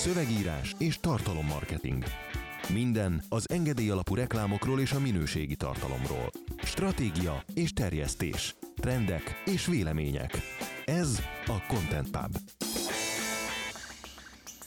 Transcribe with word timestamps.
szövegírás 0.00 0.74
és 0.78 0.98
tartalommarketing. 1.00 2.04
Minden 2.72 3.22
az 3.28 3.50
engedély 3.50 3.90
alapú 3.90 4.14
reklámokról 4.14 4.80
és 4.80 4.92
a 4.92 5.00
minőségi 5.00 5.56
tartalomról. 5.56 6.30
Stratégia 6.62 7.44
és 7.54 7.72
terjesztés. 7.72 8.54
Trendek 8.76 9.42
és 9.44 9.66
vélemények. 9.66 10.38
Ez 10.84 11.22
a 11.46 11.66
Content 11.68 12.10
Pub. 12.10 12.36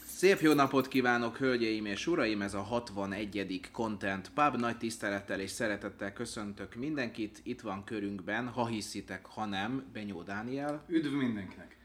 Szép 0.06 0.40
jó 0.40 0.54
napot 0.54 0.88
kívánok, 0.88 1.38
hölgyeim 1.38 1.86
és 1.86 2.08
uraim! 2.08 2.42
Ez 2.42 2.54
a 2.54 2.62
61. 2.62 3.70
Content 3.72 4.32
Pub. 4.34 4.56
Nagy 4.60 4.78
tisztelettel 4.78 5.40
és 5.40 5.50
szeretettel 5.50 6.14
köszöntök 6.14 6.76
mindenkit. 6.76 7.42
Itt 7.44 7.62
van 7.62 7.84
körünkben, 7.84 8.48
ha 8.48 8.68
hiszitek, 8.68 9.26
ha 9.26 9.46
nem, 9.46 9.84
Benyó 9.94 10.22
Dániel. 10.22 10.84
Üdv 10.88 11.12
mindenkinek! 11.12 11.78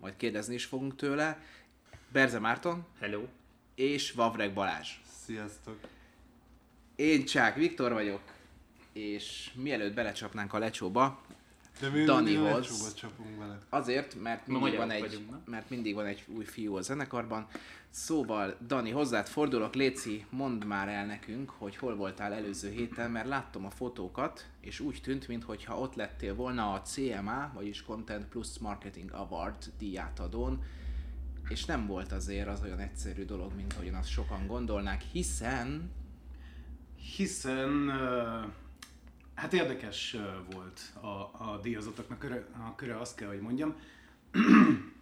Majd 0.00 0.16
kérdezni 0.16 0.54
is 0.54 0.64
fogunk 0.64 0.96
tőle. 0.96 1.38
Berze 2.16 2.38
Márton. 2.38 2.84
Hello. 3.00 3.22
És 3.74 4.12
Vavreg 4.12 4.54
Balázs. 4.54 4.88
Sziasztok! 5.24 5.78
Én 6.94 7.24
Csák 7.24 7.56
Viktor 7.56 7.92
vagyok, 7.92 8.20
és 8.92 9.50
mielőtt 9.54 9.94
belecsapnánk 9.94 10.52
a 10.52 10.58
lecsóba, 10.58 11.20
De 11.80 11.88
mi 11.88 12.04
Danihoz. 12.04 12.94
csapunk 12.94 13.38
vele. 13.38 13.58
Azért, 13.68 14.22
mert 14.22 14.46
mindig, 14.46 14.76
van 14.76 14.90
egy, 14.90 15.00
vagyunk, 15.00 15.30
na? 15.30 15.40
mert 15.44 15.70
mindig 15.70 15.94
van 15.94 16.06
egy 16.06 16.24
új 16.26 16.44
fiú 16.44 16.76
a 16.76 16.80
zenekarban. 16.80 17.46
Szóval, 17.90 18.56
Dani, 18.66 18.90
hozzád 18.90 19.26
fordulok, 19.26 19.74
Léci, 19.74 20.26
mondd 20.30 20.64
már 20.64 20.88
el 20.88 21.06
nekünk, 21.06 21.50
hogy 21.50 21.76
hol 21.76 21.96
voltál 21.96 22.32
előző 22.32 22.70
héten, 22.70 23.10
mert 23.10 23.28
láttam 23.28 23.64
a 23.64 23.70
fotókat, 23.70 24.46
és 24.60 24.80
úgy 24.80 25.00
tűnt, 25.02 25.28
mintha 25.28 25.78
ott 25.78 25.94
lettél 25.94 26.34
volna 26.34 26.72
a 26.72 26.82
CMA, 26.82 27.50
vagyis 27.54 27.82
Content 27.82 28.26
Plus 28.26 28.58
Marketing 28.58 29.12
Award 29.12 29.72
díjátadón, 29.78 30.64
és 31.48 31.64
nem 31.64 31.86
volt 31.86 32.12
azért 32.12 32.48
az 32.48 32.62
olyan 32.62 32.78
egyszerű 32.78 33.24
dolog, 33.24 33.52
mint 33.56 33.72
ahogyan 33.72 33.94
azt 33.94 34.08
sokan 34.08 34.46
gondolnák, 34.46 35.02
hiszen 35.12 35.90
Hiszen 37.16 37.90
hát 39.34 39.52
érdekes 39.52 40.16
volt 40.50 40.80
a, 41.00 41.06
a 41.44 41.58
díjazottaknak 41.62 42.18
köre, 42.18 42.46
a 42.52 42.74
köre, 42.74 42.98
azt 42.98 43.16
kell, 43.16 43.28
hogy 43.28 43.40
mondjam. 43.40 43.74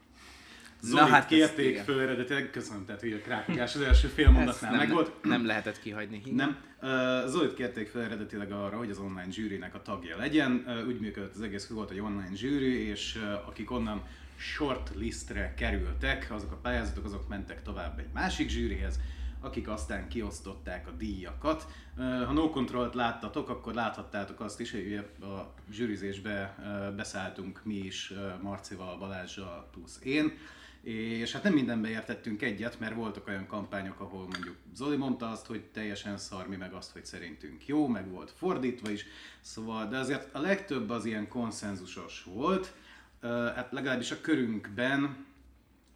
Zolit 0.81 1.09
hát 1.09 1.19
ezt 1.21 1.29
kérték 1.29 1.79
föl 1.79 2.01
eredetileg, 2.01 2.51
köszönöm, 2.51 2.85
tehát 2.85 3.01
hogy 3.01 3.13
a 3.13 3.19
krákás 3.19 3.75
az 3.75 3.81
első 3.81 4.09
fél 4.09 4.31
mondatnál 4.31 4.71
nem, 4.71 4.81
megvolt. 4.81 5.23
nem 5.23 5.47
lehetett 5.47 5.81
kihagyni. 5.81 6.23
Nem. 6.33 6.57
Uh, 6.83 7.29
Zolit 7.29 7.55
kérték 7.55 7.89
fel 7.89 8.03
eredetileg 8.03 8.53
arra, 8.53 8.77
hogy 8.77 8.91
az 8.91 8.99
online 8.99 9.31
zsűrinek 9.31 9.75
a 9.75 9.83
tagja 9.83 10.17
legyen. 10.17 10.65
Uh, 10.67 10.87
úgy 10.87 11.01
működött 11.01 11.35
az 11.35 11.41
egész, 11.41 11.67
hogy 11.67 11.77
volt 11.77 11.91
egy 11.91 12.01
online 12.01 12.35
zsűri, 12.35 12.87
és 12.87 13.17
uh, 13.17 13.49
akik 13.49 13.71
onnan 13.71 14.03
shortlistre 14.37 15.55
kerültek, 15.55 16.27
azok 16.31 16.53
a 16.53 16.57
pályázatok, 16.57 17.05
azok 17.05 17.29
mentek 17.29 17.63
tovább 17.63 17.99
egy 17.99 18.13
másik 18.13 18.49
zsűrihez, 18.49 19.01
akik 19.41 19.69
aztán 19.69 20.09
kiosztották 20.09 20.89
a 20.89 20.91
díjakat. 20.91 21.67
Ha 21.97 22.33
No 22.33 22.51
Control-t 22.51 22.95
láttatok, 22.95 23.49
akkor 23.49 23.75
láthattátok 23.75 24.41
azt 24.41 24.61
is, 24.61 24.71
hogy 24.71 24.95
a 25.21 25.55
zsűrizésbe 25.71 26.57
beszálltunk 26.97 27.61
mi 27.65 27.75
is 27.75 28.13
Marcival, 28.43 28.99
Balázsjal 28.99 29.69
plusz 29.73 30.01
én, 30.03 30.33
és 30.83 31.33
hát 31.33 31.43
nem 31.43 31.53
mindenbe 31.53 31.89
értettünk 31.89 32.43
egyet, 32.43 32.81
mert 32.81 32.95
voltak 32.95 33.29
olyan 33.29 33.47
kampányok, 33.47 34.01
ahol 34.01 34.27
mondjuk 34.29 34.57
Zoli 34.75 34.97
mondta 34.97 35.31
azt, 35.31 35.47
hogy 35.47 35.63
teljesen 35.63 36.17
szar, 36.17 36.49
mi 36.49 36.57
meg 36.57 36.73
azt, 36.73 36.93
hogy 36.93 37.05
szerintünk 37.05 37.67
jó, 37.67 37.87
meg 37.87 38.11
volt 38.11 38.31
fordítva 38.37 38.91
is, 38.91 39.07
szóval, 39.41 39.89
de 39.89 39.99
azért 39.99 40.35
a 40.35 40.41
legtöbb 40.41 40.91
az 40.91 41.05
ilyen 41.05 41.29
konszenzusos 41.29 42.25
volt, 42.25 42.75
hát 43.31 43.69
legalábbis 43.71 44.11
a 44.11 44.21
körünkben, 44.21 45.27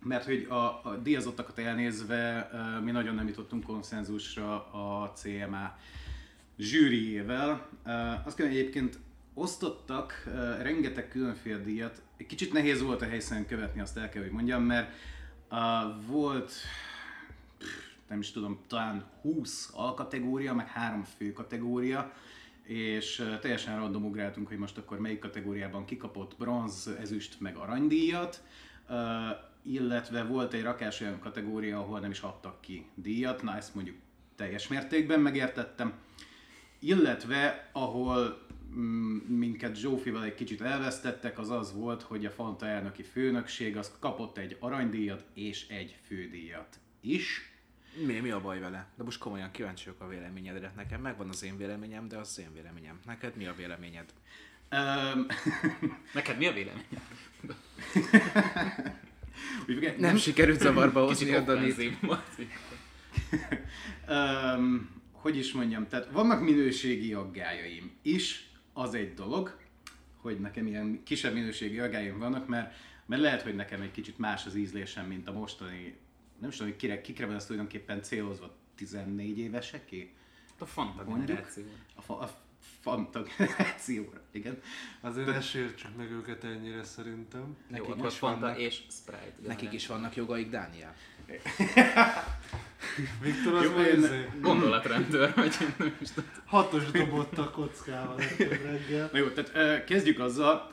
mert 0.03 0.25
hogy 0.25 0.47
a, 0.49 0.55
a 0.55 0.99
díjazottakat 1.03 1.59
elnézve 1.59 2.51
mi 2.85 2.91
nagyon 2.91 3.15
nem 3.15 3.27
jutottunk 3.27 3.65
konszenzusra 3.65 4.73
a 4.73 5.13
CMA 5.13 5.79
zsűriével. 6.59 7.69
Azt 8.25 8.37
kell, 8.37 8.47
egyébként 8.47 8.99
osztottak 9.35 10.25
rengeteg 10.63 11.09
különféle 11.09 11.59
díjat. 11.59 12.03
Egy 12.17 12.27
kicsit 12.27 12.53
nehéz 12.53 12.83
volt 12.83 13.03
a 13.03 13.09
helyszínen 13.09 13.47
követni, 13.47 13.81
azt 13.81 13.97
el 13.97 14.09
kell, 14.09 14.23
hogy 14.23 14.33
mondjam, 14.33 14.63
mert 14.63 14.93
volt 16.07 16.53
nem 18.09 18.21
is 18.21 18.31
tudom, 18.31 18.59
talán 18.67 19.05
20 19.21 19.71
alkategória, 19.75 20.55
meg 20.55 20.67
három 20.69 21.05
fő 21.05 21.33
kategória, 21.33 22.13
és 22.69 23.25
teljesen 23.41 23.77
random 23.77 24.05
ugráltunk, 24.05 24.49
hogy 24.49 24.59
most 24.59 24.79
akkor 24.79 24.99
melyik 24.99 25.19
kategóriában 25.19 25.85
kikapott 25.85 26.37
bronz, 26.39 26.91
ezüst, 27.01 27.41
meg 27.41 27.57
aranydíjat, 27.57 28.43
illetve 29.63 30.25
volt 30.25 30.53
egy 30.53 30.63
rakás 30.63 31.01
olyan 31.01 31.19
kategória, 31.19 31.79
ahol 31.79 32.01
nem 32.01 32.11
is 32.11 32.21
adtak 32.21 32.61
ki 32.61 32.87
díjat, 32.95 33.43
na 33.43 33.57
ezt 33.57 33.75
mondjuk 33.75 33.97
teljes 34.37 34.69
mértékben 34.69 35.21
megértettem, 35.21 35.93
illetve 36.79 37.71
ahol 37.73 38.47
mm, 38.75 39.17
minket 39.17 39.77
Zsófival 39.77 40.25
egy 40.25 40.35
kicsit 40.35 40.61
elvesztettek, 40.61 41.39
az 41.39 41.51
az 41.51 41.73
volt, 41.75 42.03
hogy 42.03 42.27
a 42.27 42.31
Fanta 42.31 42.67
elnöki 42.67 43.03
főnökség 43.03 43.77
az 43.77 43.93
kapott 43.99 44.39
egy 44.39 44.57
aranydíjat 44.61 45.25
és 45.35 45.69
egy 45.69 45.99
fődíjat 46.03 46.79
is. 47.01 47.48
Mi, 48.07 48.21
mi 48.21 48.31
a 48.31 48.41
baj 48.41 48.59
vele? 48.59 48.87
De 48.97 49.03
most 49.05 49.19
komolyan 49.19 49.51
kíváncsi 49.51 49.85
vagyok 49.85 50.01
a 50.01 50.09
véleményedre. 50.09 50.73
Nekem 50.77 51.01
megvan 51.01 51.29
az 51.29 51.43
én 51.43 51.57
véleményem, 51.57 52.09
de 52.09 52.17
az 52.17 52.29
az 52.29 52.39
én 52.39 52.53
véleményem. 52.53 53.01
Neked 53.07 53.37
mi 53.37 53.47
a 53.47 53.55
véleményed? 53.55 54.05
Um, 54.73 55.27
Neked 56.15 56.39
mi 56.39 56.47
a 56.47 56.53
véleményed? 56.53 57.03
Nem 59.99 60.17
sikerült 60.17 60.61
zavarba 60.61 61.05
hozni 61.05 61.35
a 61.35 61.41
Danit. 61.41 61.99
um, 64.09 64.91
hogy 65.23 65.37
is 65.37 65.53
mondjam, 65.53 65.89
tehát 65.89 66.11
vannak 66.11 66.41
minőségi 66.41 67.15
aggájaim 67.15 67.91
is, 68.03 68.51
az 68.73 68.95
egy 68.95 69.15
dolog, 69.15 69.57
hogy 70.17 70.41
nekem 70.41 70.67
ilyen 70.67 71.03
kisebb 71.05 71.33
minőségi 71.33 71.79
aggájaim 71.79 72.19
vannak, 72.19 72.49
mert, 72.49 72.75
mert 73.07 73.23
lehet, 73.23 73.43
hogy 73.43 73.55
nekem 73.55 73.81
egy 73.81 73.91
kicsit 73.91 74.19
más 74.19 74.47
az 74.47 74.55
ízlésem, 74.55 75.07
mint 75.07 75.29
a 75.29 75.33
mostani, 75.33 75.97
nem 76.41 76.51
is 76.51 76.57
tudom, 76.57 76.71
hogy 76.73 76.81
kire, 76.81 77.01
kikre 77.01 77.27
van 77.27 77.35
ez 77.35 77.45
tulajdonképpen 77.47 78.03
célozva, 78.03 78.51
14 78.77 79.39
éveseké? 79.39 80.13
A 80.59 80.65
Fanta 80.67 81.05
generáció. 81.05 81.65
A, 81.97 82.03
fa, 82.03 82.19
a 82.19 82.31
Fanta 82.81 83.23
generációra, 83.39 84.21
igen. 84.31 84.61
Azért 85.01 85.27
De- 85.27 85.33
ne 85.33 85.41
sértsük 85.41 85.97
meg 85.97 86.11
őket 86.11 86.45
ennyire 86.45 86.85
szerintem. 86.85 87.41
Jó, 87.41 87.55
Nekik 87.77 87.89
akkor 87.89 88.07
is 88.07 88.15
Fanta 88.19 88.41
vannak- 88.41 88.59
és 88.59 88.83
Sprite. 88.91 89.35
Nekik 89.47 89.73
is 89.73 89.87
vannak 89.87 90.17
jogaik, 90.17 90.51
Dániel. 90.51 90.95
Viktor 93.23 93.55
az 93.55 93.65
Jó, 93.65 93.81
izé, 93.97 94.29
Gondolatrendőr, 94.41 95.35
vagy 95.35 95.57
én 95.61 95.75
nem 95.79 95.97
is 96.01 96.11
tudom. 96.11 96.31
hatos 96.45 96.91
dobott 96.91 97.39
a 97.39 97.51
kockával 97.51 98.17
reggel. 98.63 99.09
Na 99.13 99.19
jó, 99.19 99.29
tehát 99.29 99.85
kezdjük 99.85 100.19
azzal, 100.19 100.71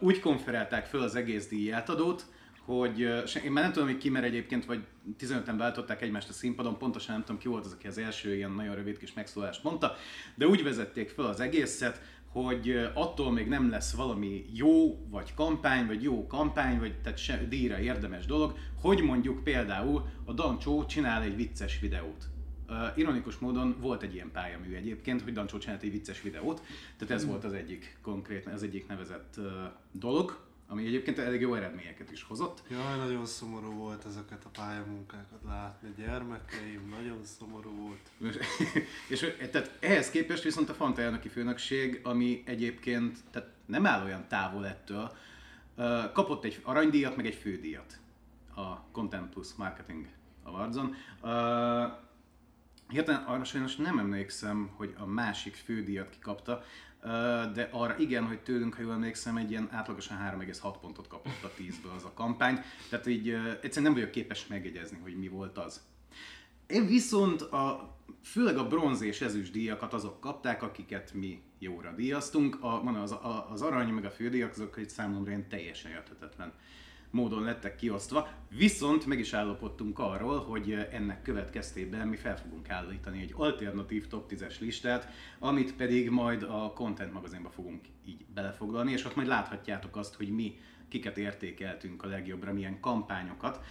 úgy 0.00 0.20
konferálták 0.20 0.86
föl 0.86 1.02
az 1.02 1.14
egész 1.14 1.46
díjátadót, 1.48 2.26
hogy 2.64 2.98
én 3.44 3.52
már 3.52 3.62
nem 3.62 3.72
tudom, 3.72 3.88
hogy 3.88 3.98
ki, 3.98 4.08
mert 4.08 4.24
egyébként 4.24 4.64
vagy 4.64 4.84
15-en 5.18 5.54
váltották 5.58 6.02
egymást 6.02 6.28
a 6.28 6.32
színpadon, 6.32 6.78
pontosan 6.78 7.14
nem 7.14 7.24
tudom 7.24 7.40
ki 7.40 7.48
volt 7.48 7.64
az, 7.64 7.72
aki 7.72 7.86
az 7.86 7.98
első 7.98 8.34
ilyen 8.34 8.50
nagyon 8.50 8.74
rövid 8.74 8.98
kis 8.98 9.12
megszólást 9.12 9.62
mondta, 9.62 9.96
de 10.34 10.46
úgy 10.46 10.62
vezették 10.62 11.08
föl 11.10 11.26
az 11.26 11.40
egészet, 11.40 12.00
hogy 12.34 12.90
attól 12.94 13.32
még 13.32 13.48
nem 13.48 13.70
lesz 13.70 13.94
valami 13.94 14.44
jó, 14.52 15.06
vagy 15.10 15.34
kampány, 15.34 15.86
vagy 15.86 16.02
jó 16.02 16.26
kampány, 16.26 16.78
vagy 16.78 17.00
tehát 17.00 17.18
se, 17.18 17.46
díjra 17.48 17.78
érdemes 17.78 18.26
dolog, 18.26 18.58
hogy 18.80 19.02
mondjuk 19.02 19.44
például 19.44 20.06
a 20.24 20.32
Dancsó 20.32 20.86
csinál 20.86 21.22
egy 21.22 21.36
vicces 21.36 21.80
videót. 21.80 22.24
Uh, 22.68 22.98
ironikus 22.98 23.38
módon 23.38 23.76
volt 23.80 24.02
egy 24.02 24.14
ilyen 24.14 24.30
pályamű 24.32 24.74
egyébként, 24.74 25.22
hogy 25.22 25.32
Dancsó 25.32 25.58
csinált 25.58 25.82
egy 25.82 25.90
vicces 25.90 26.22
videót, 26.22 26.62
tehát 26.96 27.14
ez 27.14 27.26
volt 27.26 27.44
az 27.44 27.52
egyik 27.52 27.98
konkrét, 28.02 28.46
az 28.46 28.62
egyik 28.62 28.86
nevezett 28.86 29.34
uh, 29.38 29.44
dolog, 29.92 30.38
ami 30.68 30.86
egyébként 30.86 31.18
elég 31.18 31.40
jó 31.40 31.54
eredményeket 31.54 32.10
is 32.10 32.22
hozott. 32.22 32.62
Jaj, 32.70 32.96
nagyon 32.96 33.26
szomorú 33.26 33.72
volt 33.72 34.04
ezeket 34.04 34.44
a 34.44 34.48
pályamunkákat 34.48 35.40
látni. 35.46 35.94
Gyermekeim, 35.96 36.88
nagyon 36.88 37.24
szomorú 37.24 37.70
volt. 37.70 38.10
és 39.08 39.22
ö, 39.22 39.48
tehát 39.48 39.76
ehhez 39.80 40.10
képest 40.10 40.42
viszont 40.42 40.68
a 40.68 40.74
Fanta 40.74 41.02
elnöki 41.02 41.28
főnökség, 41.28 42.00
ami 42.02 42.42
egyébként 42.46 43.18
tehát 43.30 43.48
nem 43.66 43.86
áll 43.86 44.04
olyan 44.04 44.28
távol 44.28 44.66
ettől, 44.66 45.12
kapott 46.12 46.44
egy 46.44 46.60
aranydíjat, 46.62 47.16
meg 47.16 47.26
egy 47.26 47.34
fődíjat 47.34 47.98
a 48.54 48.90
Content 48.92 49.32
Plus 49.32 49.54
Marketing 49.56 50.06
Awardson. 50.42 50.94
Hirtelen 52.88 53.22
arra 53.22 53.44
sajnos 53.44 53.76
nem 53.76 53.98
emlékszem, 53.98 54.70
hogy 54.76 54.94
a 54.98 55.06
másik 55.06 55.54
fődíjat 55.54 56.10
kikapta, 56.10 56.64
de 57.54 57.68
arra 57.70 57.98
igen, 57.98 58.26
hogy 58.26 58.40
tőlünk, 58.40 58.74
ha 58.74 58.82
jól 58.82 58.92
emlékszem, 58.92 59.36
egy 59.36 59.50
ilyen 59.50 59.68
átlagosan 59.70 60.18
3,6 60.38 60.74
pontot 60.80 61.06
kapott 61.06 61.42
a 61.42 61.50
10-ből 61.58 61.96
az 61.96 62.04
a 62.04 62.12
kampány, 62.14 62.60
tehát 62.88 63.06
így 63.06 63.28
egyszerűen 63.28 63.82
nem 63.82 63.94
vagyok 63.94 64.10
képes 64.10 64.46
megjegyezni, 64.46 64.98
hogy 65.02 65.18
mi 65.18 65.28
volt 65.28 65.58
az. 65.58 65.80
Én 66.66 66.86
viszont 66.86 67.42
a, 67.42 67.94
főleg 68.22 68.56
a 68.56 68.66
bronz 68.66 69.00
és 69.00 69.20
ezüst 69.20 69.52
díjakat 69.52 69.92
azok 69.92 70.20
kapták, 70.20 70.62
akiket 70.62 71.12
mi 71.12 71.42
jóra 71.58 71.92
díjaztunk. 71.92 72.58
A, 72.60 72.82
mondom, 72.82 73.02
az, 73.02 73.12
a, 73.12 73.50
az 73.50 73.62
arany 73.62 73.88
meg 73.88 74.04
a 74.04 74.10
fődíjak 74.10 74.50
azok 74.50 74.78
egy 74.78 74.90
számomra 74.90 75.30
ilyen 75.30 75.48
teljesen 75.48 75.90
érthetetlen 75.90 76.52
módon 77.14 77.42
lettek 77.42 77.76
kiosztva, 77.76 78.28
viszont 78.48 79.06
meg 79.06 79.18
is 79.18 79.32
állapodtunk 79.32 79.98
arról, 79.98 80.38
hogy 80.38 80.86
ennek 80.92 81.22
következtében 81.22 82.08
mi 82.08 82.16
fel 82.16 82.36
fogunk 82.36 82.70
állítani 82.70 83.20
egy 83.20 83.32
alternatív 83.36 84.06
top 84.06 84.32
10-es 84.32 84.60
listát, 84.60 85.08
amit 85.38 85.74
pedig 85.74 86.10
majd 86.10 86.42
a 86.42 86.72
Content 86.74 87.12
magazinba 87.12 87.50
fogunk 87.50 87.84
így 88.04 88.24
belefoglalni, 88.34 88.92
és 88.92 89.04
ott 89.04 89.16
majd 89.16 89.28
láthatjátok 89.28 89.96
azt, 89.96 90.14
hogy 90.14 90.28
mi 90.28 90.58
kiket 90.88 91.18
értékeltünk 91.18 92.02
a 92.02 92.06
legjobbra, 92.06 92.52
milyen 92.52 92.80
kampányokat. 92.80 93.64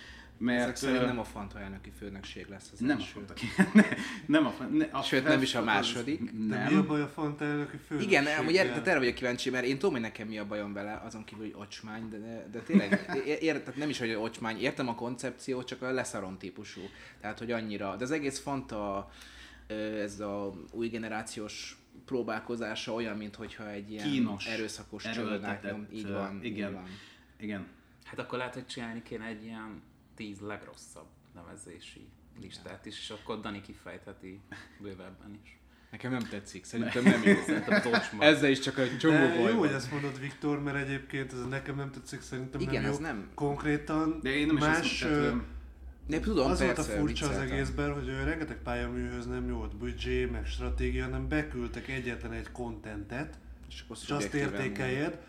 Mert 0.44 0.62
Ezek 0.62 0.75
szerint 0.75 1.06
nem 1.06 1.19
a 1.19 1.24
Fanta 1.24 1.60
elnöki 1.60 1.92
főnök 1.98 2.25
lesz 2.50 2.69
az 2.74 2.80
nem 2.80 2.98
a 2.98 3.00
első. 3.00 3.12
Fanta, 3.12 3.34
ne, 3.80 3.84
nem 4.25 4.45
a, 4.45 4.50
Fanta, 4.50 4.75
ne, 4.75 4.86
a 4.86 5.01
Sőt, 5.01 5.24
nem 5.24 5.42
is 5.42 5.56
a 5.56 5.63
második. 5.63 6.31
De 6.31 6.56
Nem. 6.56 6.74
mi 6.74 6.80
a 6.80 6.86
baj 6.86 7.01
a 7.01 7.07
Fanta 7.07 7.45
elnöki 7.45 7.78
főnökséggel? 7.88 8.22
Igen, 8.22 8.40
amúgy 8.40 8.56
er, 8.56 8.68
tehát 8.68 8.88
erre 8.88 8.98
vagyok 8.98 9.13
kíváncsi, 9.13 9.50
mert 9.50 9.66
én 9.66 9.74
tudom, 9.74 9.92
hogy 9.92 10.01
nekem 10.01 10.28
mi 10.28 10.38
a 10.38 10.45
bajom 10.45 10.74
vele, 10.74 11.01
azon 11.06 11.24
kívül, 11.24 11.45
hogy 11.45 11.56
ocsmány, 11.57 12.10
de, 12.10 12.48
de 12.51 12.60
tényleg, 12.60 13.22
ér, 13.25 13.60
tehát 13.60 13.75
nem 13.75 13.90
is, 13.90 14.00
hogy 14.00 14.13
ocsmány, 14.13 14.60
értem 14.60 14.88
a 14.88 14.95
koncepciót, 14.95 15.68
csak 15.68 15.81
a 15.81 15.92
leszarom 15.92 16.38
típusú. 16.38 16.81
Tehát, 17.22 17.39
hogy 17.39 17.51
annyira, 17.51 17.96
de 17.96 18.04
az 18.04 18.12
egész 18.12 18.39
Fanta, 18.39 19.12
ez 20.01 20.19
a 20.19 20.54
új 20.72 20.88
generációs 20.88 21.78
próbálkozása 22.06 22.94
olyan, 22.94 23.18
mint 23.18 23.36
hogyha 23.36 23.69
egy 23.69 23.92
ilyen 23.92 24.12
Kínos, 24.12 24.46
erőszakos 24.46 25.04
nyom. 25.04 25.88
Így 25.92 26.12
van, 26.12 26.39
igen. 26.42 26.68
Így 26.69 26.74
van. 26.74 26.88
Igen. 27.39 27.68
Hát 28.04 28.19
akkor 28.19 28.38
lehet, 28.38 28.54
hogy 28.54 28.66
csinálni 28.66 29.01
kéne 29.01 29.25
egy 29.25 29.44
ilyen 29.44 29.81
tíz 30.15 30.39
legrosszabb 30.39 31.07
nevezési 31.36 32.07
listát 32.42 32.86
is, 32.86 33.00
és 33.00 33.10
akkor 33.10 33.39
Dani 33.39 33.62
kifejtheti 33.62 34.42
bővebben 34.80 35.39
is. 35.44 35.57
Nekem 35.92 36.12
nem 36.12 36.27
tetszik, 36.30 36.65
szerintem 36.65 37.04
nem 37.04 37.21
jó. 37.24 37.33
Szerintem. 37.45 37.94
Ezzel 38.19 38.50
is 38.50 38.60
csak 38.60 38.77
egy 38.80 38.98
csomó 38.98 39.13
De 39.18 39.27
baj 39.27 39.38
jó, 39.38 39.44
van. 39.57 39.68
hogy 39.68 39.71
ezt 39.75 39.92
mondod, 39.92 40.19
Viktor, 40.19 40.62
mert 40.63 40.77
egyébként 40.77 41.33
ez 41.33 41.45
nekem 41.50 41.75
nem 41.75 41.92
tetszik, 41.92 42.21
szerintem 42.21 42.62
Igen, 42.62 42.81
nem 42.81 42.92
ez 42.92 42.98
jó. 42.98 43.04
nem- 43.06 43.30
Konkrétan 43.36 44.19
De 44.21 44.30
én 44.36 44.45
nem 44.48 44.56
is 44.57 44.62
más, 44.63 45.00
tehát, 45.00 45.33
De 46.07 46.19
tudom, 46.19 46.50
az 46.51 46.62
volt 46.62 46.77
a 46.77 46.83
furcsa 46.83 47.30
az 47.30 47.38
egészben, 47.38 47.94
hogy 47.94 48.07
ö, 48.07 48.24
rengeteg 48.24 48.57
pályaműhöz 48.63 49.25
nem 49.25 49.48
volt 49.50 49.75
büdzsé, 49.77 50.25
meg 50.25 50.45
stratégia, 50.45 51.04
hanem 51.04 51.27
beküldtek 51.27 51.88
egyetlen 51.88 52.31
egy 52.31 52.51
kontentet, 52.51 53.39
És, 53.69 53.81
akkor 53.81 53.98
és 54.01 54.10
azt 54.10 54.33
értékeljed, 54.33 55.21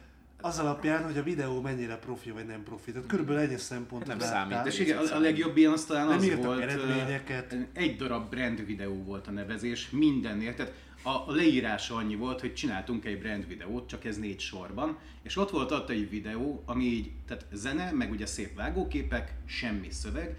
az 0.44 0.58
alapján, 0.58 1.05
hogy 1.05 1.19
a 1.19 1.23
videó 1.23 1.61
mennyire 1.61 1.96
profi 1.96 2.31
vagy 2.31 2.46
nem 2.46 2.62
profi. 2.62 2.93
Tehát 2.93 3.06
körülbelül 3.06 3.41
ennyi 3.43 3.56
szempont 3.56 4.06
Nem 4.06 4.19
számít, 4.19 4.62
De 4.62 4.69
és 4.69 4.79
igen, 4.79 4.99
a, 4.99 5.17
a 5.17 5.19
legjobb 5.19 5.56
ilyen 5.56 5.73
az 5.73 5.85
talán 5.85 6.06
Nem 6.06 6.17
az 6.17 6.37
volt, 6.37 6.61
eredményeket. 6.61 7.56
egy 7.73 7.96
darab 7.96 8.31
brand 8.31 8.67
videó 8.67 9.02
volt 9.02 9.26
a 9.26 9.31
nevezés, 9.31 9.91
mindennél, 9.91 10.55
tehát 10.55 10.73
a, 11.02 11.32
leírása 11.32 11.94
annyi 11.94 12.14
volt, 12.14 12.41
hogy 12.41 12.55
csináltunk 12.55 13.05
egy 13.05 13.19
brand 13.19 13.46
videót, 13.46 13.88
csak 13.88 14.05
ez 14.05 14.19
négy 14.19 14.41
sorban, 14.41 14.99
és 15.23 15.37
ott 15.37 15.50
volt 15.50 15.70
ott 15.70 15.91
egy 15.91 16.11
videó, 16.11 16.62
ami 16.67 16.85
így, 16.85 17.11
tehát 17.26 17.46
zene, 17.52 17.93
meg 17.93 18.11
ugye 18.11 18.26
szép 18.26 18.55
vágóképek, 18.55 19.35
semmi 19.46 19.91
szöveg, 19.91 20.37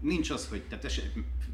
nincs 0.00 0.30
az, 0.30 0.48
hogy, 0.48 0.62
tehát 0.62 0.84
es, 0.84 1.00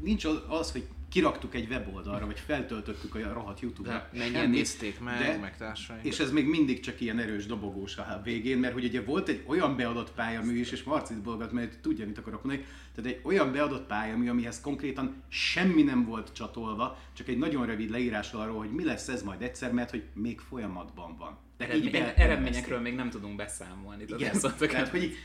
nincs 0.01 0.25
az, 0.47 0.71
hogy 0.71 0.87
kiraktuk 1.09 1.55
egy 1.55 1.69
weboldalra, 1.69 2.25
vagy 2.25 2.39
feltöltöttük 2.39 3.15
a 3.15 3.33
rohadt 3.33 3.59
YouTube-ra. 3.59 4.09
Mennyien 4.13 4.49
nézték 4.49 4.99
meg, 4.99 5.19
de- 5.19 5.37
meg 5.37 5.57
társai. 5.57 5.97
és 6.01 6.19
ez 6.19 6.31
még 6.31 6.47
mindig 6.47 6.79
csak 6.79 7.01
ilyen 7.01 7.19
erős 7.19 7.45
dobogós 7.45 7.97
a 7.97 8.21
végén, 8.23 8.57
mert 8.57 8.73
hogy 8.73 8.83
ugye 8.83 9.01
volt 9.01 9.27
egy 9.29 9.43
olyan 9.47 9.75
beadott 9.75 10.11
pályamű 10.11 10.59
is, 10.59 10.71
és 10.71 10.83
Marcit 10.83 11.21
Bolgat, 11.21 11.51
mert 11.51 11.79
tudja, 11.79 12.05
mit 12.05 12.17
akarok 12.17 12.43
mondani, 12.43 12.65
tehát 12.95 13.11
egy 13.11 13.19
olyan 13.23 13.51
beadott 13.51 13.87
pályamű, 13.87 14.29
amihez 14.29 14.61
konkrétan 14.61 15.23
semmi 15.27 15.81
nem 15.83 16.05
volt 16.05 16.33
csatolva, 16.33 16.99
csak 17.13 17.27
egy 17.27 17.37
nagyon 17.37 17.65
rövid 17.65 17.89
leírás 17.89 18.31
arról, 18.31 18.57
hogy 18.57 18.71
mi 18.71 18.83
lesz 18.83 19.07
ez 19.07 19.23
majd 19.23 19.41
egyszer, 19.41 19.71
mert 19.71 19.89
hogy 19.89 20.03
még 20.13 20.39
folyamatban 20.39 21.17
van. 21.17 21.37
De 21.57 21.65
így 21.65 21.69
Eredmény, 21.71 21.91
be- 21.91 22.15
eredményekről 22.15 22.79
még 22.79 22.95
nem 22.95 23.09
tudunk 23.09 23.35
beszámolni. 23.35 24.03
Igen, 24.07 24.39
tehát 24.39 24.87
hogy 24.87 25.15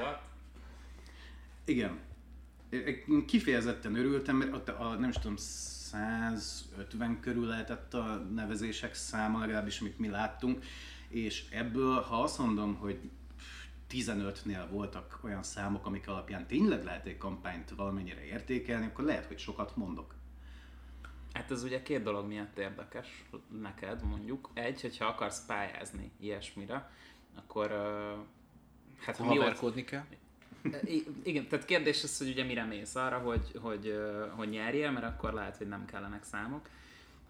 What? 0.00 0.22
Igen. 1.64 1.98
Én 2.70 3.26
Kifejezetten 3.26 3.94
örültem, 3.94 4.36
mert 4.36 4.52
ott 4.52 4.68
a, 4.68 4.94
nem 4.94 5.08
is 5.08 5.14
tudom, 5.14 5.36
150 5.36 7.20
körül 7.20 7.46
lehetett 7.46 7.94
a 7.94 8.16
nevezések 8.34 8.94
száma, 8.94 9.38
legalábbis 9.38 9.80
amit 9.80 9.98
mi 9.98 10.08
láttunk, 10.08 10.64
és 11.08 11.48
ebből, 11.50 12.00
ha 12.00 12.22
azt 12.22 12.38
mondom, 12.38 12.74
hogy 12.74 13.10
15-nél 13.90 14.66
voltak 14.70 15.18
olyan 15.22 15.42
számok, 15.42 15.86
amik 15.86 16.08
alapján 16.08 16.46
tényleg 16.46 16.84
lehet 16.84 17.06
egy 17.06 17.18
kampányt 17.18 17.70
valamennyire 17.70 18.24
értékelni, 18.24 18.86
akkor 18.86 19.04
lehet, 19.04 19.26
hogy 19.26 19.38
sokat 19.38 19.76
mondok. 19.76 20.14
Hát 21.32 21.50
ez 21.50 21.62
ugye 21.62 21.82
két 21.82 22.02
dolog 22.02 22.26
miatt 22.26 22.58
érdekes 22.58 23.24
neked 23.60 24.04
mondjuk. 24.04 24.50
Egy, 24.54 24.80
hogyha 24.80 25.04
akarsz 25.04 25.46
pályázni 25.46 26.10
ilyesmire, 26.20 26.90
akkor 27.34 27.70
ö, 27.70 28.12
hát 28.98 29.16
Ha 29.16 29.24
haverkodni 29.24 29.84
kell. 29.84 30.04
Igen, 31.22 31.48
tehát 31.48 31.64
kérdés 31.64 32.02
az, 32.02 32.18
hogy 32.18 32.28
ugye 32.28 32.44
mire 32.44 32.64
mész 32.64 32.94
arra, 32.94 33.18
hogy, 33.18 33.50
hogy, 33.60 33.94
hogy 34.30 34.48
nyerjél, 34.48 34.90
mert 34.90 35.06
akkor 35.06 35.32
lehet, 35.32 35.56
hogy 35.56 35.68
nem 35.68 35.84
kellenek 35.84 36.24
számok, 36.24 36.68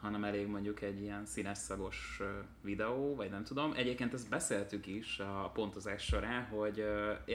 hanem 0.00 0.24
elég 0.24 0.46
mondjuk 0.46 0.80
egy 0.82 1.00
ilyen 1.00 1.26
színes 1.26 1.58
szagos 1.58 2.20
videó, 2.60 3.14
vagy 3.14 3.30
nem 3.30 3.44
tudom. 3.44 3.72
Egyébként 3.76 4.14
ezt 4.14 4.28
beszéltük 4.28 4.86
is 4.86 5.18
a 5.18 5.50
pontozás 5.54 6.02
során, 6.02 6.44
hogy 6.44 6.84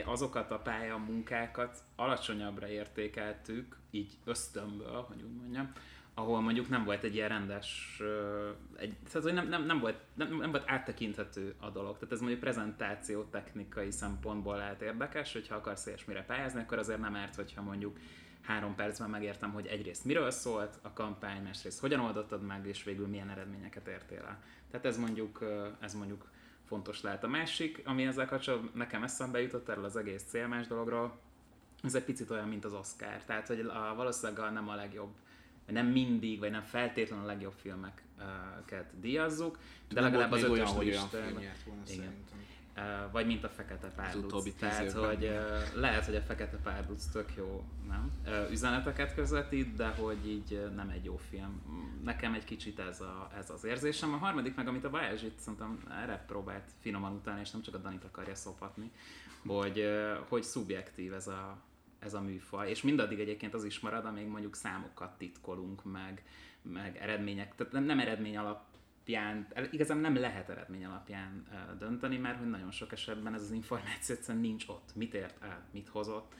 azokat 0.04 0.50
a 0.50 0.58
pálya 0.58 0.96
munkákat 0.96 1.78
alacsonyabbra 1.96 2.68
értékeltük, 2.68 3.76
így 3.90 4.12
ösztönből, 4.24 5.04
hogy 5.08 5.22
úgy 5.22 5.36
mondjam, 5.40 5.72
ahol 6.18 6.40
mondjuk 6.40 6.68
nem 6.68 6.84
volt 6.84 7.02
egy 7.02 7.14
ilyen 7.14 7.28
rendes, 7.28 8.00
egy, 8.76 8.94
tehát 9.12 9.22
hogy 9.22 9.32
nem, 9.32 9.48
nem, 9.48 9.64
nem, 9.64 9.78
volt, 9.78 9.96
nem, 10.14 10.36
nem 10.36 10.50
volt 10.50 10.70
áttekinthető 10.70 11.54
a 11.58 11.70
dolog. 11.70 11.94
Tehát 11.98 12.12
ez 12.12 12.20
mondjuk 12.20 12.40
prezentáció 12.40 13.22
technikai 13.22 13.90
szempontból 13.90 14.56
lehet 14.56 14.82
érdekes, 14.82 15.32
hogyha 15.32 15.54
akarsz 15.54 15.86
ilyesmire 15.86 16.24
pályázni, 16.24 16.60
akkor 16.60 16.78
azért 16.78 17.00
nem 17.00 17.16
árt, 17.16 17.34
hogyha 17.34 17.62
mondjuk 17.62 17.98
három 18.42 18.74
percben 18.74 19.10
megértem, 19.10 19.52
hogy 19.52 19.66
egyrészt 19.66 20.04
miről 20.04 20.30
szólt 20.30 20.78
a 20.82 20.92
kampány, 20.92 21.42
másrészt 21.42 21.80
hogyan 21.80 22.00
oldottad 22.00 22.42
meg, 22.42 22.66
és 22.66 22.84
végül 22.84 23.06
milyen 23.06 23.30
eredményeket 23.30 23.86
értél 23.86 24.22
el. 24.22 24.42
Tehát 24.70 24.86
ez 24.86 24.98
mondjuk, 24.98 25.44
ez 25.80 25.94
mondjuk 25.94 26.28
fontos 26.66 27.02
lehet. 27.02 27.24
A 27.24 27.28
másik, 27.28 27.82
ami 27.84 28.06
ezzel 28.06 28.26
kapcsolatban 28.26 28.70
nekem 28.74 29.02
eszembe 29.02 29.40
jutott 29.40 29.68
erről 29.68 29.84
az 29.84 29.96
egész 29.96 30.22
célmás 30.22 30.66
dologról, 30.66 31.18
ez 31.82 31.94
egy 31.94 32.04
picit 32.04 32.30
olyan, 32.30 32.48
mint 32.48 32.64
az 32.64 32.72
Oscar. 32.72 33.24
Tehát, 33.24 33.46
hogy 33.46 33.60
a, 33.60 33.94
valószínűleg 33.96 34.52
nem 34.52 34.68
a 34.68 34.74
legjobb, 34.74 35.12
vagy 35.66 35.74
nem 35.74 35.86
mindig, 35.86 36.38
vagy 36.38 36.50
nem 36.50 36.62
feltétlenül 36.62 37.24
a 37.24 37.26
legjobb 37.26 37.54
filmeket 37.56 39.00
díjazzuk, 39.00 39.58
de 39.88 40.00
Nem 40.00 40.04
legalább 40.10 40.32
az 40.32 40.42
ötös 40.42 40.50
olyan, 40.50 40.66
hogy 40.66 40.88
olyan 40.88 41.08
film 41.08 41.22
volna 41.22 41.40
Igen. 41.42 41.84
szerintem. 41.84 42.44
Vagy 43.12 43.26
mint 43.26 43.44
a 43.44 43.48
Fekete 43.48 43.88
Párduc. 43.88 44.54
Tehát, 44.58 44.92
hogy 44.92 45.24
uh, 45.24 45.80
lehet, 45.80 46.04
hogy 46.04 46.14
a 46.14 46.20
Fekete 46.20 46.56
Párduc 46.56 47.06
tök 47.06 47.34
jó 47.36 47.64
nem? 47.88 48.12
Uh, 48.26 48.50
üzeneteket 48.50 49.14
közvetít, 49.14 49.76
de 49.76 49.86
hogy 49.86 50.28
így 50.28 50.70
nem 50.74 50.88
egy 50.88 51.04
jó 51.04 51.16
film. 51.16 51.62
Nekem 52.04 52.34
egy 52.34 52.44
kicsit 52.44 52.78
ez, 52.78 53.00
a, 53.00 53.30
ez 53.38 53.50
az 53.50 53.64
érzésem. 53.64 54.12
A 54.12 54.16
harmadik 54.16 54.54
meg, 54.54 54.68
amit 54.68 54.84
a 54.84 54.90
Balázs 54.90 55.22
itt 55.22 55.38
szerintem 55.38 55.84
erre 56.02 56.24
próbált 56.26 56.64
finoman 56.80 57.12
utána, 57.12 57.40
és 57.40 57.50
nem 57.50 57.62
csak 57.62 57.74
a 57.74 57.78
Danit 57.78 58.04
akarja 58.04 58.34
szopatni, 58.34 58.90
hogy, 59.46 59.78
uh, 59.78 60.28
hogy 60.28 60.42
szubjektív 60.42 61.12
ez 61.12 61.26
a, 61.26 61.56
ez 61.98 62.14
a 62.14 62.20
műfaj, 62.20 62.70
és 62.70 62.82
mindaddig 62.82 63.18
egyébként 63.18 63.54
az 63.54 63.64
is 63.64 63.80
marad, 63.80 64.04
amíg 64.04 64.26
mondjuk 64.26 64.56
számokat 64.56 65.18
titkolunk, 65.18 65.84
meg, 65.84 66.22
meg 66.62 66.96
eredmények, 66.96 67.54
tehát 67.54 67.72
nem, 67.72 67.84
nem 67.84 67.98
eredmény 67.98 68.36
alapján, 68.36 69.46
igazán 69.70 69.98
nem 69.98 70.16
lehet 70.16 70.48
eredmény 70.48 70.84
alapján 70.84 71.46
dönteni, 71.78 72.16
mert 72.16 72.38
hogy 72.38 72.50
nagyon 72.50 72.70
sok 72.70 72.92
esetben 72.92 73.34
ez 73.34 73.42
az 73.42 73.50
információ 73.50 74.14
egyszerűen 74.14 74.44
nincs 74.44 74.68
ott. 74.68 74.94
Mit 74.94 75.14
ért 75.14 75.42
el, 75.42 75.68
mit 75.72 75.88
hozott, 75.88 76.34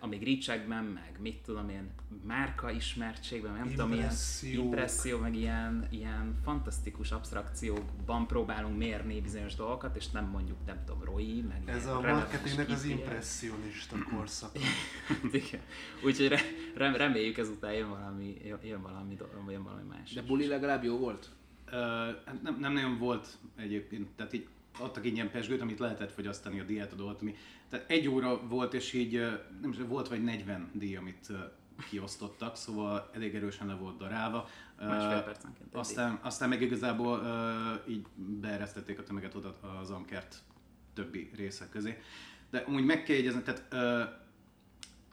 amíg 0.00 0.24
reachekben, 0.24 0.84
meg 0.84 1.16
mit 1.20 1.36
tudom 1.42 1.68
én, 1.68 1.90
márka 2.26 2.70
ismertségben, 2.70 3.52
nem 3.52 3.68
tudom, 3.68 3.92
ilyen 3.92 4.12
impresszió, 4.42 5.18
meg 5.18 5.34
ilyen, 5.34 5.86
ilyen 5.90 6.38
fantasztikus 6.44 7.10
abstrakciókban 7.12 8.26
próbálunk 8.26 8.78
mérni 8.78 9.20
bizonyos 9.20 9.54
dolgokat, 9.54 9.96
és 9.96 10.10
nem 10.10 10.24
mondjuk, 10.24 10.56
nem 10.66 10.84
tudom, 10.84 11.04
ROI, 11.04 11.44
meg 11.48 11.62
Ez 11.76 11.86
a 11.86 12.00
marketingnek 12.00 12.68
az 12.70 12.84
impressionista 12.84 13.96
korszaka. 14.14 14.58
Igen. 15.32 15.60
Úgyhogy 16.04 16.28
re, 16.28 16.40
rem, 16.76 16.94
reméljük 16.94 17.38
ezután 17.38 17.72
jön 17.72 17.88
valami, 17.88 18.36
jön- 18.62 18.82
valami, 18.82 19.16
jön 19.48 19.62
valami 19.62 19.82
más. 19.88 20.12
De 20.12 20.22
buli 20.22 20.46
legalább 20.46 20.84
jó 20.84 20.98
volt? 20.98 21.28
Hát 22.26 22.42
nem, 22.42 22.56
nem 22.60 22.72
nagyon 22.72 22.98
volt 22.98 23.38
egyébként, 23.56 24.08
tehát 24.16 24.32
így 24.32 24.46
adtak 24.78 25.04
ingyen 25.04 25.30
pesgőt, 25.30 25.60
amit 25.60 25.78
lehetett 25.78 26.12
fogyasztani 26.12 26.60
a 26.60 26.64
diátadót, 26.64 27.20
ami, 27.20 27.34
tehát 27.68 27.90
egy 27.90 28.08
óra 28.08 28.46
volt, 28.48 28.74
és 28.74 28.92
így 28.92 29.12
nem 29.60 29.70
is, 29.70 29.76
volt 29.88 30.08
vagy 30.08 30.24
40 30.24 30.70
díj, 30.72 30.96
amit 30.96 31.32
kiosztottak, 31.90 32.56
szóval 32.56 33.10
elég 33.14 33.34
erősen 33.34 33.66
le 33.66 33.74
volt 33.74 33.96
darálva. 33.96 34.48
Másfél 34.80 35.22
percenként 35.22 35.74
egy 35.74 35.78
aztán, 35.80 36.18
aztán 36.22 36.48
meg 36.48 36.62
igazából 36.62 37.18
ö, 37.18 37.90
így 37.90 38.06
beeresztették 38.16 38.98
a 38.98 39.02
tömeget 39.02 39.34
oda 39.34 39.54
az 39.80 39.90
ankert 39.90 40.42
többi 40.94 41.30
része 41.36 41.68
közé. 41.68 42.02
De 42.50 42.58
amúgy 42.58 42.84
meg 42.84 43.02
kell 43.02 43.16
jegyezni, 43.16 43.42
tehát 43.42 43.66
ö, 43.70 44.02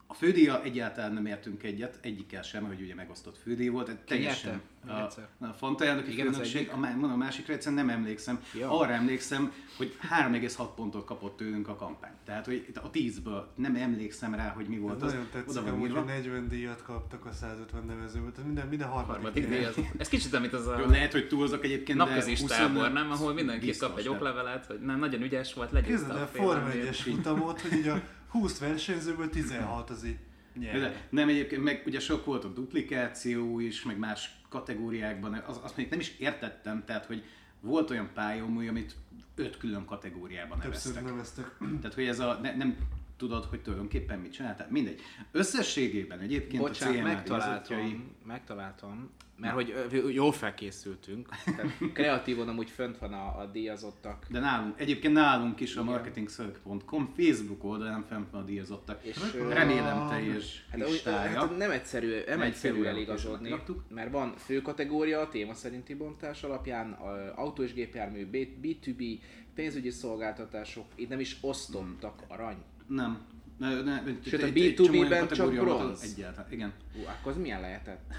a 0.07 0.13
fődíja 0.13 0.63
egyáltalán 0.63 1.13
nem 1.13 1.25
értünk 1.25 1.63
egyet, 1.63 1.99
egyikkel 2.01 2.41
sem, 2.41 2.63
hogy 2.63 2.81
ugye 2.81 2.95
megosztott 2.95 3.37
fődíj 3.37 3.67
volt, 3.67 3.89
egy 3.89 3.99
teljesen? 3.99 4.61
Még 4.85 4.93
a, 4.95 5.45
a 5.45 5.53
Fanta 5.57 5.85
elnöki 5.85 6.11
Igen, 6.11 6.31
főnökség, 6.31 6.69
a, 6.73 6.77
mondom, 6.77 7.11
a 7.11 7.15
másikra 7.15 7.53
egyszerűen 7.53 7.85
nem 7.85 7.95
emlékszem. 7.97 8.43
Ja. 8.59 8.79
Arra 8.79 8.91
emlékszem, 8.91 9.51
hogy 9.77 9.97
3,6 10.19 10.67
pontot 10.75 11.05
kapott 11.05 11.37
tőlünk 11.37 11.67
a 11.67 11.75
kampány. 11.75 12.11
Tehát, 12.25 12.45
hogy 12.45 12.65
a 12.75 12.91
10-ből 12.91 13.43
nem 13.55 13.75
emlékszem 13.75 14.35
rá, 14.35 14.49
hogy 14.49 14.67
mi 14.67 14.75
Ez 14.75 14.81
volt 14.81 15.01
az. 15.01 15.11
nagyon 15.11 15.27
tetszik, 15.31 15.61
Oda 15.61 15.71
amúgy, 15.71 15.91
hogy 15.91 16.05
40 16.05 16.47
díjat 16.47 16.81
kaptak 16.81 17.25
a 17.25 17.31
150 17.31 17.85
nevezőből, 17.85 18.31
tehát 18.31 18.45
minden, 18.45 18.67
minden 18.67 18.87
harmadik, 18.87 19.21
Harmadik 19.23 19.49
díj. 19.49 19.63
az, 19.63 19.75
ez 19.97 20.07
kicsit 20.09 20.39
mint 20.39 20.53
az 20.53 20.67
a 20.67 20.79
Jó, 20.79 20.85
lehet, 20.85 21.11
hogy 21.11 21.27
túlzok 21.27 21.63
egyébként, 21.63 21.97
napközis 21.97 22.41
de 22.41 22.47
20 22.47 22.57
tábor, 22.57 22.91
nem? 22.91 23.11
Ahol 23.11 23.33
mindenki 23.33 23.65
biztos, 23.65 23.87
kap 23.87 23.97
egy 23.97 24.03
tehát- 24.03 24.19
oklevelet, 24.19 24.65
hogy 24.65 24.79
nem, 24.79 24.99
nagyon 24.99 25.21
ügyes 25.21 25.53
volt, 25.53 25.71
legyőzte 25.71 26.05
Képzeld 26.07 26.21
a 26.21 26.27
Forma 26.27 26.69
elmét. 26.69 26.89
1-es 26.89 26.99
futamot, 27.03 27.61
hogy 27.61 27.73
így 27.73 27.87
a 27.87 28.01
20 28.39 28.59
versenyzőből 28.59 29.29
16 29.29 29.89
az 29.89 30.05
így 30.05 30.17
nyer. 30.59 30.79
De 30.79 31.07
nem 31.09 31.29
egyébként, 31.29 31.63
meg 31.63 31.83
ugye 31.85 31.99
sok 31.99 32.25
volt 32.25 32.43
a 32.43 32.47
duplikáció 32.47 33.59
is, 33.59 33.83
meg 33.83 33.97
más 33.97 34.39
kategóriákban, 34.49 35.33
az, 35.33 35.59
azt 35.63 35.77
még 35.77 35.89
nem 35.89 35.99
is 35.99 36.15
értettem, 36.17 36.83
tehát 36.85 37.05
hogy 37.05 37.23
volt 37.61 37.89
olyan 37.89 38.09
pályamúj, 38.13 38.67
amit 38.67 38.95
öt 39.35 39.57
külön 39.57 39.85
kategóriában 39.85 40.59
Többször 40.59 40.93
neveztek. 40.93 41.13
neveztek. 41.59 41.79
Tehát, 41.81 41.95
hogy 41.95 42.07
ez 42.07 42.19
a, 42.19 42.39
ne, 42.41 42.55
nem 42.55 42.77
tudod, 43.17 43.45
hogy 43.45 43.61
tulajdonképpen 43.61 44.19
mit 44.19 44.31
csináltál. 44.31 44.67
Mindegy. 44.71 44.99
Összességében 45.31 46.19
egyébként 46.19 46.61
Bocsánat, 46.61 46.95
a 46.95 46.97
CMA 46.99 47.07
megtaláltam, 47.07 47.77
díjazottjai- 47.77 48.09
megtaláltam, 48.25 49.09
mert 49.37 49.53
hogy 49.53 49.73
ö, 49.91 50.09
jól 50.09 50.31
felkészültünk. 50.31 51.29
Tehát 51.45 51.71
kreatívon 51.93 52.47
amúgy 52.47 52.69
fönt 52.69 52.97
van 52.97 53.13
a, 53.13 53.39
a 53.39 53.45
díjazottak. 53.45 54.25
De 54.29 54.39
nálunk, 54.39 54.79
egyébként 54.79 55.13
nálunk 55.13 55.59
is 55.59 55.75
a 55.75 55.81
Igen. 55.81 55.93
marketingszörg.com 55.93 57.13
Facebook 57.17 57.63
oldalán 57.63 58.03
fent 58.03 58.29
van 58.31 58.41
a 58.41 58.45
díjazottak. 58.45 59.03
És, 59.03 59.17
Remélem 59.49 60.07
teljes 60.09 60.65
Hát, 60.71 60.81
úgy, 60.85 60.89
listája. 60.91 61.39
hát 61.39 61.57
nem 61.57 61.71
egyszerű, 61.71 62.19
nem 62.27 62.41
egyszerű 62.41 62.83
eligazodni, 62.83 63.55
mert 63.89 64.11
van 64.11 64.33
fő 64.37 64.61
kategória 64.61 65.19
a 65.19 65.29
téma 65.29 65.53
szerinti 65.53 65.93
bontás 65.93 66.43
alapján, 66.43 66.91
a 66.91 67.33
autó 67.41 67.63
és 67.63 67.73
gépjármű, 67.73 68.25
B- 68.25 68.65
B2B, 68.65 69.19
pénzügyi 69.55 69.89
szolgáltatások, 69.89 70.85
itt 70.95 71.09
nem 71.09 71.19
is 71.19 71.37
osztottak 71.41 72.23
arany. 72.27 72.57
Nem. 72.87 73.17
Ne, 73.57 73.81
ne, 73.81 74.01
Sőt, 74.25 74.41
a 74.41 74.45
egy- 74.45 74.57
egy 74.61 74.73
csomó 74.75 74.89
olyan 74.99 75.05
B2B-ben 75.07 75.27
csak 75.27 75.53
bronz. 75.53 76.01
Egyáltalán, 76.03 76.51
igen. 76.51 76.73
Ú, 76.95 76.99
akkor 77.19 77.31
az 77.31 77.37
milyen 77.37 77.61
lehetett? 77.61 78.13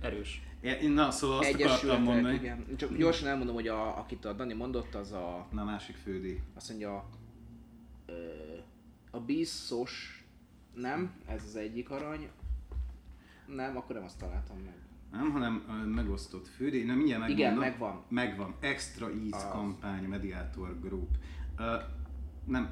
Erős. 0.00 0.42
Én, 0.60 0.90
na, 0.90 1.10
szóval 1.10 1.38
azt 1.38 1.54
akartam 1.62 2.02
mondani. 2.02 2.34
igen. 2.34 2.64
Csak 2.76 2.96
gyorsan 2.96 3.28
elmondom, 3.28 3.54
hogy 3.54 3.68
a, 3.68 3.98
akit 3.98 4.24
a 4.24 4.32
Dani 4.32 4.54
mondott, 4.54 4.94
az 4.94 5.12
a, 5.12 5.46
Na, 5.52 5.64
másik 5.64 5.96
fődi. 5.96 6.40
azt 6.54 6.68
mondja, 6.68 7.08
a 9.10 9.20
biztos, 9.20 10.24
nem, 10.74 11.12
ez 11.26 11.42
az 11.46 11.56
egyik 11.56 11.90
arany, 11.90 12.28
nem, 13.46 13.76
akkor 13.76 13.94
nem 13.96 14.04
azt 14.04 14.18
találtam 14.18 14.56
meg. 14.64 14.74
Nem, 15.12 15.30
hanem 15.30 15.54
megosztott 15.94 16.48
fődi. 16.48 16.82
Na, 16.82 16.94
mindjárt 16.94 17.20
megmondom. 17.20 17.46
Igen, 17.46 17.58
megvan. 17.58 18.02
Megvan. 18.08 18.54
Extra 18.60 19.06
Ease 19.10 19.36
Az. 19.46 19.48
kampány, 19.52 20.04
Mediator 20.04 20.80
Group. 20.80 21.08
Ö, 21.58 21.76
nem, 22.44 22.70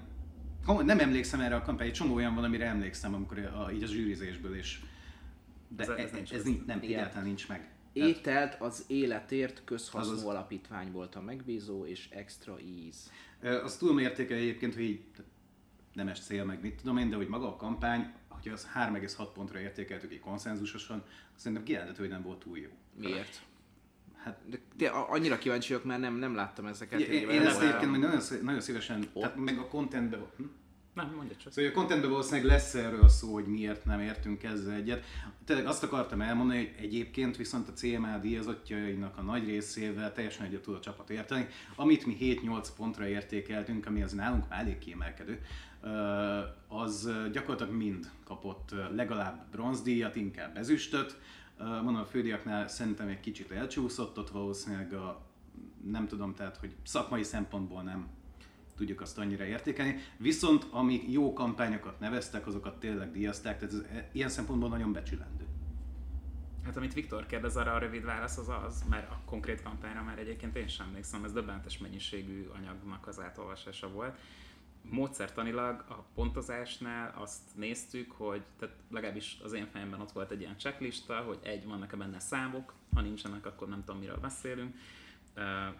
nem 0.72 0.98
emlékszem 0.98 1.40
erre 1.40 1.54
a 1.54 1.62
kampány, 1.62 1.86
egy 1.86 1.92
csomó 1.92 2.14
olyan 2.14 2.34
van, 2.34 2.44
amire 2.44 2.66
emlékszem, 2.66 3.14
amikor 3.14 3.38
a, 3.38 3.70
így 3.72 3.82
a 3.82 3.86
zsűrizésből 3.86 4.56
is. 4.58 4.82
De 5.68 5.82
Ez- 5.82 5.88
ez, 5.88 5.98
ez, 5.98 6.10
nincs 6.12 6.32
ez, 6.32 6.42
nincs, 6.44 6.64
nem, 6.66 6.78
Igen. 6.82 6.98
egyáltalán 6.98 7.26
nincs 7.26 7.48
meg. 7.48 7.70
Ételt 7.92 8.60
az 8.60 8.84
életért 8.86 9.62
közhasznú 9.64 10.12
Azaz. 10.12 10.24
alapítvány 10.26 10.92
volt 10.92 11.14
a 11.14 11.20
megbízó, 11.20 11.84
és 11.86 12.08
extra. 12.10 12.56
Ö, 13.40 13.62
Azt 13.62 13.78
tudom 13.78 13.98
értékelni 13.98 14.42
egyébként, 14.42 14.74
hogy 14.74 14.82
így 14.82 15.00
nemes 15.92 16.20
cél, 16.20 16.44
meg 16.44 16.60
mit 16.60 16.74
tudom 16.74 16.96
én, 16.96 17.10
de 17.10 17.16
hogy 17.16 17.28
maga 17.28 17.46
a 17.48 17.56
kampány, 17.56 18.12
hogyha 18.28 18.52
az 18.52 18.66
3,6 18.74 19.28
pontra 19.34 19.60
értékeltük 19.60 20.12
így 20.12 20.20
konszenzusosan, 20.20 20.98
azt 21.34 21.40
szerintem 21.40 21.62
kijelenthető, 21.66 22.00
hogy 22.02 22.10
nem 22.10 22.22
volt 22.22 22.38
túl 22.38 22.58
jó. 22.58 22.68
Miért? 22.94 23.42
Hát 24.26 24.40
De, 24.50 24.58
de 24.76 24.88
annyira 24.88 25.38
kíváncsi 25.38 25.68
vagyok, 25.72 25.86
mert 25.86 26.00
nem, 26.00 26.14
nem 26.14 26.34
láttam 26.34 26.66
ezeket. 26.66 27.00
én, 27.00 27.28
én, 27.28 27.40
ezt 27.40 27.60
egyébként 27.60 27.90
még 27.90 28.00
nagyon, 28.00 28.20
nagyon 28.42 28.60
szívesen, 28.60 29.08
tehát 29.14 29.36
meg 29.36 29.58
a 29.58 29.66
contentbe, 29.66 30.16
hm? 30.36 30.42
Nem, 30.94 31.12
mondja 31.16 31.36
csak. 31.36 31.52
Szóval 31.52 31.70
a 31.70 31.74
contentben 31.74 32.10
valószínűleg 32.10 32.46
lesz 32.46 32.74
erről 32.74 33.08
szó, 33.08 33.32
hogy 33.32 33.46
miért 33.46 33.84
nem 33.84 34.00
értünk 34.00 34.42
ezzel 34.42 34.74
egyet. 34.74 35.04
Tényleg 35.44 35.66
azt 35.66 35.82
akartam 35.82 36.20
elmondani, 36.20 36.58
hogy 36.58 36.84
egyébként 36.84 37.36
viszont 37.36 37.68
a 37.68 37.72
CMA 37.72 38.18
díjazottjainak 38.18 39.18
a 39.18 39.22
nagy 39.22 39.46
részével 39.46 40.12
teljesen 40.12 40.46
egyet 40.46 40.62
tud 40.62 40.74
a 40.74 40.80
csapat 40.80 41.10
érteni. 41.10 41.46
Amit 41.76 42.06
mi 42.06 42.16
7-8 42.20 42.68
pontra 42.76 43.06
értékeltünk, 43.06 43.86
ami 43.86 44.02
az 44.02 44.12
nálunk 44.12 44.48
már 44.48 44.60
elég 44.60 44.78
kiemelkedő, 44.78 45.40
az 46.68 47.10
gyakorlatilag 47.32 47.72
mind 47.72 48.10
kapott 48.24 48.74
legalább 48.94 49.50
bronzdíjat, 49.50 50.16
inkább 50.16 50.56
ezüstöt. 50.56 51.18
Mondom, 51.58 51.96
a 51.96 52.04
fődiaknál 52.04 52.68
szerintem 52.68 53.08
egy 53.08 53.20
kicsit 53.20 53.50
elcsúszott, 53.50 54.18
ott 54.18 54.30
valószínűleg 54.30 54.92
a, 54.92 55.26
nem 55.90 56.06
tudom, 56.06 56.34
tehát, 56.34 56.56
hogy 56.56 56.74
szakmai 56.82 57.22
szempontból 57.22 57.82
nem 57.82 58.08
tudjuk 58.76 59.00
azt 59.00 59.18
annyira 59.18 59.44
értékelni. 59.44 59.96
Viszont 60.16 60.66
amik 60.70 61.12
jó 61.12 61.32
kampányokat 61.32 62.00
neveztek, 62.00 62.46
azokat 62.46 62.80
tényleg 62.80 63.10
díjazták, 63.10 63.58
tehát 63.58 63.74
ez 63.74 63.80
e- 63.80 64.08
ilyen 64.12 64.28
szempontból 64.28 64.68
nagyon 64.68 64.92
becsülendő. 64.92 65.44
Hát 66.64 66.76
amit 66.76 66.94
Viktor 66.94 67.26
kérdez, 67.26 67.56
arra 67.56 67.72
a 67.72 67.78
rövid 67.78 68.04
válasz 68.04 68.38
az 68.38 68.48
az, 68.48 68.84
mert 68.88 69.10
a 69.10 69.20
konkrét 69.24 69.62
kampányra 69.62 70.02
már 70.02 70.18
egyébként 70.18 70.56
én 70.56 70.68
sem 70.68 70.86
emlékszem, 70.86 71.24
ez 71.24 71.32
döbbentes 71.32 71.78
mennyiségű 71.78 72.46
anyagnak 72.58 73.06
az 73.06 73.20
átolvasása 73.20 73.88
volt. 73.88 74.18
Módszertanilag 74.90 75.84
a 75.88 76.04
pontozásnál 76.14 77.14
azt 77.16 77.42
néztük, 77.54 78.10
hogy 78.12 78.42
tehát 78.58 78.74
legalábbis 78.90 79.38
az 79.42 79.52
én 79.52 79.66
fejemben 79.66 80.00
ott 80.00 80.12
volt 80.12 80.30
egy 80.30 80.40
ilyen 80.40 80.58
checklista, 80.58 81.20
hogy 81.20 81.38
egy, 81.42 81.64
vannak-e 81.64 81.96
benne 81.96 82.18
számok, 82.18 82.72
ha 82.94 83.00
nincsenek, 83.00 83.46
akkor 83.46 83.68
nem 83.68 83.84
tudom, 83.84 84.00
miről 84.00 84.18
beszélünk. 84.18 84.76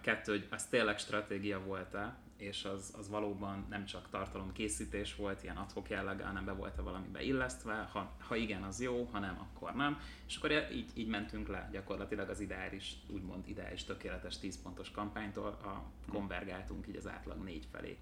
Kettő, 0.01 0.33
hogy 0.33 0.47
az 0.51 0.67
tényleg 0.67 0.99
stratégia 0.99 1.61
volt-e, 1.65 2.17
és 2.37 2.65
az, 2.65 2.95
az 2.99 3.09
valóban 3.09 3.67
nem 3.69 3.85
csak 3.85 4.09
tartalomkészítés 4.11 5.15
volt, 5.15 5.43
ilyen 5.43 5.57
adhok 5.57 5.91
jelleggel, 5.91 6.27
hanem 6.27 6.45
be 6.45 6.53
volt-e 6.53 6.83
valami 6.83 7.07
beillesztve, 7.13 7.89
ha, 7.93 8.17
ha 8.19 8.37
igen, 8.37 8.63
az 8.63 8.81
jó, 8.81 9.09
ha 9.13 9.19
nem, 9.19 9.39
akkor 9.41 9.75
nem. 9.75 10.01
És 10.27 10.37
akkor 10.37 10.51
így, 10.73 10.91
így 10.95 11.07
mentünk 11.07 11.49
le 11.49 11.69
gyakorlatilag 11.73 12.29
az 12.29 12.41
ideális, 12.41 12.97
úgymond 13.09 13.49
ideális, 13.49 13.85
tökéletes 13.85 14.39
10 14.39 14.63
pontos 14.63 14.91
kampánytól, 14.91 15.47
a, 15.47 15.83
konvergáltunk 16.13 16.89
így 16.89 16.97
az 16.97 17.09
átlag 17.09 17.43
négy 17.45 17.67
felé. 17.73 17.99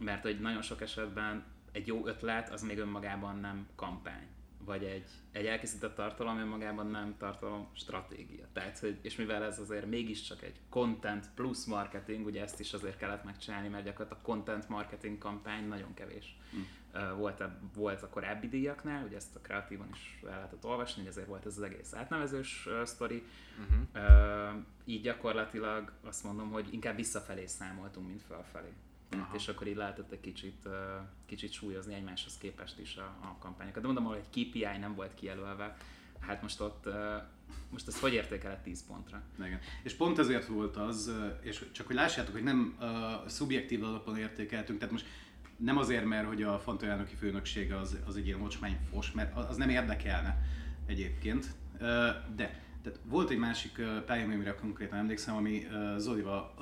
Mert 0.00 0.22
hogy 0.22 0.40
nagyon 0.40 0.62
sok 0.62 0.80
esetben 0.80 1.44
egy 1.72 1.86
jó 1.86 2.06
ötlet 2.06 2.52
az 2.52 2.62
még 2.62 2.78
önmagában 2.78 3.38
nem 3.38 3.68
kampány 3.76 4.26
vagy 4.64 4.84
egy, 4.84 5.08
egy 5.32 5.46
elkészített 5.46 5.94
tartalom 5.94 6.38
önmagában 6.38 6.86
nem 6.86 7.14
tartalom 7.18 7.68
stratégia. 7.72 8.46
Tehát, 8.52 8.78
hogy, 8.78 8.98
és 9.02 9.16
mivel 9.16 9.44
ez 9.44 9.58
azért 9.58 9.86
mégiscsak 9.86 10.42
egy 10.42 10.60
content 10.68 11.30
plusz 11.34 11.64
marketing, 11.64 12.26
ugye 12.26 12.42
ezt 12.42 12.60
is 12.60 12.72
azért 12.72 12.96
kellett 12.96 13.24
megcsinálni, 13.24 13.68
mert 13.68 13.84
gyakorlatilag 13.84 14.22
a 14.22 14.26
content 14.26 14.68
marketing 14.68 15.18
kampány 15.18 15.68
nagyon 15.68 15.94
kevés. 15.94 16.38
Mm. 16.56 16.60
Volt, 17.16 17.40
a, 17.40 17.58
volt 17.74 18.02
a 18.02 18.08
korábbi 18.08 18.48
díjaknál, 18.48 19.04
ugye 19.04 19.16
ezt 19.16 19.36
a 19.36 19.40
kreatívan 19.40 19.88
is 19.92 20.20
el 20.24 20.30
lehetett 20.30 20.64
olvasni, 20.64 21.02
hogy 21.02 21.10
ezért 21.10 21.26
volt 21.26 21.46
ez 21.46 21.56
az 21.56 21.62
egész 21.62 21.94
átnevezős 21.94 22.66
uh, 22.66 22.84
sztori. 22.84 23.22
Uh, 23.94 24.00
így 24.84 25.02
gyakorlatilag 25.02 25.92
azt 26.04 26.24
mondom, 26.24 26.50
hogy 26.50 26.68
inkább 26.72 26.96
visszafelé 26.96 27.46
számoltunk, 27.46 28.06
mint 28.06 28.22
felfelé. 28.22 28.72
Aha. 29.20 29.34
És 29.34 29.48
akkor 29.48 29.66
így 29.66 29.76
lehetett 29.76 30.12
egy 30.12 30.20
kicsit, 30.20 30.62
uh, 30.64 30.72
kicsit 31.26 31.52
súlyozni 31.52 31.94
egymáshoz 31.94 32.38
képest 32.38 32.78
is 32.78 32.96
a, 32.96 33.16
a 33.22 33.36
kampányokat. 33.38 33.80
De 33.80 33.86
mondom, 33.86 34.06
ahol 34.06 34.16
egy 34.16 34.28
KPI 34.28 34.78
nem 34.80 34.94
volt 34.94 35.14
kijelölve, 35.14 35.76
hát 36.20 36.42
most 36.42 36.60
ott, 36.60 36.86
uh, 36.86 36.94
most 37.70 37.88
ezt 37.88 37.98
hogy 37.98 38.12
értékeled 38.12 38.58
10 38.58 38.86
pontra? 38.86 39.22
Igen. 39.38 39.60
És 39.82 39.94
pont 39.94 40.18
ezért 40.18 40.46
volt 40.46 40.76
az, 40.76 41.12
és 41.40 41.64
csak 41.72 41.86
hogy 41.86 41.96
lássátok, 41.96 42.32
hogy 42.32 42.42
nem 42.42 42.76
uh, 42.80 43.28
szubjektív 43.28 43.84
alapon 43.84 44.16
értékeltünk, 44.16 44.78
tehát 44.78 44.92
most 44.92 45.06
nem 45.56 45.78
azért, 45.78 46.04
mert 46.04 46.26
hogy 46.26 46.42
a 46.42 46.58
Fanta 46.58 46.86
elnöki 46.86 47.14
főnöksége 47.14 47.78
az, 47.78 47.98
az 48.06 48.16
egy 48.16 48.26
ilyen 48.26 48.40
ocsmány 48.40 48.78
fos, 48.90 49.12
mert 49.12 49.36
az 49.36 49.56
nem 49.56 49.68
érdekelne 49.68 50.38
egyébként, 50.86 51.46
Ö, 51.78 52.08
de 52.36 52.63
tehát 52.84 53.00
volt 53.04 53.30
egy 53.30 53.38
másik 53.38 53.82
pályám, 54.06 54.30
amire 54.30 54.54
konkrétan 54.54 54.98
emlékszem, 54.98 55.36
ami 55.36 55.66
Zolival 55.96 56.54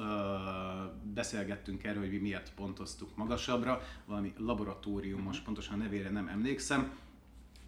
beszélgettünk 1.14 1.84
erről, 1.84 2.02
hogy 2.02 2.10
mi 2.10 2.18
miért 2.18 2.52
pontoztuk 2.54 3.16
magasabbra, 3.16 3.80
valami 4.06 4.32
laboratórium, 4.36 5.22
most 5.22 5.44
pontosan 5.44 5.74
a 5.74 5.82
nevére 5.82 6.10
nem 6.10 6.28
emlékszem, 6.28 6.92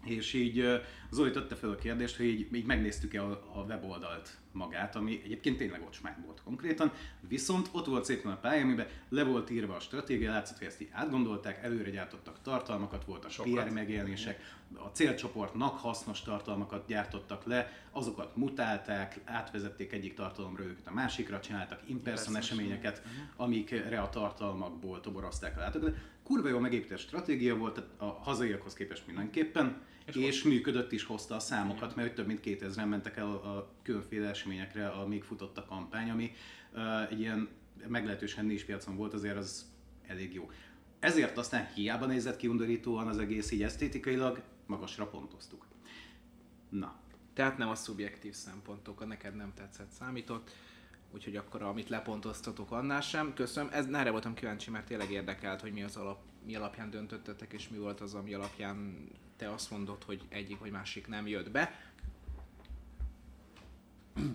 és 0.05 0.33
így 0.33 0.81
Zoli 1.11 1.31
tette 1.31 1.55
fel 1.55 1.69
a 1.69 1.75
kérdést, 1.75 2.17
hogy 2.17 2.25
így, 2.25 2.55
így 2.55 2.65
megnéztük-e 2.65 3.23
a, 3.23 3.31
a 3.53 3.63
weboldalt 3.67 4.37
magát, 4.55 4.95
ami 4.95 5.21
egyébként 5.23 5.57
tényleg 5.57 5.83
ocsmány 5.87 6.15
volt 6.25 6.41
konkrétan, 6.43 6.91
viszont 7.27 7.69
ott 7.71 7.85
volt 7.85 8.05
szépen 8.05 8.31
a 8.31 8.37
pálya, 8.37 8.61
amiben 8.61 8.87
le 9.09 9.23
volt 9.23 9.49
írva 9.49 9.75
a 9.75 9.79
stratégia, 9.79 10.31
látszott, 10.31 10.57
hogy 10.57 10.67
ezt 10.67 10.81
így 10.81 10.89
átgondolták, 10.91 11.63
előre 11.63 11.89
gyártottak 11.89 12.41
tartalmakat, 12.41 13.05
voltak 13.05 13.31
PR 13.31 13.69
megjelenések, 13.69 14.55
a 14.73 14.87
célcsoportnak 14.87 15.77
hasznos 15.77 16.21
tartalmakat 16.21 16.87
gyártottak 16.87 17.45
le, 17.45 17.71
azokat 17.91 18.35
mutálták, 18.35 19.19
átvezették 19.23 19.91
egyik 19.91 20.13
tartalomról 20.13 20.67
őket 20.67 20.87
a 20.87 20.93
másikra, 20.93 21.39
csináltak 21.39 21.81
In-person 21.85 22.35
eseményeket, 22.35 23.01
amikre 23.35 24.01
a 24.01 24.09
tartalmakból 24.09 25.01
toborozták 25.01 25.57
a 25.57 25.59
látogatókat. 25.59 26.01
kurva 26.23 26.47
jó 26.47 26.59
megépített 26.59 26.97
stratégia 26.97 27.55
volt, 27.55 27.81
a 27.97 28.05
hazaiakhoz 28.05 28.73
képest 28.73 29.07
mindenképpen, 29.07 29.81
és, 30.05 30.15
és 30.15 30.43
működött 30.43 30.91
is, 30.91 31.03
hozta 31.03 31.35
a 31.35 31.39
számokat, 31.39 31.95
mert 31.95 32.15
több 32.15 32.27
mint 32.27 32.39
2000-en 32.43 32.89
mentek 32.89 33.17
el 33.17 33.27
a 33.27 33.71
különféle 33.81 34.29
eseményekre, 34.29 34.87
amíg 34.87 35.23
futott 35.23 35.57
a 35.57 35.65
kampány, 35.65 36.09
ami 36.09 36.31
uh, 36.73 37.11
egy 37.11 37.19
ilyen 37.19 37.49
meglehetősen 37.87 38.45
nincs 38.45 38.65
piacon 38.65 38.95
volt, 38.95 39.13
azért 39.13 39.37
az 39.37 39.65
elég 40.07 40.33
jó. 40.33 40.49
Ezért 40.99 41.37
aztán 41.37 41.67
hiába 41.73 42.05
nézett 42.05 42.37
ki 42.37 42.47
undorítóan 42.47 43.07
az 43.07 43.17
egész 43.17 43.51
így 43.51 43.63
esztétikailag, 43.63 44.41
magasra 44.65 45.07
pontoztuk. 45.07 45.65
Na, 46.69 46.99
Tehát 47.33 47.57
nem 47.57 47.69
a 47.69 47.75
szubjektív 47.75 48.33
szempontok, 48.33 49.01
a 49.01 49.05
neked 49.05 49.35
nem 49.35 49.53
tetszett 49.53 49.91
számított, 49.91 50.51
úgyhogy 51.15 51.35
akkor 51.35 51.61
amit 51.61 51.89
lepontoztatok 51.89 52.71
annál 52.71 53.01
sem. 53.01 53.33
Köszönöm, 53.33 53.69
ez, 53.73 53.85
erre 53.91 54.11
voltam 54.11 54.33
kíváncsi, 54.33 54.69
mert 54.69 54.85
tényleg 54.85 55.11
érdekelt, 55.11 55.61
hogy 55.61 55.73
mi 55.73 55.83
az 55.83 55.95
alap, 55.95 56.19
mi 56.45 56.55
alapján 56.55 56.89
döntöttetek, 56.89 57.53
és 57.53 57.69
mi 57.69 57.77
volt 57.77 58.01
az, 58.01 58.13
ami 58.13 58.33
alapján 58.33 59.07
te 59.37 59.51
azt 59.51 59.71
mondod, 59.71 60.03
hogy 60.03 60.21
egyik 60.29 60.59
vagy 60.59 60.71
másik 60.71 61.07
nem 61.07 61.27
jött 61.27 61.51
be. 61.51 61.93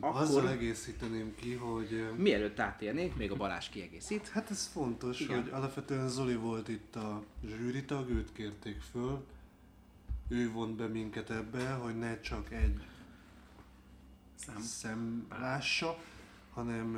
Azzal 0.00 0.38
Akkor 0.38 0.50
egészíteném 0.50 1.34
ki, 1.34 1.54
hogy 1.54 2.08
mielőtt 2.16 2.58
átérnék, 2.60 3.16
még 3.16 3.30
a 3.30 3.36
Balázs 3.36 3.68
kiegészít. 3.68 4.28
hát 4.28 4.50
ez 4.50 4.66
fontos, 4.66 5.20
Igen. 5.20 5.42
hogy 5.42 5.50
alapvetően 5.50 6.08
Zoli 6.08 6.34
volt 6.34 6.68
itt 6.68 6.96
a 6.96 7.22
zsűritag, 7.46 8.10
őt 8.10 8.32
kérték 8.32 8.80
föl, 8.80 9.24
ő 10.28 10.50
vont 10.50 10.76
be 10.76 10.86
minket 10.86 11.30
ebbe, 11.30 11.70
hogy 11.70 11.98
ne 11.98 12.20
csak 12.20 12.52
egy 12.52 12.80
Szem. 14.34 14.60
szem 14.60 15.26
lássa, 15.38 15.98
hanem 16.60 16.96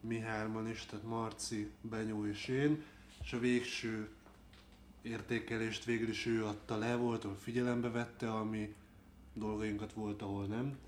mi 0.00 0.18
hárman 0.18 0.68
is, 0.68 0.86
tehát 0.86 1.04
Marci, 1.04 1.70
Benyó 1.80 2.26
és 2.26 2.48
én, 2.48 2.82
és 3.22 3.32
a 3.32 3.38
végső 3.38 4.08
értékelést 5.02 5.84
végül 5.84 6.08
is 6.08 6.26
ő 6.26 6.44
adta 6.44 6.76
le, 6.76 6.96
volt, 6.96 7.24
ahol 7.24 7.36
figyelembe 7.36 7.90
vette, 7.90 8.32
ami 8.32 8.74
dolgainkat 9.32 9.92
volt, 9.92 10.22
ahol 10.22 10.46
nem. 10.46 10.78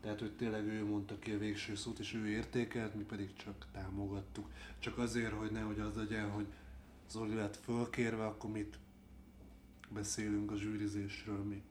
Tehát, 0.00 0.20
hogy 0.20 0.32
tényleg 0.32 0.66
ő 0.66 0.84
mondta 0.84 1.18
ki 1.18 1.30
a 1.30 1.38
végső 1.38 1.74
szót, 1.74 1.98
és 1.98 2.14
ő 2.14 2.28
értékelt, 2.28 2.94
mi 2.94 3.02
pedig 3.02 3.36
csak 3.36 3.66
támogattuk. 3.72 4.50
Csak 4.78 4.98
azért, 4.98 5.32
hogy 5.32 5.50
nehogy 5.50 5.78
az 5.78 5.94
legyen, 5.94 6.30
hogy 6.30 6.46
Zoli 7.10 7.34
lett 7.34 7.56
fölkérve, 7.56 8.26
akkor 8.26 8.50
mit 8.50 8.78
beszélünk 9.88 10.50
a 10.50 10.56
zsűrizésről 10.56 11.42
mi. 11.42 11.62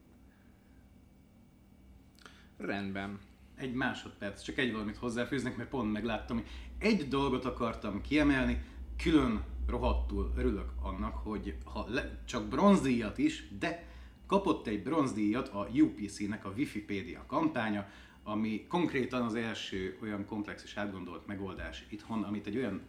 Rendben. 2.58 3.20
Egy 3.56 3.74
másodperc, 3.74 4.42
csak 4.42 4.58
egy 4.58 4.72
valamit 4.72 4.98
hozzáfűznek, 4.98 5.58
mert 5.58 5.70
pont 5.70 5.92
megláttam, 5.92 6.38
hogy 6.38 6.48
egy 6.78 7.08
dolgot 7.08 7.46
akartam 7.46 8.02
kiemelni, 8.02 8.64
külön 8.98 9.44
rohadtul 9.68 10.34
örülök 10.38 10.72
annak, 10.82 11.16
hogy 11.16 11.56
ha 11.64 11.86
le, 11.90 12.24
csak 12.26 12.48
bronzdíjat 12.48 13.18
is, 13.18 13.48
de 13.60 13.88
kapott 14.28 14.68
egy 14.68 14.84
bronzdíjat 14.84 15.48
a 15.48 15.68
UPC-nek 15.74 16.46
a 16.46 16.54
Wikipédia 16.58 17.24
kampánya, 17.28 17.88
ami 18.24 18.66
konkrétan 18.68 19.22
az 19.22 19.36
első 19.36 19.98
olyan 20.02 20.26
komplex 20.26 20.64
és 20.64 20.78
átgondolt 20.78 21.28
megoldás 21.28 21.86
itthon, 21.90 22.24
amit 22.24 22.48
egy 22.48 22.58
olyan 22.58 22.82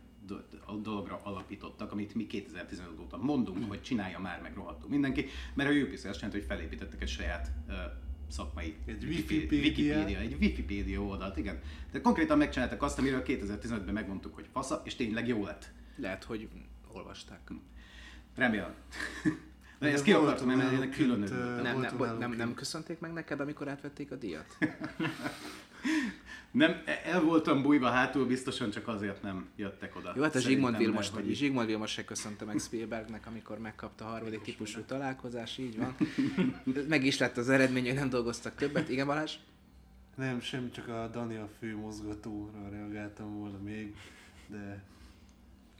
dologra 0.82 1.20
alapítottak, 1.25 1.92
amit 1.92 2.14
mi 2.14 2.26
2015 2.26 3.00
óta 3.00 3.16
mondunk, 3.16 3.68
hogy 3.68 3.82
csinálja 3.82 4.18
már 4.18 4.40
meg 4.42 4.54
rohadtul 4.54 4.88
mindenki, 4.88 5.26
mert 5.54 5.70
a 5.70 5.73
UPC 5.73 6.04
azt 6.04 6.20
jelenti, 6.20 6.38
hogy 6.38 6.46
felépítettek 6.46 7.02
egy 7.02 7.08
saját 7.08 7.52
szakmai 8.28 8.76
Egy 8.87 9.04
Wikipédia. 9.04 9.61
Wikipédia, 9.61 10.18
egy 10.18 10.37
Wikipédia 10.40 11.00
oldalt, 11.00 11.37
igen. 11.37 11.61
Tehát 11.87 12.02
konkrétan 12.02 12.38
megcsináltak 12.38 12.83
azt, 12.83 12.99
amiről 12.99 13.23
2015-ben 13.26 13.95
megmondtuk, 13.95 14.35
hogy 14.35 14.47
fasza, 14.52 14.83
és 14.85 14.95
tényleg 14.95 15.28
jó 15.28 15.45
lett. 15.45 15.73
Lehet, 15.97 16.25
hogy 16.25 16.49
olvasták. 16.92 17.50
Remélem. 18.35 18.75
De 19.78 19.87
De 19.87 19.92
ezt 19.92 20.04
ki 20.04 20.12
akartam 20.12 20.47
náluk 20.47 20.73
ennek 20.73 20.90
külön 20.90 21.18
Nem, 21.62 21.80
nem, 21.80 22.18
nem, 22.18 22.33
nem 22.33 22.54
köszönték 22.54 22.99
meg 22.99 23.12
neked, 23.12 23.40
amikor 23.40 23.68
átvették 23.68 24.11
a 24.11 24.16
díjat? 24.16 24.56
Nem, 26.56 26.82
el 27.04 27.20
voltam 27.20 27.62
bújva 27.62 27.88
hátul, 27.88 28.26
biztosan 28.26 28.70
csak 28.70 28.88
azért 28.88 29.22
nem 29.22 29.48
jöttek 29.56 29.96
oda. 29.96 30.12
Jó, 30.16 30.22
hát 30.22 30.34
a 30.34 30.40
Zsigmond 30.40 30.76
Vilmos, 30.76 31.10
hogy 31.10 31.34
Zsigmond 31.34 31.66
Vilmos 31.66 31.90
se 31.90 32.04
köszönte 32.04 32.44
meg 32.44 32.58
Spielbergnek, 32.58 33.26
amikor 33.26 33.58
megkapta 33.58 34.04
a 34.04 34.08
harmadik 34.08 34.40
típusú 34.42 34.80
találkozás, 34.80 35.58
így 35.58 35.76
van. 35.78 35.96
Meg 36.88 37.04
is 37.04 37.18
lett 37.18 37.36
az 37.36 37.48
eredmény, 37.48 37.84
hogy 37.86 37.94
nem 37.94 38.08
dolgoztak 38.08 38.54
többet. 38.54 38.88
Igen, 38.88 39.06
Balázs? 39.06 39.34
Nem, 40.14 40.40
semmi, 40.40 40.70
csak 40.70 40.88
a 40.88 41.09
Dani 41.12 41.37
a 41.37 41.48
fő 41.59 41.76
mozgatóra 41.76 42.68
reagáltam 42.70 43.38
volna 43.38 43.59
még, 43.59 43.94
de 44.46 44.83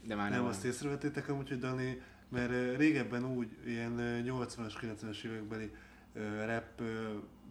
De 0.03 0.15
már 0.15 0.29
nem 0.29 0.39
nem. 0.39 0.49
azt 0.49 0.65
észrevettétek 0.65 1.29
amúgy, 1.29 1.49
hogy 1.49 1.59
Dani, 1.59 2.01
mert 2.29 2.77
régebben 2.77 3.25
úgy, 3.25 3.47
ilyen 3.65 3.99
ö, 3.99 4.19
80-as, 4.25 4.73
90-es 4.81 5.23
évekbeli 5.23 5.71
rap 6.45 6.81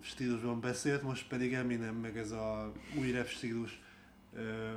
stílusban 0.00 0.60
beszélt, 0.60 1.02
most 1.02 1.26
pedig 1.28 1.52
Eminem 1.54 1.94
meg 1.94 2.18
ez 2.18 2.30
a 2.30 2.72
új 2.98 3.10
rap 3.10 3.26
stílus 3.28 3.80
ö, 4.34 4.70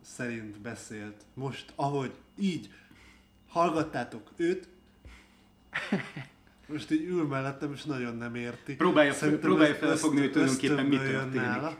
szerint 0.00 0.60
beszélt. 0.60 1.22
Most, 1.34 1.72
ahogy 1.76 2.12
így 2.38 2.70
hallgattátok 3.48 4.30
őt, 4.36 4.68
most 6.68 6.90
így 6.90 7.04
ül 7.04 7.26
mellettem, 7.26 7.72
és 7.72 7.82
nagyon 7.84 8.16
nem 8.16 8.34
érti. 8.34 8.74
Próbálja- 8.74 9.12
Szerintem 9.12 9.40
próbálja 9.42 9.74
felfogni, 9.74 10.20
hogy 10.20 10.32
tulajdonképpen 10.32 10.86
mi 10.86 10.96
történik. 10.96 11.34
nála. 11.34 11.78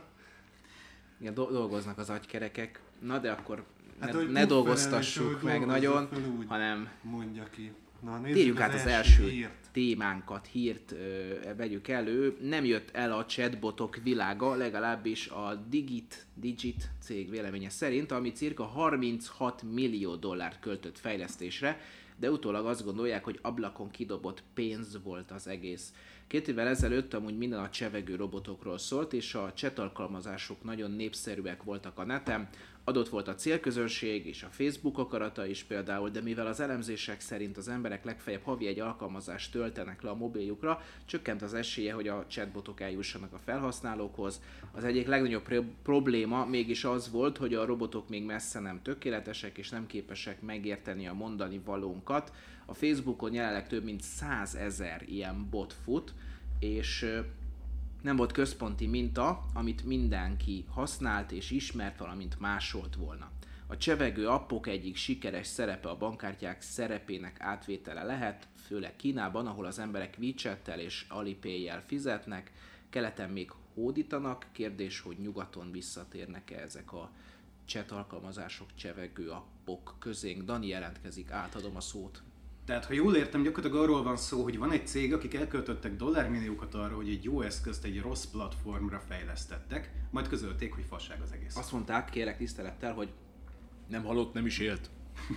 Igen, 1.19 1.33
do- 1.33 1.51
dolgoznak 1.51 1.97
az 1.97 2.09
agykerekek. 2.09 2.79
Na 2.99 3.19
de 3.19 3.31
akkor 3.31 3.63
ne, 3.99 4.05
Hát, 4.05 4.13
ne 4.13 4.19
pufferel, 4.21 4.45
dolgoztassuk 4.45 5.41
meg 5.41 5.65
nagyon, 5.65 6.09
hanem 6.47 6.89
Mondja 7.01 7.43
ki. 7.43 7.71
Na, 8.03 8.21
térjünk 8.21 8.59
át 8.59 8.73
az 8.73 8.85
első 8.85 9.27
hírt. 9.29 9.69
témánkat, 9.71 10.47
hírt 10.51 10.91
ö, 10.91 11.33
vegyük 11.57 11.87
elő. 11.87 12.37
Nem 12.41 12.65
jött 12.65 12.89
el 12.91 13.11
a 13.11 13.25
chatbotok 13.25 13.97
világa, 14.03 14.55
legalábbis 14.55 15.27
a 15.27 15.65
Digit, 15.69 16.25
Digit 16.33 16.89
cég 17.01 17.29
véleménye 17.29 17.69
szerint, 17.69 18.11
ami 18.11 18.31
cirka 18.31 18.63
36 18.63 19.63
millió 19.73 20.15
dollárt 20.15 20.59
költött 20.59 20.99
fejlesztésre, 20.99 21.79
de 22.17 22.31
utólag 22.31 22.65
azt 22.65 22.83
gondolják, 22.83 23.23
hogy 23.23 23.39
ablakon 23.41 23.91
kidobott 23.91 24.43
pénz 24.53 24.99
volt 25.03 25.31
az 25.31 25.47
egész. 25.47 25.93
Két 26.27 26.47
évvel 26.47 26.67
ezelőtt 26.67 27.13
amúgy 27.13 27.37
minden 27.37 27.59
a 27.59 27.69
csevegő 27.69 28.15
robotokról 28.15 28.77
szólt, 28.77 29.13
és 29.13 29.35
a 29.35 29.53
chat 29.53 29.79
alkalmazások 29.79 30.63
nagyon 30.63 30.91
népszerűek 30.91 31.63
voltak 31.63 31.97
a 31.99 32.05
neten. 32.05 32.49
Adott 32.85 33.09
volt 33.09 33.27
a 33.27 33.35
célközönség 33.35 34.25
és 34.25 34.43
a 34.43 34.47
Facebook 34.51 34.97
akarata 34.97 35.45
is 35.45 35.63
például, 35.63 36.09
de 36.09 36.21
mivel 36.21 36.47
az 36.47 36.59
elemzések 36.59 37.19
szerint 37.19 37.57
az 37.57 37.67
emberek 37.67 38.03
legfeljebb 38.03 38.43
havi 38.43 38.67
egy 38.67 38.79
alkalmazást 38.79 39.51
töltenek 39.51 40.01
le 40.01 40.09
a 40.09 40.15
mobiljukra, 40.15 40.81
csökkent 41.05 41.41
az 41.41 41.53
esélye, 41.53 41.93
hogy 41.93 42.07
a 42.07 42.25
chatbotok 42.27 42.81
eljussanak 42.81 43.33
a 43.33 43.39
felhasználókhoz. 43.45 44.41
Az 44.71 44.83
egyik 44.83 45.07
legnagyobb 45.07 45.43
pro- 45.43 45.65
probléma 45.83 46.45
mégis 46.45 46.83
az 46.83 47.11
volt, 47.11 47.37
hogy 47.37 47.53
a 47.53 47.65
robotok 47.65 48.09
még 48.09 48.23
messze 48.23 48.59
nem 48.59 48.81
tökéletesek 48.81 49.57
és 49.57 49.69
nem 49.69 49.87
képesek 49.87 50.41
megérteni 50.41 51.07
a 51.07 51.13
mondani 51.13 51.61
valónkat. 51.65 52.33
A 52.65 52.73
Facebookon 52.73 53.33
jelenleg 53.33 53.67
több 53.67 53.83
mint 53.83 54.01
100 54.01 54.55
ezer 54.55 55.03
ilyen 55.05 55.47
bot 55.49 55.73
fut, 55.83 56.13
és 56.59 57.05
nem 58.03 58.15
volt 58.15 58.31
központi 58.31 58.87
minta, 58.87 59.45
amit 59.53 59.85
mindenki 59.85 60.65
használt 60.69 61.31
és 61.31 61.51
ismert, 61.51 61.97
valamint 61.97 62.39
másolt 62.39 62.95
volna. 62.95 63.31
A 63.67 63.77
csevegő 63.77 64.27
appok 64.27 64.67
egyik 64.67 64.95
sikeres 64.95 65.47
szerepe 65.47 65.89
a 65.89 65.97
bankkártyák 65.97 66.61
szerepének 66.61 67.39
átvétele 67.39 68.03
lehet, 68.03 68.47
főleg 68.65 68.95
Kínában, 68.95 69.47
ahol 69.47 69.65
az 69.65 69.79
emberek 69.79 70.17
WeChat-tel 70.19 70.79
és 70.79 71.05
Alipay-jel 71.09 71.83
fizetnek, 71.87 72.51
keleten 72.89 73.29
még 73.29 73.51
hódítanak, 73.73 74.47
kérdés, 74.51 74.99
hogy 74.99 75.17
nyugaton 75.19 75.71
visszatérnek-e 75.71 76.61
ezek 76.61 76.93
a 76.93 77.11
chat 77.65 77.91
alkalmazások, 77.91 78.75
csevegő 78.75 79.29
appok 79.29 79.95
közénk. 79.99 80.43
Dani 80.43 80.67
jelentkezik, 80.67 81.31
átadom 81.31 81.75
a 81.75 81.81
szót. 81.81 82.21
Tehát, 82.65 82.85
ha 82.85 82.93
jól 82.93 83.15
értem, 83.15 83.43
gyakorlatilag 83.43 83.83
arról 83.83 84.03
van 84.03 84.17
szó, 84.17 84.43
hogy 84.43 84.57
van 84.57 84.71
egy 84.71 84.87
cég, 84.87 85.13
akik 85.13 85.33
elköltöttek 85.33 85.95
dollármilliókat 85.95 86.73
arra, 86.73 86.95
hogy 86.95 87.09
egy 87.09 87.23
jó 87.23 87.41
eszközt 87.41 87.83
egy 87.83 88.01
rossz 88.01 88.25
platformra 88.25 88.99
fejlesztettek, 89.07 89.91
majd 90.11 90.27
közölték, 90.27 90.73
hogy 90.73 90.83
fasság 90.89 91.21
az 91.21 91.31
egész. 91.31 91.55
Azt 91.55 91.71
mondták, 91.71 92.09
kérek 92.09 92.37
tisztelettel, 92.37 92.93
hogy 92.93 93.09
nem 93.87 94.03
halott, 94.03 94.33
nem 94.33 94.45
is 94.45 94.59
élt. 94.59 94.89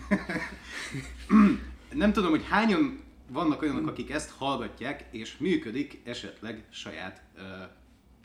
Nem 1.93 2.13
tudom, 2.13 2.31
hogy 2.31 2.45
hányan 2.49 3.01
vannak 3.29 3.63
olyanok, 3.63 3.87
akik 3.87 4.11
ezt 4.11 4.31
hallgatják, 4.31 5.05
és 5.11 5.37
működik 5.37 6.01
esetleg 6.05 6.65
saját 6.71 7.23
uh, 7.37 7.43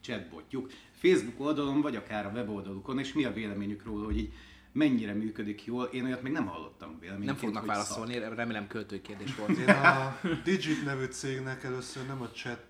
chatbotjuk. 0.01 0.71
Facebook 0.91 1.39
oldalon, 1.39 1.81
vagy 1.81 1.95
akár 1.95 2.25
a 2.25 2.29
weboldalukon, 2.29 2.99
és 2.99 3.13
mi 3.13 3.23
a 3.23 3.33
véleményük 3.33 3.83
róla, 3.83 4.05
hogy 4.05 4.17
így 4.17 4.33
mennyire 4.71 5.13
működik 5.13 5.65
jól. 5.65 5.86
Én 5.86 6.05
olyat 6.05 6.21
még 6.21 6.31
nem 6.31 6.45
hallottam 6.45 6.97
véleményként. 6.99 7.31
Nem 7.31 7.49
fognak 7.49 7.65
válaszolni, 7.65 8.19
remélem 8.19 8.67
költői 8.67 9.01
kérdés 9.01 9.36
volt. 9.36 9.57
Én 9.57 9.69
a 9.69 10.19
Digit 10.43 10.86
nevű 10.86 11.05
cégnek 11.05 11.63
először 11.63 12.05
nem 12.05 12.21
a 12.21 12.29
chat 12.29 12.65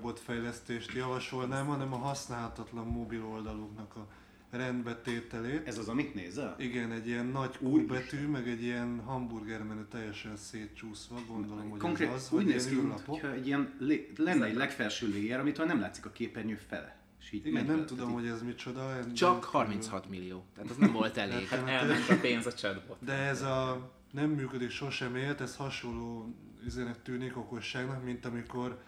bot 0.00 0.20
fejlesztést 0.20 0.92
javasolnám, 0.92 1.66
hanem 1.66 1.92
a 1.92 1.96
használhatatlan 1.96 2.86
mobil 2.86 3.24
oldaluknak 3.24 3.96
a 3.96 4.08
rendbetételét. 4.50 5.66
Ez 5.66 5.78
az, 5.78 5.88
amit 5.88 6.14
nézel? 6.14 6.54
Igen, 6.58 6.92
egy 6.92 7.06
ilyen 7.06 7.26
nagy 7.26 7.56
Úr 7.60 7.82
betű, 7.82 8.26
meg 8.26 8.48
egy 8.48 8.62
ilyen 8.62 9.00
hamburgermenü 9.04 9.84
teljesen 9.90 10.36
szétcsúszva, 10.36 11.18
gondolom, 11.28 11.70
hogy 11.70 11.80
Konkrét, 11.80 12.08
ez 12.08 12.14
az, 12.14 12.32
úgy 12.32 12.44
néz 12.44 12.66
ilyen 12.70 12.80
ki, 12.80 13.02
mintha 13.06 13.32
egy 13.32 13.46
ilyen 13.46 13.74
lé, 13.78 14.12
lenne 14.16 14.44
egy 14.44 14.54
legfelső 14.54 15.08
layer, 15.08 15.40
amitől 15.40 15.66
nem 15.66 15.80
látszik 15.80 16.06
a 16.06 16.10
képernyő 16.10 16.60
fele. 16.68 16.96
És 17.24 17.32
így 17.32 17.46
Igen, 17.46 17.64
nem 17.64 17.86
tudom, 17.86 18.12
hogy 18.12 18.26
ez 18.26 18.42
micsoda. 18.42 18.92
en- 18.96 19.14
Csak 19.14 19.32
nem- 19.42 19.50
36 19.50 20.08
millió. 20.08 20.44
Tehát 20.54 20.70
az 20.70 20.76
nem 20.76 20.92
volt 20.92 21.16
elég. 21.16 21.46
Hát, 21.46 21.68
Elment 21.68 22.08
a 22.08 22.16
pénz 22.20 22.46
a 22.46 22.52
chatbot. 22.52 22.96
De 23.04 23.12
ez 23.12 23.42
a 23.42 23.90
nem 24.10 24.30
működik 24.30 24.70
sosem 24.70 25.16
élt, 25.16 25.40
ez 25.40 25.56
hasonló 25.56 26.34
izének 26.66 27.02
tűnik 27.02 27.36
okosságnak, 27.36 28.04
mint 28.04 28.24
amikor 28.26 28.82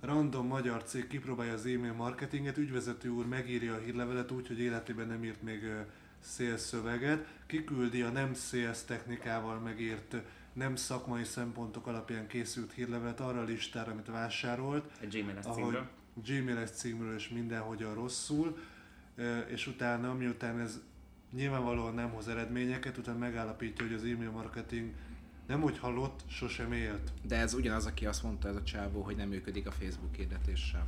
random 0.00 0.46
magyar 0.46 0.82
cég 0.84 1.06
kipróbálja 1.06 1.52
az 1.52 1.66
e-mail 1.66 1.92
marketinget, 1.92 2.56
ügyvezető 2.58 3.08
úr 3.08 3.26
megírja 3.26 3.74
a 3.74 3.78
hírlevelet 3.78 4.30
úgy, 4.30 4.46
hogy 4.46 4.60
életében 4.60 5.06
nem 5.06 5.24
írt 5.24 5.42
még 5.42 5.62
ö, 5.62 5.80
sales 6.24 6.60
szöveget, 6.60 7.26
kiküldi 7.46 8.02
a 8.02 8.10
nem 8.10 8.34
sales 8.34 8.84
technikával 8.84 9.58
megírt, 9.58 10.16
nem 10.52 10.76
szakmai 10.76 11.24
szempontok 11.24 11.86
alapján 11.86 12.26
készült 12.26 12.72
hírlevelet 12.72 13.20
arra 13.20 13.40
a 13.40 13.44
listára, 13.44 13.92
amit 13.92 14.06
vásárolt, 14.06 14.84
Egy 15.00 15.20
Gmail-es 15.20 15.44
ahogy 15.44 15.62
címről. 15.62 15.86
Gmail-es 16.14 16.70
címről 16.70 17.14
és 17.14 17.28
mindenhogyan 17.28 17.94
rosszul, 17.94 18.58
és 19.48 19.66
utána, 19.66 20.14
miután 20.14 20.60
ez 20.60 20.80
nyilvánvalóan 21.32 21.94
nem 21.94 22.10
hoz 22.10 22.28
eredményeket, 22.28 22.98
utána 22.98 23.18
megállapítja, 23.18 23.86
hogy 23.86 23.94
az 23.94 24.04
e-mail 24.04 24.30
marketing 24.30 24.92
nem 25.52 25.60
hogy 25.60 25.78
hallott, 25.78 26.20
sosem 26.28 26.72
élt. 26.72 27.12
De 27.22 27.36
ez 27.36 27.54
ugyanaz, 27.54 27.86
aki 27.86 28.06
azt 28.06 28.22
mondta 28.22 28.48
ez 28.48 28.56
a 28.56 28.62
csávó, 28.62 29.02
hogy 29.02 29.16
nem 29.16 29.28
működik 29.28 29.66
a 29.66 29.70
Facebook 29.70 30.14
hirdetés 30.14 30.60
sem. 30.60 30.86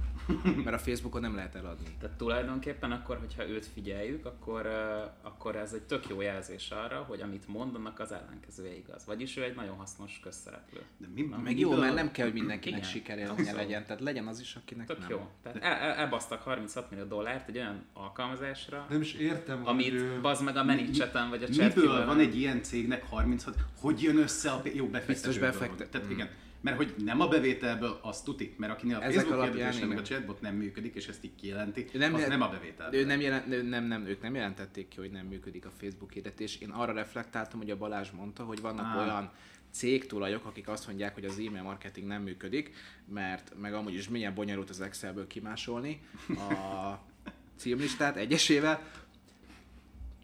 Mert 0.64 0.77
a 0.77 0.79
Facebookon 0.79 1.20
nem 1.20 1.35
lehet 1.35 1.55
eladni. 1.55 1.96
Tehát 2.00 2.16
tulajdonképpen 2.16 2.92
akkor, 2.92 3.18
hogyha 3.18 3.48
őt 3.48 3.66
figyeljük, 3.66 4.27
akkor, 4.27 4.66
uh, 4.66 5.29
akkor 5.29 5.57
ez 5.57 5.72
egy 5.72 5.83
tök 5.83 6.09
jó 6.09 6.20
jelzés 6.20 6.70
arra, 6.70 6.96
hogy 7.09 7.20
amit 7.20 7.48
mondanak, 7.48 8.00
az 8.00 8.12
ellenkezője 8.12 8.77
igaz. 8.77 9.05
Vagyis 9.07 9.37
ő 9.37 9.42
egy 9.42 9.55
nagyon 9.55 9.77
hasznos 9.77 10.20
közszereplő. 10.22 10.81
De 10.98 11.07
mi, 11.14 11.22
Meg 11.42 11.59
jó, 11.59 11.77
mert 11.77 11.94
nem 11.94 12.11
kell, 12.11 12.24
hogy 12.24 12.35
mindenkinek 12.35 12.79
Igen. 12.79 12.90
sikerélménye 12.90 13.53
legyen. 13.53 13.85
Tehát 13.85 14.03
legyen 14.03 14.27
az 14.27 14.40
is, 14.40 14.55
akinek 14.55 14.87
Tök 14.87 14.98
nem. 14.98 15.11
jó. 15.11 15.29
Tehát 15.42 15.62
el, 15.62 15.72
el, 15.72 15.94
elbasztak 15.94 16.42
36 16.42 16.90
millió 16.90 17.05
dollárt 17.05 17.48
egy 17.48 17.57
olyan 17.57 17.85
alkalmazásra, 17.92 18.87
Nem 18.88 19.00
is 19.00 19.12
értem, 19.12 19.59
hogy 19.59 19.68
amit 19.68 19.92
ő- 19.92 20.20
bazd 20.20 20.44
meg 20.44 20.57
a 20.57 20.64
Manichaten 20.64 21.29
vagy 21.29 21.42
a 21.42 21.46
Miből 21.48 21.70
chat 21.70 22.05
van 22.07 22.18
egy 22.18 22.37
ilyen 22.37 22.62
cégnek 22.62 23.05
36? 23.09 23.57
Hogy 23.81 24.03
jön 24.03 24.16
össze 24.16 24.53
a 24.55 24.62
jó 24.75 24.87
befektetőből? 24.87 25.51
befektet- 25.51 25.90
Tehát 25.90 26.07
Mm. 26.07 26.11
igen. 26.11 26.29
Mert 26.61 26.77
hogy 26.77 26.95
nem 27.05 27.21
a 27.21 27.29
bevételből, 27.29 27.99
az 28.03 28.23
tuti. 28.23 28.55
Mert 28.59 28.73
akinél 28.73 28.97
a 28.97 29.03
Ezek 29.03 29.25
Facebook 29.25 29.45
hirdetése 29.55 29.87
meg 29.87 29.99
a 29.99 30.03
chatbot 30.03 30.40
nem 30.40 30.55
működik, 30.55 30.95
és 30.95 31.09
ezt 31.09 31.25
így 31.25 31.35
kijelenti, 31.35 31.87
nem 31.93 32.14
az 32.14 32.27
nem 32.27 32.43
a 32.43 32.49
bevételből. 32.49 33.01
Ő 33.01 33.05
nem, 33.05 33.21
jelent, 33.21 33.53
ő 33.53 33.62
nem, 33.62 33.85
nem, 33.85 34.07
ők 34.07 34.23
nem 34.23 34.35
jelentették 34.35 34.88
ki, 34.88 34.97
hogy 35.01 35.11
nem 35.11 35.27
működik 35.27 35.67
a 35.67 35.71
Facebook 35.79 36.12
hirdetés. 36.12 36.57
Én 36.61 36.71
arra 36.71 36.93
reflektáltam, 36.93 37.59
hogy 37.59 37.71
a 37.71 37.77
Balázs 37.77 38.11
mondta, 38.11 38.45
hogy 38.45 38.61
vannak 38.61 38.85
Á. 38.87 39.03
olyan 39.03 39.31
cégtulajok, 39.71 40.45
akik 40.45 40.69
azt 40.69 40.87
mondják, 40.87 41.14
hogy 41.14 41.25
az 41.25 41.38
e-mail 41.38 41.62
marketing 41.62 42.07
nem 42.07 42.23
működik, 42.23 42.75
mert 43.09 43.53
meg 43.61 43.75
amúgy 43.75 43.95
is 43.95 44.09
milyen 44.09 44.35
bonyolult 44.35 44.71
az 44.71 44.81
Excelből 44.81 45.27
kimásolni 45.27 46.01
a 46.29 46.99
címlistát 47.61 48.17
egyesével. 48.17 48.81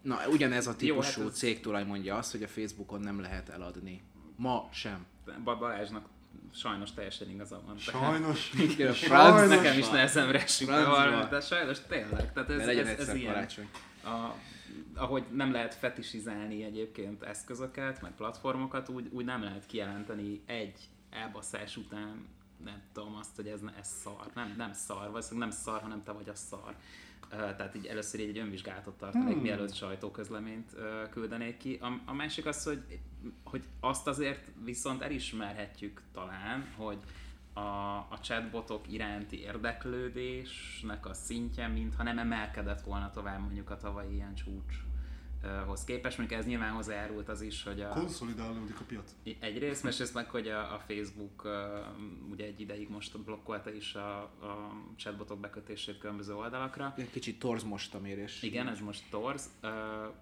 Na, 0.03 0.19
ugyanez 0.29 0.67
a 0.67 0.71
Jó, 0.71 0.77
típusú 0.77 1.21
hát 1.21 1.31
ez- 1.31 1.37
cégtulaj 1.39 1.85
mondja 1.85 2.17
azt, 2.17 2.31
hogy 2.31 2.43
a 2.43 2.49
Facebookon 2.49 3.01
nem 3.01 3.21
lehet 3.21 3.49
eladni. 3.49 4.01
Ma 4.41 4.69
sem. 4.73 5.07
Ba- 5.45 5.59
Balázsnak 5.59 6.09
sajnos 6.55 6.93
teljesen 6.93 7.31
igaza 7.31 7.61
van. 7.67 7.77
Tehát- 7.77 8.03
Sajnos, 8.03 8.53
Igen, 8.73 8.87
a 8.87 8.91
Ez 8.91 8.97
franc- 8.99 9.49
nekem 9.49 9.79
is 9.79 9.89
nehezemre 9.89 10.43
esik, 10.43 10.67
de, 11.31 11.41
sajnos 11.41 11.79
tényleg. 11.89 12.33
Tehát 12.33 12.51
ez, 12.51 12.61
ez, 12.61 12.77
ez 12.77 12.87
egyszer 12.89 13.17
ilyen. 13.17 13.49
A, 14.05 14.35
ahogy 14.95 15.25
nem 15.33 15.53
lehet 15.53 15.75
fetisizálni 15.75 16.63
egyébként 16.65 17.23
eszközöket, 17.23 18.03
meg 18.03 18.13
platformokat, 18.15 18.89
úgy, 18.89 19.09
úgy 19.13 19.25
nem 19.25 19.43
lehet 19.43 19.67
kijelenteni 19.67 20.41
egy 20.47 20.79
elbaszás 21.11 21.77
után 21.77 22.27
nem 22.65 22.83
tudom 22.93 23.15
azt, 23.15 23.37
hogy 23.37 23.47
ez, 23.47 23.61
ez 23.81 23.89
szar. 24.03 24.31
Nem, 24.35 24.55
nem 24.57 24.73
szar, 24.73 25.11
valószínűleg 25.11 25.49
nem 25.49 25.59
szar, 25.59 25.81
hanem 25.81 26.03
te 26.03 26.13
vagy 26.13 26.29
a 26.29 26.35
szar. 26.35 26.75
Tehát 27.29 27.75
így 27.75 27.87
először 27.87 28.21
így 28.21 28.29
egy 28.29 28.39
önvizsgálatot 28.39 28.99
tartanék, 28.99 29.33
hmm. 29.33 29.43
mielőtt 29.43 29.75
sajtóközleményt 29.75 30.77
küldenék 31.11 31.57
ki. 31.57 31.79
A, 31.81 32.01
a 32.05 32.13
másik 32.13 32.47
az, 32.47 32.65
hogy, 32.65 32.99
hogy 33.45 33.65
azt 33.81 34.07
azért 34.07 34.51
viszont 34.65 35.03
elismerhetjük 35.03 36.03
talán, 36.13 36.67
hogy 36.77 36.99
a, 37.53 37.61
a 38.09 38.19
chatbotok 38.21 38.93
iránti 38.93 39.41
érdeklődésnek 39.41 41.07
a 41.07 41.15
szintje, 41.15 41.69
mintha 41.69 42.03
nem 42.03 42.19
emelkedett 42.19 42.81
volna 42.81 43.11
tovább 43.11 43.41
mondjuk 43.41 43.71
a 43.71 43.77
tavalyi 43.77 44.15
ilyen 44.15 44.35
csúcshoz 45.81 45.85
képest. 45.85 46.19
Mondjuk 46.19 46.41
ez 46.41 46.47
nyilván 46.47 46.73
hozzájárult 46.73 47.29
az 47.29 47.43
is, 47.43 47.63
hogy 47.63 47.81
a, 47.81 47.89
konszolidálódik 47.89 48.81
a 48.81 48.85
piac. 48.87 49.15
Egyrészt, 49.41 49.83
másrészt 49.83 50.15
meg, 50.15 50.31
hogy 50.31 50.49
a, 50.49 50.75
a 50.75 50.79
Facebook 50.87 51.45
uh, 51.45 52.31
ugye 52.31 52.45
egy 52.45 52.61
ideig 52.61 52.89
most 52.91 53.21
blokkolta 53.21 53.73
is 53.73 53.95
a, 53.95 54.23
a 54.23 54.73
chatbotok 54.97 55.41
bekötését 55.41 55.99
különböző 55.99 56.35
oldalakra. 56.35 56.95
Egy 56.97 57.11
kicsit 57.11 57.39
torz 57.39 57.63
most 57.63 57.95
a 57.95 58.01
mérés. 58.01 58.43
Igen, 58.43 58.69
ez 58.69 58.81
most 58.81 59.03
torz. 59.11 59.51
Uh, 59.63 59.71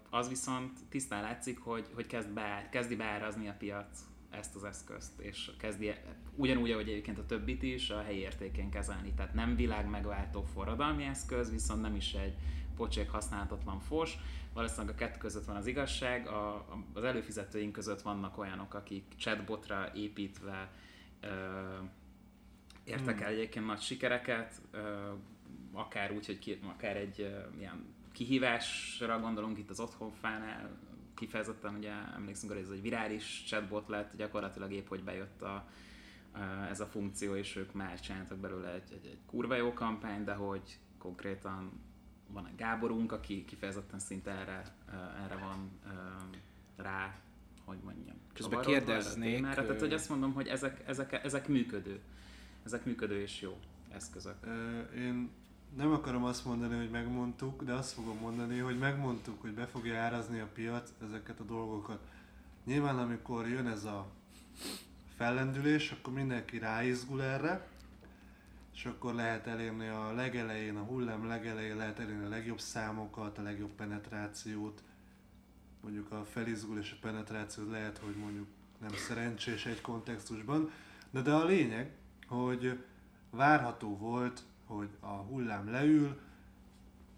az 0.09 0.29
viszont 0.29 0.79
tisztán 0.89 1.21
látszik, 1.21 1.59
hogy, 1.59 1.85
hogy 1.93 2.07
kezd 2.07 2.29
beár, 2.29 2.69
kezdi 2.69 2.95
beárazni 2.95 3.47
a 3.47 3.55
piac 3.57 4.07
ezt 4.29 4.55
az 4.55 4.63
eszközt, 4.63 5.19
és 5.19 5.51
kezdi 5.57 5.93
ugyanúgy, 6.35 6.71
ahogy 6.71 6.89
egyébként 6.89 7.17
a 7.17 7.25
többit 7.25 7.63
is 7.63 7.89
a 7.89 8.01
helyi 8.01 8.19
értékén 8.19 8.69
kezelni. 8.69 9.13
Tehát 9.13 9.33
nem 9.33 9.55
világ 9.55 9.89
megváltó 9.89 10.43
forradalmi 10.53 11.03
eszköz, 11.03 11.51
viszont 11.51 11.81
nem 11.81 11.95
is 11.95 12.13
egy 12.13 12.33
pocsék 12.79 13.09
használhatatlan 13.09 13.79
fos. 13.79 14.17
Valószínűleg 14.53 14.95
a 14.95 14.97
kettő 14.97 15.17
között 15.17 15.45
van 15.45 15.55
az 15.55 15.67
igazság, 15.67 16.27
a, 16.27 16.53
a, 16.55 16.83
az 16.93 17.03
előfizetőink 17.03 17.71
között 17.71 18.01
vannak 18.01 18.37
olyanok, 18.37 18.73
akik 18.73 19.03
chatbotra 19.17 19.91
építve 19.95 20.71
ö, 21.19 21.27
értek 22.83 23.21
el 23.21 23.29
egyébként 23.29 23.65
nagy 23.65 23.79
sikereket, 23.79 24.61
ö, 24.71 25.11
akár 25.73 26.11
úgy, 26.11 26.25
hogy 26.25 26.39
ki, 26.39 26.59
akár 26.75 26.95
egy 26.97 27.21
ö, 27.21 27.57
ilyen 27.57 27.85
kihívásra 28.11 29.19
gondolunk 29.19 29.57
itt 29.57 29.69
az 29.69 29.79
otthonfánál, 29.79 30.69
kifejezetten 31.15 31.75
ugye 31.75 31.91
emlékszünk 32.15 32.51
arra, 32.51 32.59
hogy 32.59 32.69
ez 32.69 32.75
egy 32.75 32.81
virális 32.81 33.43
chatbot 33.47 33.87
lett, 33.87 34.15
gyakorlatilag 34.15 34.71
épp 34.71 34.87
hogy 34.87 35.03
bejött 35.03 35.41
a, 35.41 35.67
a, 36.31 36.39
ez 36.69 36.79
a 36.79 36.85
funkció, 36.85 37.35
és 37.35 37.55
ők 37.55 37.73
már 37.73 37.99
csináltak 37.99 38.37
belőle 38.37 38.73
egy, 38.73 38.91
egy, 38.91 39.05
egy 39.05 39.19
kurva 39.25 39.55
jó 39.55 39.73
kampány, 39.73 40.23
de 40.23 40.33
hogy 40.33 40.79
konkrétan 40.97 41.71
van 42.31 42.47
egy 42.47 42.55
Gáborunk, 42.55 43.11
aki 43.11 43.45
kifejezetten 43.45 43.99
szinte 43.99 44.31
erre, 44.31 44.63
erre 45.23 45.35
van 45.35 45.69
rá, 46.75 47.15
hogy 47.65 47.77
mondjam. 47.83 48.15
Közben 48.33 48.59
erre 48.59 48.67
a 48.67 48.71
kérdeznék, 48.71 49.35
témára. 49.35 49.63
Tehát, 49.63 49.79
hogy 49.79 49.93
azt 49.93 50.09
mondom, 50.09 50.33
hogy 50.33 50.47
ezek, 50.47 50.83
ezek, 50.87 51.23
ezek 51.23 51.47
működő. 51.47 51.99
Ezek 52.63 52.85
működő 52.85 53.21
és 53.21 53.41
jó 53.41 53.59
eszközök. 53.89 54.35
Én 54.95 55.29
nem 55.75 55.91
akarom 55.91 56.23
azt 56.23 56.45
mondani, 56.45 56.77
hogy 56.77 56.89
megmondtuk, 56.89 57.63
de 57.63 57.73
azt 57.73 57.93
fogom 57.93 58.17
mondani, 58.17 58.57
hogy 58.57 58.77
megmondtuk, 58.77 59.41
hogy 59.41 59.53
be 59.53 59.65
fogja 59.65 59.99
árazni 59.99 60.39
a 60.39 60.47
piac 60.53 60.93
ezeket 61.03 61.39
a 61.39 61.43
dolgokat. 61.43 61.99
Nyilván 62.65 62.97
amikor 62.97 63.47
jön 63.47 63.67
ez 63.67 63.83
a 63.83 64.07
fellendülés, 65.15 65.91
akkor 65.91 66.13
mindenki 66.13 66.57
ráizgul 66.57 67.23
erre, 67.23 67.67
és 68.79 68.85
akkor 68.85 69.13
lehet 69.13 69.47
elérni 69.47 69.87
a 69.87 70.13
legelején, 70.13 70.75
a 70.75 70.83
hullám 70.83 71.27
legelején 71.27 71.75
lehet 71.75 71.99
elérni 71.99 72.25
a 72.25 72.29
legjobb 72.29 72.59
számokat, 72.59 73.37
a 73.37 73.41
legjobb 73.41 73.71
penetrációt. 73.71 74.83
Mondjuk 75.81 76.11
a 76.11 76.25
felizgulás 76.25 76.85
és 76.85 76.91
a 76.91 77.07
penetráció 77.07 77.69
lehet, 77.69 77.97
hogy 77.97 78.15
mondjuk 78.15 78.47
nem 78.77 78.93
szerencsés 79.07 79.65
egy 79.65 79.81
kontextusban, 79.81 80.71
de, 81.09 81.21
de 81.21 81.33
a 81.33 81.45
lényeg, 81.45 81.91
hogy 82.27 82.83
várható 83.29 83.97
volt, 83.97 84.43
hogy 84.65 84.89
a 84.99 85.07
hullám 85.13 85.71
leül, 85.71 86.19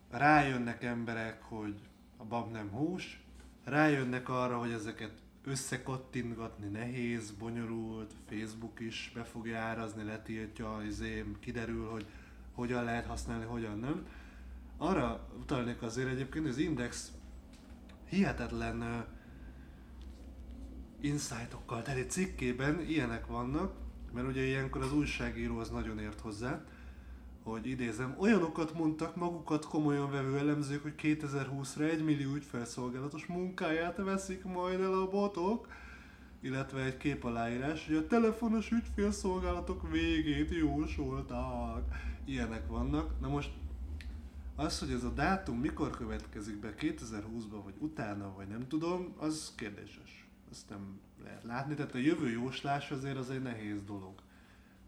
rájönnek 0.09 0.83
emberek, 0.83 1.43
hogy 1.43 1.79
a 2.17 2.23
bab 2.23 2.51
nem 2.51 2.69
hús, 2.69 3.23
rájönnek 3.63 4.29
arra, 4.29 4.57
hogy 4.57 4.71
ezeket 4.71 5.20
összekattintgatni 5.43 6.67
nehéz, 6.67 7.31
bonyolult, 7.31 8.13
Facebook 8.29 8.79
is 8.79 9.11
be 9.13 9.23
fogja 9.23 9.59
árazni, 9.59 10.03
letiltja, 10.03 10.81
izé, 10.85 11.25
kiderül, 11.39 11.89
hogy 11.89 12.05
hogyan 12.53 12.83
lehet 12.83 13.05
használni, 13.05 13.45
hogyan 13.45 13.79
nem. 13.79 14.05
Arra 14.77 15.27
utalnék 15.39 15.81
azért 15.81 16.09
egyébként, 16.09 16.43
hogy 16.43 16.53
az 16.53 16.59
Index 16.59 17.11
hihetetlen 18.09 18.81
uh, 18.81 19.05
insightokkal 20.99 21.81
teli 21.81 22.05
cikkében 22.05 22.81
ilyenek 22.81 23.25
vannak, 23.25 23.73
mert 24.13 24.27
ugye 24.27 24.41
ilyenkor 24.41 24.81
az 24.81 24.93
újságíró 24.93 25.57
az 25.57 25.69
nagyon 25.69 25.99
ért 25.99 26.19
hozzá, 26.19 26.63
hogy 27.43 27.67
idézem, 27.67 28.15
olyanokat 28.19 28.73
mondtak 28.73 29.15
magukat 29.15 29.65
komolyan 29.65 30.11
vevő 30.11 30.37
elemzők, 30.37 30.81
hogy 30.81 30.93
2020-ra 30.97 31.91
egy 31.91 32.03
millió 32.03 32.33
ügyfelszolgálatos 32.33 33.25
munkáját 33.25 33.97
veszik 33.97 34.43
majd 34.43 34.79
el 34.79 34.93
a 34.93 35.09
botok, 35.09 35.67
illetve 36.41 36.83
egy 36.83 36.97
kép 36.97 37.23
aláírás, 37.23 37.87
hogy 37.87 37.95
a 37.95 38.07
telefonos 38.07 38.71
ügyfélszolgálatok 38.71 39.91
végét 39.91 40.51
jósolták. 40.51 41.83
Ilyenek 42.25 42.67
vannak. 42.67 43.19
Na 43.19 43.27
most 43.27 43.51
Az, 44.55 44.79
hogy 44.79 44.91
ez 44.91 45.03
a 45.03 45.09
dátum 45.09 45.59
mikor 45.59 45.89
következik 45.89 46.59
be, 46.59 46.73
2020-ban 46.77 47.61
vagy 47.63 47.73
utána, 47.77 48.33
vagy 48.35 48.47
nem 48.47 48.67
tudom, 48.67 49.13
az 49.17 49.53
kérdéses. 49.55 50.27
Ezt 50.51 50.69
nem 50.69 50.99
lehet 51.23 51.43
látni. 51.43 51.73
Tehát 51.73 51.93
a 51.93 51.97
jövő 51.97 52.29
jóslás 52.29 52.91
azért 52.91 53.17
az 53.17 53.29
egy 53.29 53.41
nehéz 53.41 53.83
dolog. 53.83 54.13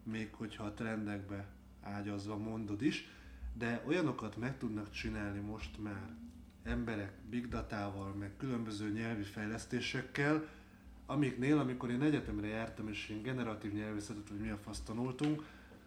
Még 0.03 0.33
hogyha 0.33 0.63
a 0.63 0.73
trendekbe 0.73 1.47
ágyazva 1.83 2.37
mondod 2.37 2.81
is. 2.81 3.07
De 3.53 3.83
olyanokat 3.87 4.37
meg 4.37 4.57
tudnak 4.57 4.91
csinálni 4.91 5.39
most 5.39 5.81
már 5.83 6.15
emberek 6.63 7.11
big 7.29 7.47
datával, 7.47 8.13
meg 8.13 8.31
különböző 8.37 8.89
nyelvi 8.89 9.23
fejlesztésekkel, 9.23 10.45
amiknél, 11.05 11.57
amikor 11.57 11.89
én 11.89 12.01
egyetemre 12.01 12.47
jártam, 12.47 12.87
és 12.87 13.09
én 13.09 13.21
generatív 13.21 13.73
nyelvészetet, 13.73 14.29
vagy 14.29 14.39
mi 14.39 14.49
a 14.49 14.57
fasz 14.57 14.79
tanultunk, 14.79 15.43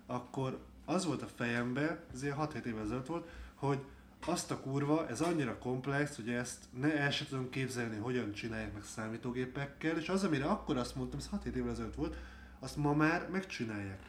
akkor 0.06 0.64
az 0.84 1.06
volt 1.06 1.22
a 1.22 1.26
fejembe, 1.26 2.04
ez 2.12 2.22
ilyen 2.22 2.36
6-7 2.40 2.64
évvel 2.64 2.82
ezelőtt 2.82 3.06
volt, 3.06 3.28
hogy 3.54 3.78
azt 4.26 4.50
a 4.50 4.60
kurva, 4.60 5.08
ez 5.08 5.20
annyira 5.20 5.58
komplex, 5.58 6.16
hogy 6.16 6.28
ezt 6.28 6.64
ne 6.80 6.96
el 6.98 7.10
sem 7.10 7.26
tudom 7.26 7.50
képzelni, 7.50 7.96
hogyan 7.96 8.32
csinálják 8.32 8.72
meg 8.72 8.84
számítógépekkel, 8.84 9.98
és 9.98 10.08
az, 10.08 10.24
amire 10.24 10.44
akkor 10.44 10.76
azt 10.76 10.96
mondtam, 10.96 11.18
ez 11.18 11.30
6-7 11.44 11.54
évvel 11.54 11.70
ezelőtt 11.70 11.94
volt, 11.94 12.16
azt 12.58 12.76
ma 12.76 12.94
már 12.94 13.28
megcsinálják. 13.30 14.02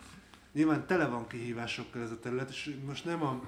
Nyilván 0.51 0.88
tele 0.88 1.05
van 1.07 1.27
kihívásokkal 1.27 2.01
ez 2.01 2.12
a 2.12 2.19
terület, 2.19 2.49
és 2.49 2.77
most 2.86 3.05
nem 3.05 3.23
a 3.23 3.43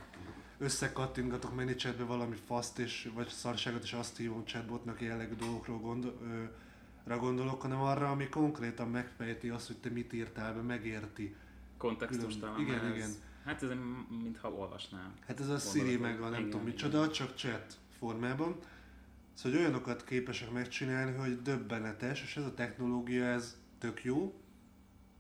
összekattingatok 0.57 1.55
ManyChatbe 1.55 2.03
valami 2.03 2.35
faszt 2.45 2.79
és, 2.79 3.09
vagy 3.13 3.27
szarságot, 3.27 3.83
és 3.83 3.93
azt 3.93 4.17
hívom 4.17 4.45
chatbotnak 4.45 5.01
jellegű 5.01 5.33
dolgokról 5.33 5.79
gondol, 5.79 6.17
ö, 6.23 7.15
gondolok, 7.17 7.62
hanem 7.62 7.81
arra, 7.81 8.12
ami 8.12 8.29
konkrétan 8.29 8.89
megfejti 8.89 9.49
azt, 9.49 9.67
hogy 9.67 9.77
te 9.77 9.89
mit 9.89 10.13
írtál 10.13 10.53
be, 10.53 10.62
megérti. 10.62 11.35
Kontextustalan. 11.77 12.59
Igen, 12.59 12.85
ez, 12.85 12.95
igen. 12.95 13.09
Hát 13.45 13.63
ez 13.63 13.69
mintha 14.23 14.51
olvasnám. 14.51 15.13
Hát 15.27 15.39
ez 15.39 15.49
a 15.49 15.57
Siri 15.57 15.97
meg 15.97 16.21
a 16.21 16.29
nem 16.29 16.39
Igen, 16.39 16.49
tudom 16.49 16.65
micsoda, 16.65 17.09
csak 17.09 17.35
chat 17.35 17.77
formában. 17.99 18.55
Szóval 19.33 19.57
hogy 19.57 19.67
olyanokat 19.67 20.03
képesek 20.03 20.51
megcsinálni, 20.51 21.17
hogy 21.17 21.41
döbbenetes, 21.41 22.23
és 22.23 22.38
ez 22.38 22.43
a 22.43 22.53
technológia 22.53 23.25
ez 23.25 23.57
tök 23.77 24.03
jó, 24.03 24.33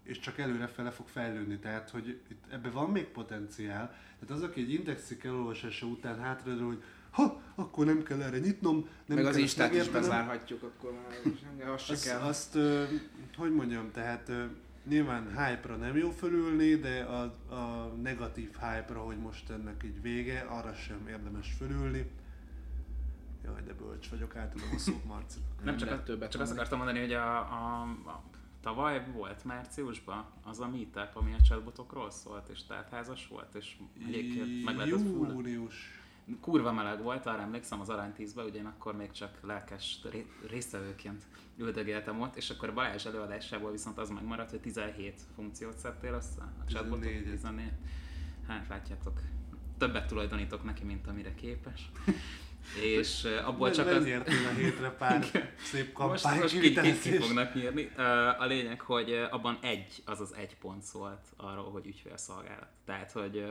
és 0.09 0.19
csak 0.19 0.37
előrefele 0.37 0.91
fog 0.91 1.07
fejlődni, 1.07 1.57
tehát 1.57 1.89
hogy 1.89 2.07
itt 2.07 2.43
ebbe 2.51 2.69
van 2.69 2.89
még 2.89 3.05
potenciál. 3.05 3.95
Tehát 4.19 4.35
az, 4.35 4.41
aki 4.41 4.61
egy 4.61 4.73
indexik 4.73 5.23
elolvasása 5.23 5.85
után 5.85 6.19
hátradől, 6.19 6.67
hogy 6.67 6.83
ha, 7.11 7.41
akkor 7.55 7.85
nem 7.85 8.03
kell 8.03 8.21
erre 8.21 8.37
nyitnom, 8.37 8.75
nem 9.05 9.17
Meg 9.17 9.17
az 9.17 9.23
kell 9.23 9.29
ezt 9.29 9.39
Instát 9.39 9.73
is 9.73 9.89
bezárhatjuk, 9.89 10.63
akkor 10.63 10.91
már 10.91 11.69
az 11.69 11.81
se 11.81 11.93
Azt, 11.93 12.05
kell. 12.05 12.19
azt 12.19 12.55
ö, 12.55 12.83
hogy 13.37 13.53
mondjam, 13.53 13.91
tehát 13.91 14.29
ö, 14.29 14.45
nyilván 14.87 15.27
hype-ra 15.27 15.75
nem 15.75 15.97
jó 15.97 16.09
fölülni, 16.09 16.75
de 16.75 17.01
a, 17.01 17.21
a 17.55 17.93
negatív 18.01 18.51
hype-ra, 18.51 18.99
hogy 18.99 19.17
most 19.17 19.49
ennek 19.49 19.83
így 19.85 20.01
vége, 20.01 20.39
arra 20.39 20.73
sem 20.73 21.07
érdemes 21.07 21.53
fölülni. 21.57 22.11
Jaj, 23.43 23.61
de 23.65 23.73
bölcs 23.73 24.09
vagyok, 24.09 24.35
átadom 24.35 24.69
a 24.75 24.77
szót 24.77 25.05
Marci. 25.05 25.39
Nem 25.63 25.77
csak, 25.77 25.91
a, 25.91 26.03
többet 26.03 26.31
csak 26.31 26.41
azt 26.41 26.51
akartam 26.51 26.77
mondani, 26.77 26.99
hogy 26.99 27.13
a, 27.13 27.37
a, 27.37 27.81
a 28.05 28.23
tavaly 28.61 29.05
volt 29.13 29.43
márciusban 29.43 30.25
az 30.43 30.59
a 30.59 30.67
meetup, 30.67 31.09
ami 31.13 31.33
a 31.33 31.41
chatbotokról 31.41 32.11
szólt, 32.11 32.49
és 32.49 32.63
teltházas 32.63 33.27
volt, 33.27 33.55
és 33.55 33.77
egyébként 34.07 34.63
meg 34.63 34.75
lehetett 34.75 34.99
full. 34.99 35.29
Június. 35.29 36.01
Kurva 36.41 36.71
meleg 36.71 37.01
volt, 37.01 37.25
arra 37.25 37.41
emlékszem 37.41 37.79
az 37.79 37.89
Arany 37.89 38.13
10-ben, 38.17 38.45
ugyanakkor 38.45 38.95
még 38.95 39.11
csak 39.11 39.39
lelkes 39.41 39.99
ré- 40.11 40.31
résztvevőként 40.49 41.23
üldögéltem 41.57 42.21
ott, 42.21 42.35
és 42.35 42.49
akkor 42.49 42.73
Balázs 42.73 43.05
előadásából 43.05 43.71
viszont 43.71 43.97
az 43.97 44.09
megmaradt, 44.09 44.49
hogy 44.49 44.59
17 44.59 45.21
funkciót 45.35 45.77
szedtél 45.77 46.13
össze 46.13 46.41
a 46.41 46.71
chatbotok. 46.71 47.03
14-et. 47.03 47.29
14. 47.29 47.71
Hát 48.47 48.67
látjátok, 48.67 49.21
többet 49.77 50.07
tulajdonítok 50.07 50.63
neki, 50.63 50.83
mint 50.83 51.07
amire 51.07 51.33
képes. 51.35 51.91
És 52.81 53.23
eh, 53.23 53.47
abból 53.47 53.71
csak 53.71 53.87
az... 53.87 53.93
Lenyertél 53.93 54.45
a 54.47 54.53
hétre 54.53 54.89
pár 54.89 55.25
szép 55.71 55.97
Most, 55.97 56.23
kampány 56.23 56.39
most 56.39 56.53
ki, 56.53 56.59
ki, 56.59 56.67
ki 56.67 56.73
kivitelezést. 56.73 57.25
fognak 57.25 57.55
írni. 57.55 57.91
Ö, 57.97 58.01
A 58.39 58.45
lényeg, 58.45 58.81
hogy 58.81 59.11
ö, 59.11 59.23
abban 59.29 59.57
egy, 59.61 60.01
az 60.05 60.19
az 60.19 60.33
egy 60.33 60.55
pont 60.57 60.83
szólt 60.83 61.25
arról, 61.37 61.71
hogy 61.71 61.85
ügyfélszolgálat. 61.87 62.69
Tehát, 62.85 63.11
hogy 63.11 63.45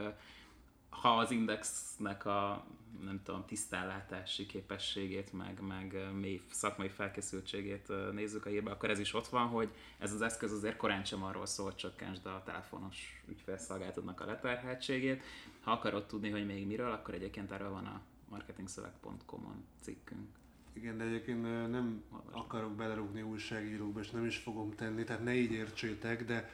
ha 0.91 1.17
az 1.17 1.31
indexnek 1.31 2.27
a 2.27 2.67
nem 3.05 3.21
tudom, 3.25 3.45
tisztállátási 3.47 4.47
képességét, 4.47 5.33
meg, 5.33 5.61
meg 5.61 5.97
mély 6.21 6.41
szakmai 6.51 6.89
felkészültségét 6.89 7.93
nézzük 8.13 8.47
a 8.47 8.49
hírbe, 8.49 8.71
akkor 8.71 8.91
ez 8.91 8.99
is 8.99 9.15
ott 9.15 9.29
van, 9.29 9.47
hogy 9.47 9.69
ez 9.99 10.13
az 10.13 10.23
eszköz 10.23 10.53
azért 10.53 10.77
korán 10.77 11.05
sem 11.05 11.23
arról 11.23 11.47
szól, 11.47 11.67
hogy 11.67 11.75
csökkentsd 11.75 12.27
a 12.27 12.43
telefonos 12.45 13.23
ügyfélszolgáltatnak 13.29 14.21
a 14.21 14.25
leterheltségét. 14.25 15.23
Ha 15.61 15.71
akarod 15.71 16.07
tudni, 16.07 16.31
hogy 16.31 16.47
még 16.47 16.67
miről, 16.67 16.91
akkor 16.93 17.15
egyébként 17.15 17.51
erről 17.53 17.71
van 17.71 17.87
a 17.87 18.01
marketingszöveg.com-on 18.31 19.65
cikkünk. 19.81 20.29
Igen, 20.73 20.99
de 20.99 21.05
egyébként 21.05 21.43
nem 21.71 22.03
akarok 22.31 22.73
belerúgni 22.73 23.23
újságírókba, 23.23 24.01
és 24.01 24.11
nem 24.11 24.27
is 24.27 24.37
fogom 24.37 24.75
tenni, 24.75 25.05
tehát 25.05 25.25
ne 25.25 25.35
így 25.35 25.53
értsétek, 25.53 26.25
de 26.25 26.51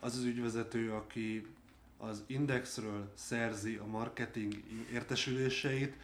az 0.00 0.16
az 0.16 0.24
ügyvezető, 0.24 0.92
aki 0.92 1.46
az 1.96 2.24
Indexről 2.26 3.12
szerzi 3.14 3.76
a 3.76 3.86
marketing 3.86 4.54
értesüléseit, 4.92 5.96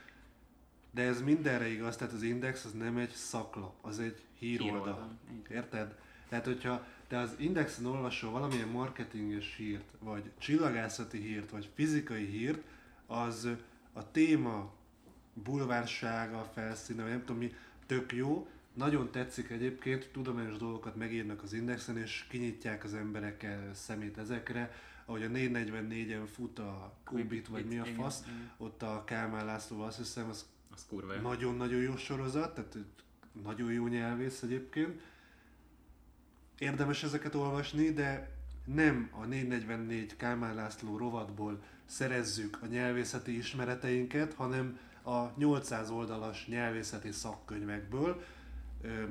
de 0.90 1.02
ez 1.02 1.22
mindenre 1.22 1.68
igaz, 1.68 1.96
tehát 1.96 2.12
az 2.14 2.22
Index 2.22 2.64
az 2.64 2.72
nem 2.72 2.96
egy 2.96 3.10
szaklap, 3.10 3.74
az 3.80 3.98
egy 3.98 4.24
híroldal. 4.38 4.78
Híroldal. 4.78 5.16
Érted? 5.50 5.98
Tehát, 6.28 6.44
hogyha 6.44 6.86
te 7.08 7.18
az 7.18 7.34
Indexen 7.38 7.86
olvasol 7.86 8.30
valamilyen 8.30 8.68
marketinges 8.68 9.54
hírt, 9.56 9.92
vagy 9.98 10.30
csillagászati 10.38 11.18
hírt, 11.18 11.50
vagy 11.50 11.70
fizikai 11.74 12.24
hírt, 12.24 12.62
az 13.06 13.48
a 13.92 14.10
téma 14.10 14.72
bulvársága, 15.44 16.50
felszíne, 16.54 17.02
vagy 17.02 17.10
nem 17.10 17.24
tudom 17.24 17.36
mi, 17.36 17.54
tök 17.86 18.12
jó. 18.12 18.48
Nagyon 18.72 19.10
tetszik 19.10 19.50
egyébként, 19.50 20.08
tudományos 20.12 20.56
dolgokat 20.56 20.96
megírnak 20.96 21.42
az 21.42 21.52
Indexen, 21.52 21.98
és 21.98 22.26
kinyitják 22.28 22.84
az 22.84 22.94
emberek 22.94 23.46
szemét 23.72 24.18
ezekre. 24.18 24.74
Ahogy 25.04 25.22
a 25.22 25.28
444-en 25.28 26.26
fut 26.34 26.58
a 26.58 26.92
Kubit, 27.04 27.48
vagy 27.48 27.64
mi 27.64 27.78
a 27.78 27.84
fasz, 27.84 28.24
ott 28.56 28.82
a 28.82 29.04
Kálmán 29.04 29.44
Lászlóval 29.44 29.86
azt 29.86 29.96
hiszem, 29.96 30.28
az 30.28 30.46
Az 30.72 31.22
nagyon-nagyon 31.22 31.80
jó 31.80 31.96
sorozat, 31.96 32.54
tehát 32.54 32.76
nagyon 33.42 33.72
jó 33.72 33.86
nyelvész 33.86 34.42
egyébként. 34.42 35.00
Érdemes 36.58 37.02
ezeket 37.02 37.34
olvasni, 37.34 37.90
de 37.90 38.36
nem 38.64 39.10
a 39.12 39.24
444 39.24 40.16
Kálmán 40.16 40.54
László 40.54 40.96
rovatból 40.96 41.62
szerezzük 41.84 42.58
a 42.62 42.66
nyelvészeti 42.66 43.36
ismereteinket, 43.36 44.34
hanem 44.34 44.78
a 45.06 45.32
800 45.36 45.90
oldalas 45.90 46.46
nyelvészeti 46.46 47.10
szakkönyvekből, 47.10 48.22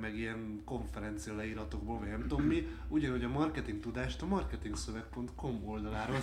meg 0.01 0.15
ilyen 0.17 0.61
konferencia 0.65 1.35
leíratokból, 1.35 1.99
vagy 1.99 2.07
nem 2.07 2.21
tudom 2.27 2.45
mi, 2.45 2.67
ugyanúgy 2.87 3.23
a 3.23 3.29
marketing 3.29 3.79
tudást 3.79 4.21
a 4.21 4.25
marketingszöveg.com 4.25 5.61
oldaláról 5.65 6.19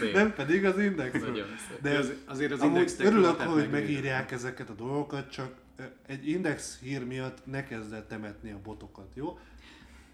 Szép. 0.00 0.12
nem 0.14 0.34
pedig 0.34 0.64
az 0.64 0.78
indexről. 0.78 1.46
De 1.80 1.98
az, 1.98 2.12
azért 2.26 2.52
az 2.52 2.62
index 2.62 2.98
örülök, 2.98 3.40
hogy 3.40 3.70
megírják 3.70 4.30
ezeket 4.30 4.70
a 4.70 4.74
dolgokat, 4.74 5.30
csak 5.30 5.54
egy 6.06 6.28
index 6.28 6.78
hír 6.80 7.06
miatt 7.06 7.46
ne 7.46 7.64
kezd 7.64 7.92
el 7.92 8.06
temetni 8.06 8.50
a 8.50 8.60
botokat, 8.62 9.10
jó? 9.14 9.38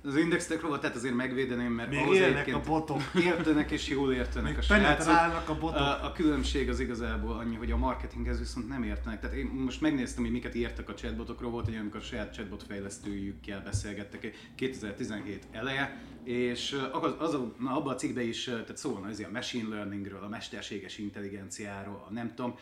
Az 0.05 0.17
Index 0.17 0.47
Tech 0.47 0.63
rovat, 0.63 0.81
tehát 0.81 0.97
azért 0.97 1.15
megvédeném, 1.15 1.73
mert 1.73 1.91
Még 1.91 1.99
ahhoz 1.99 2.17
élnek 2.17 2.55
a 2.55 2.61
botok. 2.61 3.03
Értenek 3.25 3.71
és 3.71 3.89
jól 3.89 4.13
értenek 4.13 4.51
Még 4.51 4.59
a 4.59 4.63
srácok. 4.63 5.49
a 5.49 5.59
botok. 5.59 5.77
A, 5.77 6.05
a 6.05 6.13
különbség 6.13 6.69
az 6.69 6.81
igazából 6.81 7.37
annyi, 7.37 7.57
hogy 7.57 7.71
a 7.71 7.77
marketinghez 7.77 8.39
viszont 8.39 8.69
nem 8.69 8.83
értenek. 8.83 9.21
Tehát 9.21 9.37
én 9.37 9.47
most 9.47 9.81
megnéztem, 9.81 10.23
hogy 10.23 10.33
miket 10.33 10.55
írtak 10.55 10.89
a 10.89 10.95
chatbotokról, 10.95 11.51
volt 11.51 11.69
egy 11.69 11.77
amikor 11.77 12.01
a 12.01 12.03
saját 12.03 12.35
chatbot 12.35 12.63
fejlesztőjükkel 12.63 13.63
beszélgettek 13.63 14.37
2017 14.55 15.47
eleje, 15.51 16.03
és 16.25 16.77
az, 16.93 17.15
az 17.19 17.35
a, 17.35 17.55
na, 17.59 17.77
abban 17.77 17.95
a 17.95 17.97
cikkben 17.97 18.25
is 18.25 18.45
tehát 18.45 18.77
szó 18.77 18.93
van 18.93 19.03
a 19.03 19.31
machine 19.33 19.77
learningről, 19.77 20.23
a 20.23 20.29
mesterséges 20.29 20.99
intelligenciáról, 20.99 22.07
a 22.09 22.13
nem 22.13 22.35
tudom. 22.35 22.55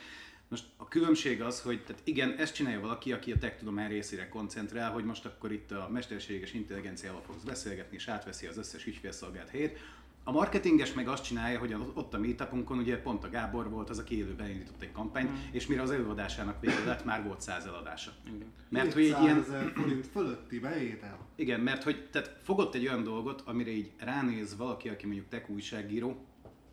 Most 0.48 0.64
a 0.76 0.88
különbség 0.88 1.42
az, 1.42 1.60
hogy 1.60 1.82
tehát 1.84 2.02
igen, 2.04 2.34
ezt 2.38 2.54
csinálja 2.54 2.80
valaki, 2.80 3.12
aki 3.12 3.32
a 3.32 3.38
tech 3.38 3.56
tudomány 3.56 3.88
részére 3.88 4.28
koncentrál, 4.28 4.92
hogy 4.92 5.04
most 5.04 5.24
akkor 5.24 5.52
itt 5.52 5.70
a 5.70 5.88
mesterséges 5.92 6.52
intelligenciával 6.52 7.22
fogsz 7.26 7.42
beszélgetni, 7.42 7.96
és 7.96 8.08
átveszi 8.08 8.46
az 8.46 8.56
összes 8.56 8.86
ügyfélszolgált 8.86 9.48
helyét. 9.48 9.78
A 10.24 10.32
marketinges 10.32 10.92
meg 10.92 11.08
azt 11.08 11.24
csinálja, 11.24 11.58
hogy 11.58 11.76
ott 11.94 12.14
a 12.14 12.18
meetupunkon 12.18 12.78
ugye 12.78 13.00
pont 13.00 13.24
a 13.24 13.30
Gábor 13.30 13.70
volt 13.70 13.90
az, 13.90 13.98
aki 13.98 14.16
élőben 14.16 14.50
indított 14.50 14.82
egy 14.82 14.92
kampányt, 14.92 15.30
és 15.50 15.66
mire 15.66 15.82
az 15.82 15.90
előadásának 15.90 16.60
vége 16.60 16.84
lett, 16.84 17.04
már 17.04 17.24
volt 17.24 17.40
száz 17.40 17.64
eladása. 17.64 18.12
Igen. 18.26 18.52
Mert 18.68 18.92
hogy 18.92 19.02
egy 19.02 19.22
ilyen, 19.22 19.44
000 19.48 19.70
forint 19.74 20.06
fölötti 20.06 20.58
bevétel. 20.58 21.18
igen, 21.36 21.60
mert 21.60 21.82
hogy 21.82 22.08
tehát 22.10 22.38
fogott 22.42 22.74
egy 22.74 22.86
olyan 22.86 23.02
dolgot, 23.02 23.42
amire 23.44 23.70
így 23.70 23.90
ránéz 23.98 24.56
valaki, 24.56 24.88
aki 24.88 25.06
mondjuk 25.06 25.28
tech 25.28 25.50
újságíró, 25.50 26.24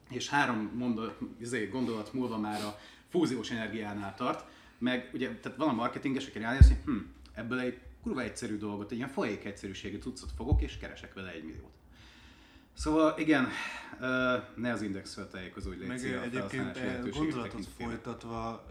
és 0.10 0.30
három 0.30 0.72
mondat, 0.76 1.18
izé, 1.40 1.66
gondolat 1.66 2.14
múlva 2.14 2.38
már 2.38 2.62
a 2.62 2.80
fúziós 3.14 3.52
energiánál 3.52 4.16
tart, 4.16 4.46
meg 4.78 5.10
ugye, 5.14 5.36
tehát 5.42 5.58
van 5.58 5.70
a 5.70 5.74
marketinges, 5.74 6.28
aki 6.28 6.40
ránéz, 6.40 6.68
hogy 6.68 6.78
hm, 6.86 6.98
ebből 7.34 7.60
egy 7.60 7.80
kurva 8.02 8.22
egyszerű 8.22 8.58
dolgot, 8.58 8.92
egy 8.92 8.98
ilyen 8.98 9.10
folyék 9.10 9.46
egyszerűségű 9.46 9.98
cuccot 9.98 10.32
fogok, 10.36 10.62
és 10.62 10.78
keresek 10.78 11.14
vele 11.14 11.32
egy 11.32 11.44
milliót. 11.44 11.72
Szóval 12.74 13.14
igen, 13.18 13.48
ne 14.56 14.72
az 14.72 14.82
indexről 14.82 15.28
tájékozódj, 15.28 15.78
légy 15.80 15.88
Meg 15.88 16.00
a 16.00 16.22
egyébként 16.22 16.76
lehetőségek 16.76 17.14
gondolatot 17.14 17.66
folytatva, 17.78 18.68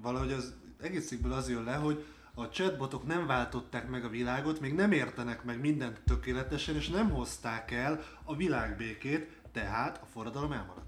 valahogy 0.00 0.32
az 0.32 0.54
egész 0.80 1.06
cikkből 1.06 1.32
az 1.32 1.48
jön 1.48 1.64
le, 1.64 1.74
hogy 1.74 2.04
a 2.34 2.48
chatbotok 2.48 3.06
nem 3.06 3.26
váltották 3.26 3.88
meg 3.88 4.04
a 4.04 4.08
világot, 4.08 4.60
még 4.60 4.74
nem 4.74 4.92
értenek 4.92 5.44
meg 5.44 5.60
mindent 5.60 6.00
tökéletesen, 6.04 6.74
és 6.74 6.88
nem 6.88 7.10
hozták 7.10 7.70
el 7.70 8.02
a 8.24 8.36
világbékét, 8.36 9.30
tehát 9.52 10.02
a 10.02 10.06
forradalom 10.06 10.52
elmaradt. 10.52 10.85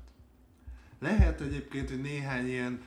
Lehet 0.99 1.41
egyébként, 1.41 1.89
hogy 1.89 2.01
néhány 2.01 2.47
ilyen 2.47 2.81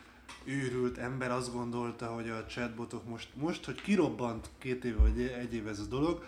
őrült 0.44 0.98
ember 0.98 1.32
azt 1.32 1.54
gondolta, 1.54 2.06
hogy 2.06 2.30
a 2.30 2.46
chatbotok 2.46 3.10
most, 3.10 3.30
most 3.36 3.66
hogy 3.66 3.82
kirobbant 3.82 4.50
két 4.58 4.86
éve 4.86 5.02
vagy 5.02 5.22
egy 5.22 5.54
éve 5.54 5.70
ez 5.70 5.80
a 5.80 5.86
dolog, 5.86 6.24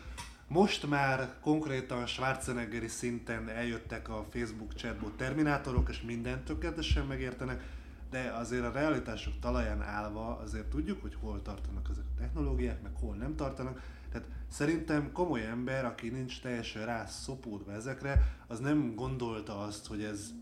most 0.48 0.90
már 0.90 1.34
konkrétan 1.42 2.06
Schwarzeneggeri 2.06 2.88
szinten 2.88 3.50
eljöttek 3.50 4.10
a 4.10 4.26
Facebook 4.32 4.74
chatbot 4.74 5.18
terminátorok, 5.18 5.90
és 5.90 6.02
mindent 6.02 6.46
tökéletesen 6.46 7.06
megértenek, 7.06 7.64
de 8.10 8.32
azért 8.32 8.64
a 8.64 8.72
realitások 8.72 9.34
talaján 9.40 9.82
állva 9.82 10.38
azért 10.38 10.66
tudjuk, 10.66 11.02
hogy 11.02 11.18
hol 11.20 11.42
tartanak 11.42 11.88
ezek 11.92 12.04
a 12.16 12.20
technológiák, 12.20 12.82
meg 12.82 12.92
hol 13.00 13.16
nem 13.16 13.36
tartanak. 13.36 13.82
Tehát 14.12 14.28
szerintem 14.48 15.12
komoly 15.12 15.46
ember, 15.46 15.86
aki 15.86 16.10
nincs 16.10 16.42
teljesen 16.42 16.86
rá 16.86 17.06
szopódva 17.06 17.72
ezekre, 17.72 18.36
az 18.48 18.60
nem 18.60 18.96
gondolta 18.96 19.60
azt, 19.60 19.88
hogy 19.88 20.04
ez, 20.04 20.34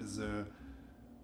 ez 0.00 0.20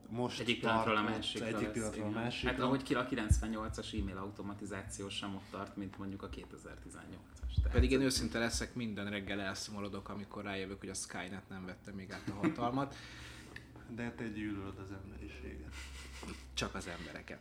most 0.09 0.40
Egyik 0.40 0.61
pillanatról 0.61 0.97
a 0.97 1.03
másikra 1.03 1.47
Egyik 1.47 1.68
pillanatról 1.68 2.07
a 2.07 2.11
másikra. 2.11 2.51
Hát 2.51 2.61
ahogy 2.61 2.83
ki 2.83 2.94
a 2.94 3.07
98-as 3.07 4.01
e-mail 4.01 4.16
automatizáció 4.16 5.09
sem 5.09 5.35
ott 5.35 5.44
tart, 5.51 5.77
mint 5.77 5.99
mondjuk 5.99 6.23
a 6.23 6.29
2018-as. 6.29 7.55
Tehát 7.55 7.73
Pedig 7.73 7.90
én 7.90 8.01
őszinte 8.01 8.38
leszek, 8.38 8.75
minden 8.75 9.11
reggel 9.11 9.40
elszomorodok, 9.40 10.09
amikor 10.09 10.44
rájövök, 10.44 10.79
hogy 10.81 10.88
a 10.88 10.94
Skynet 10.94 11.49
nem 11.49 11.64
vette 11.66 11.92
még 11.92 12.12
át 12.12 12.29
a 12.29 12.35
hatalmat, 12.35 12.94
De 13.94 14.11
te 14.11 14.29
gyűlölöd 14.29 14.79
az 14.79 14.90
emberiséget. 15.05 15.75
csak 16.55 16.75
az 16.75 16.87
embereket. 16.87 17.40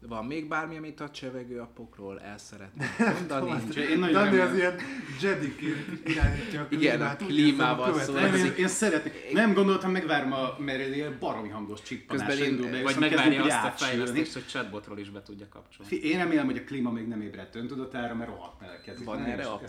Van 0.00 0.24
még 0.24 0.48
bármi, 0.48 0.76
amit 0.76 1.00
a 1.00 1.10
csevegő 1.10 1.58
apokról 1.60 2.20
el 2.20 2.38
szeretnék 2.38 2.88
mondani? 3.28 3.80
Én 3.90 3.98
nagyon 3.98 4.24
Dani 4.24 4.38
az 4.38 4.54
ilyen 4.54 4.74
Jediként 5.22 6.08
irányítja 6.08 6.60
a 6.60 6.66
Igen, 6.70 7.00
a 7.02 7.16
úgy 7.20 7.26
klímával 7.26 7.98
szól. 8.00 8.14
Nem, 8.14 8.24
következő- 8.24 8.54
én, 8.54 8.60
én 8.60 8.68
szeretnék. 8.68 9.32
Nem 9.32 9.52
gondoltam, 9.54 9.90
megvárom 9.90 10.32
a 10.32 10.56
mert 10.58 10.94
ilyen 10.94 11.16
baromi 11.20 11.48
hangos 11.48 11.82
csippanás 11.82 12.26
Közben 12.26 12.46
én- 12.46 12.52
indul 12.52 12.70
be, 12.70 12.82
Vagy 12.82 12.96
megvárja 12.98 13.44
azt 13.44 13.64
a 13.64 13.84
fejlesztést, 13.84 14.32
hogy 14.32 14.46
chatbotról 14.46 14.98
is 14.98 15.10
be 15.10 15.22
tudja 15.22 15.48
kapcsolni. 15.48 15.96
Én 15.96 16.18
remélem, 16.18 16.44
hogy 16.46 16.56
a 16.56 16.64
klíma 16.64 16.90
még 16.90 17.06
nem 17.06 17.20
ébredt 17.20 17.54
öntudatára, 17.54 18.14
mert 18.14 18.30
rohadt 18.30 18.60
melegkezik. 18.60 19.04
Van 19.04 19.24
erre 19.24 19.44
a- 19.46 19.60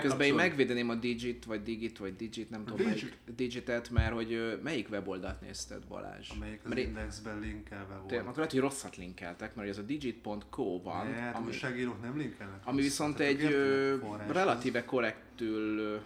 Közben 0.00 0.26
én 0.26 0.34
megvédeném 0.34 0.88
a 0.88 0.94
Digit, 0.94 1.44
vagy 1.44 1.62
Digit, 1.62 1.98
vagy 1.98 2.16
Digit, 2.16 2.50
nem 2.50 2.64
tudom 2.64 2.86
melyik 2.86 3.16
Digitet, 3.36 3.90
mert 3.90 4.12
hogy 4.12 4.58
melyik 4.62 4.88
weboldalt 4.90 5.40
nézted 5.40 5.84
Balázs? 5.88 6.30
Amelyik 6.30 6.60
az 6.70 6.76
indexben 6.76 7.40
linkelve 7.40 7.94
volt. 7.94 8.12
Akkor 8.12 8.34
lehet, 8.36 8.50
hogy 8.50 8.60
rosszat 8.60 8.96
linkeltek, 8.96 9.54
mert 9.54 9.68
ez 9.76 9.82
a 9.82 9.86
digit.co 9.86 10.80
van, 10.82 11.06
Ne, 11.06 11.12
hát 11.12 11.36
ami, 11.36 11.46
újságírók 11.46 12.02
nem 12.02 12.16
linkelnek. 12.16 12.60
ami 12.64 12.82
viszont 12.82 13.20
egy 13.20 13.42
ö, 13.42 13.96
relatíve 14.28 14.84
korrektül 14.84 16.00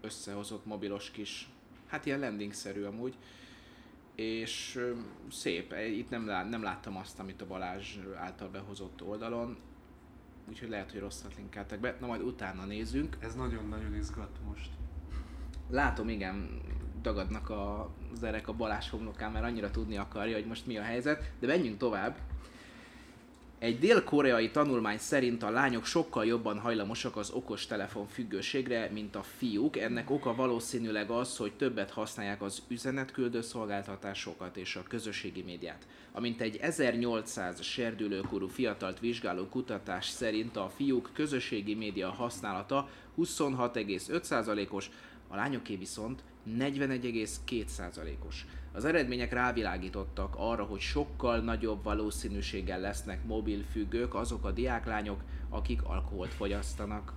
összehozott 0.00 0.66
mobilos 0.66 1.10
kis, 1.10 1.48
hát 1.86 2.06
ilyen 2.06 2.18
landing-szerű 2.20 2.82
amúgy, 2.82 3.16
és 4.14 4.76
ö, 4.76 4.92
szép, 5.30 5.72
E, 5.72 5.86
itt 5.86 6.10
nem, 6.10 6.26
lá, 6.26 6.44
nem 6.44 6.62
láttam 6.62 6.96
azt, 6.96 7.18
amit 7.18 7.42
a 7.42 7.46
Balázs 7.46 7.96
által 8.16 8.48
behozott 8.48 9.02
oldalon, 9.02 9.56
úgyhogy 10.48 10.68
lehet, 10.68 10.90
hogy 10.90 11.00
rosszat 11.00 11.36
linkeltek 11.36 11.80
be, 11.80 11.96
na 12.00 12.06
majd 12.06 12.22
utána 12.22 12.64
nézünk. 12.64 13.16
Ez 13.20 13.34
nagyon-nagyon 13.34 13.94
izgat 13.94 14.38
most. 14.48 14.70
Látom, 15.70 16.08
igen, 16.08 16.60
dagadnak 17.02 17.50
a, 17.50 17.90
az 18.12 18.22
erek 18.22 18.48
a 18.48 18.52
Balázs 18.52 18.88
homlokán, 18.90 19.32
mert 19.32 19.44
annyira 19.44 19.70
tudni 19.70 19.96
akarja, 19.96 20.34
hogy 20.34 20.46
most 20.46 20.66
mi 20.66 20.76
a 20.76 20.82
helyzet, 20.82 21.32
de 21.40 21.46
menjünk 21.46 21.76
tovább. 21.78 22.16
Egy 23.58 23.78
dél-koreai 23.78 24.50
tanulmány 24.50 24.98
szerint 24.98 25.42
a 25.42 25.50
lányok 25.50 25.84
sokkal 25.84 26.26
jobban 26.26 26.58
hajlamosak 26.58 27.16
az 27.16 27.30
okos 27.30 27.66
telefon 27.66 28.06
függőségre, 28.06 28.90
mint 28.92 29.16
a 29.16 29.22
fiúk. 29.22 29.76
Ennek 29.76 30.10
oka 30.10 30.34
valószínűleg 30.34 31.10
az, 31.10 31.36
hogy 31.36 31.52
többet 31.52 31.90
használják 31.90 32.42
az 32.42 32.62
üzenetküldő 32.68 33.40
szolgáltatásokat 33.40 34.56
és 34.56 34.76
a 34.76 34.82
közösségi 34.82 35.42
médiát. 35.42 35.86
Amint 36.12 36.40
egy 36.40 36.56
1800 36.56 37.62
serdülőkorú 37.62 38.48
fiatalt 38.48 39.00
vizsgáló 39.00 39.46
kutatás 39.48 40.08
szerint 40.08 40.56
a 40.56 40.72
fiúk 40.76 41.10
közösségi 41.14 41.74
média 41.74 42.10
használata 42.10 42.88
26,5%-os, 43.18 44.90
a 45.28 45.36
lányoké 45.36 45.76
viszont 45.76 46.22
41,2%-os. 46.58 48.44
Az 48.72 48.84
eredmények 48.84 49.32
rávilágítottak 49.32 50.34
arra, 50.36 50.64
hogy 50.64 50.80
sokkal 50.80 51.38
nagyobb 51.38 51.82
valószínűséggel 51.82 52.80
lesznek 52.80 53.24
mobilfüggők 53.24 54.14
azok 54.14 54.44
a 54.44 54.50
diáklányok, 54.50 55.20
akik 55.48 55.82
alkoholt 55.82 56.34
fogyasztanak. 56.34 57.12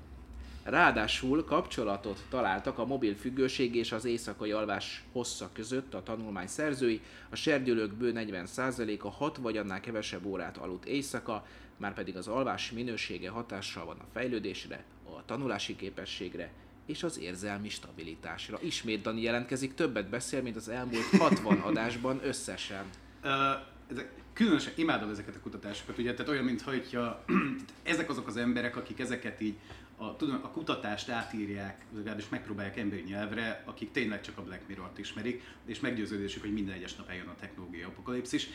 Ráadásul 0.63 1.43
kapcsolatot 1.45 2.23
találtak 2.29 2.77
a 2.77 2.85
mobil 2.85 3.15
függőség 3.15 3.75
és 3.75 3.91
az 3.91 4.05
éjszakai 4.05 4.51
alvás 4.51 5.03
hossza 5.11 5.49
között 5.53 5.93
a 5.93 6.03
tanulmány 6.03 6.47
szerzői. 6.47 7.01
A 7.29 7.35
serdülők 7.35 7.93
bő 7.93 8.11
40%-a 8.15 9.09
6 9.09 9.37
vagy 9.37 9.57
annál 9.57 9.79
kevesebb 9.79 10.25
órát 10.25 10.57
aludt 10.57 10.85
éjszaka, 10.85 11.45
már 11.77 11.93
pedig 11.93 12.17
az 12.17 12.27
alvás 12.27 12.71
minősége 12.71 13.29
hatással 13.29 13.85
van 13.85 13.97
a 13.99 14.07
fejlődésre, 14.13 14.83
a 15.03 15.25
tanulási 15.25 15.75
képességre 15.75 16.51
és 16.89 17.03
az 17.03 17.19
érzelmi 17.19 17.69
stabilitásra. 17.69 18.59
Ismét 18.61 19.01
Dani 19.01 19.21
jelentkezik, 19.21 19.73
többet 19.73 20.09
beszél, 20.09 20.41
mint 20.41 20.55
az 20.55 20.69
elmúlt 20.69 21.17
60 21.17 21.59
adásban 21.69 22.19
összesen. 22.23 22.85
Ö, 23.21 23.51
ezek, 23.91 24.11
különösen 24.33 24.73
imádom 24.75 25.09
ezeket 25.09 25.35
a 25.35 25.39
kutatásokat, 25.39 25.97
ugye, 25.97 26.13
tehát 26.13 26.31
olyan, 26.31 26.43
mintha 26.43 26.71
ezek 27.83 28.09
azok 28.09 28.27
az 28.27 28.37
emberek, 28.37 28.75
akik 28.75 28.99
ezeket 28.99 29.41
így, 29.41 29.55
a, 29.97 30.15
tudom, 30.15 30.39
a 30.43 30.49
kutatást 30.49 31.09
átírják, 31.09 31.85
legalábbis 31.95 32.29
megpróbálják 32.29 32.77
emberi 32.77 33.01
nyelvre, 33.01 33.63
akik 33.65 33.91
tényleg 33.91 34.21
csak 34.21 34.37
a 34.37 34.43
Black 34.43 34.67
Mirror-t 34.67 34.97
ismerik, 34.97 35.43
és 35.65 35.79
meggyőződésük, 35.79 36.41
hogy 36.41 36.53
minden 36.53 36.75
egyes 36.75 36.95
nap 36.95 37.09
eljön 37.09 37.27
a 37.27 37.35
technológiai 37.39 37.83
apokalipszis. 37.83 38.47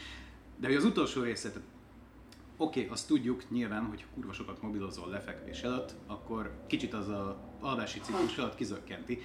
De 0.56 0.66
hogy 0.66 0.76
az 0.76 0.84
utolsó 0.84 1.22
részlet, 1.22 1.60
Oké, 2.56 2.80
okay, 2.80 2.92
azt 2.92 3.06
tudjuk 3.06 3.50
nyilván, 3.50 3.84
hogy 3.84 4.04
kurva 4.14 4.32
sokat 4.32 4.62
mobilozol 4.62 5.08
lefekvés 5.08 5.62
előtt, 5.62 5.94
akkor 6.06 6.64
kicsit 6.66 6.94
az 6.94 7.08
a 7.08 7.53
alvási 7.64 8.00
ciklus 8.00 8.38
alatt 8.38 8.54
kizökkenti. 8.54 9.22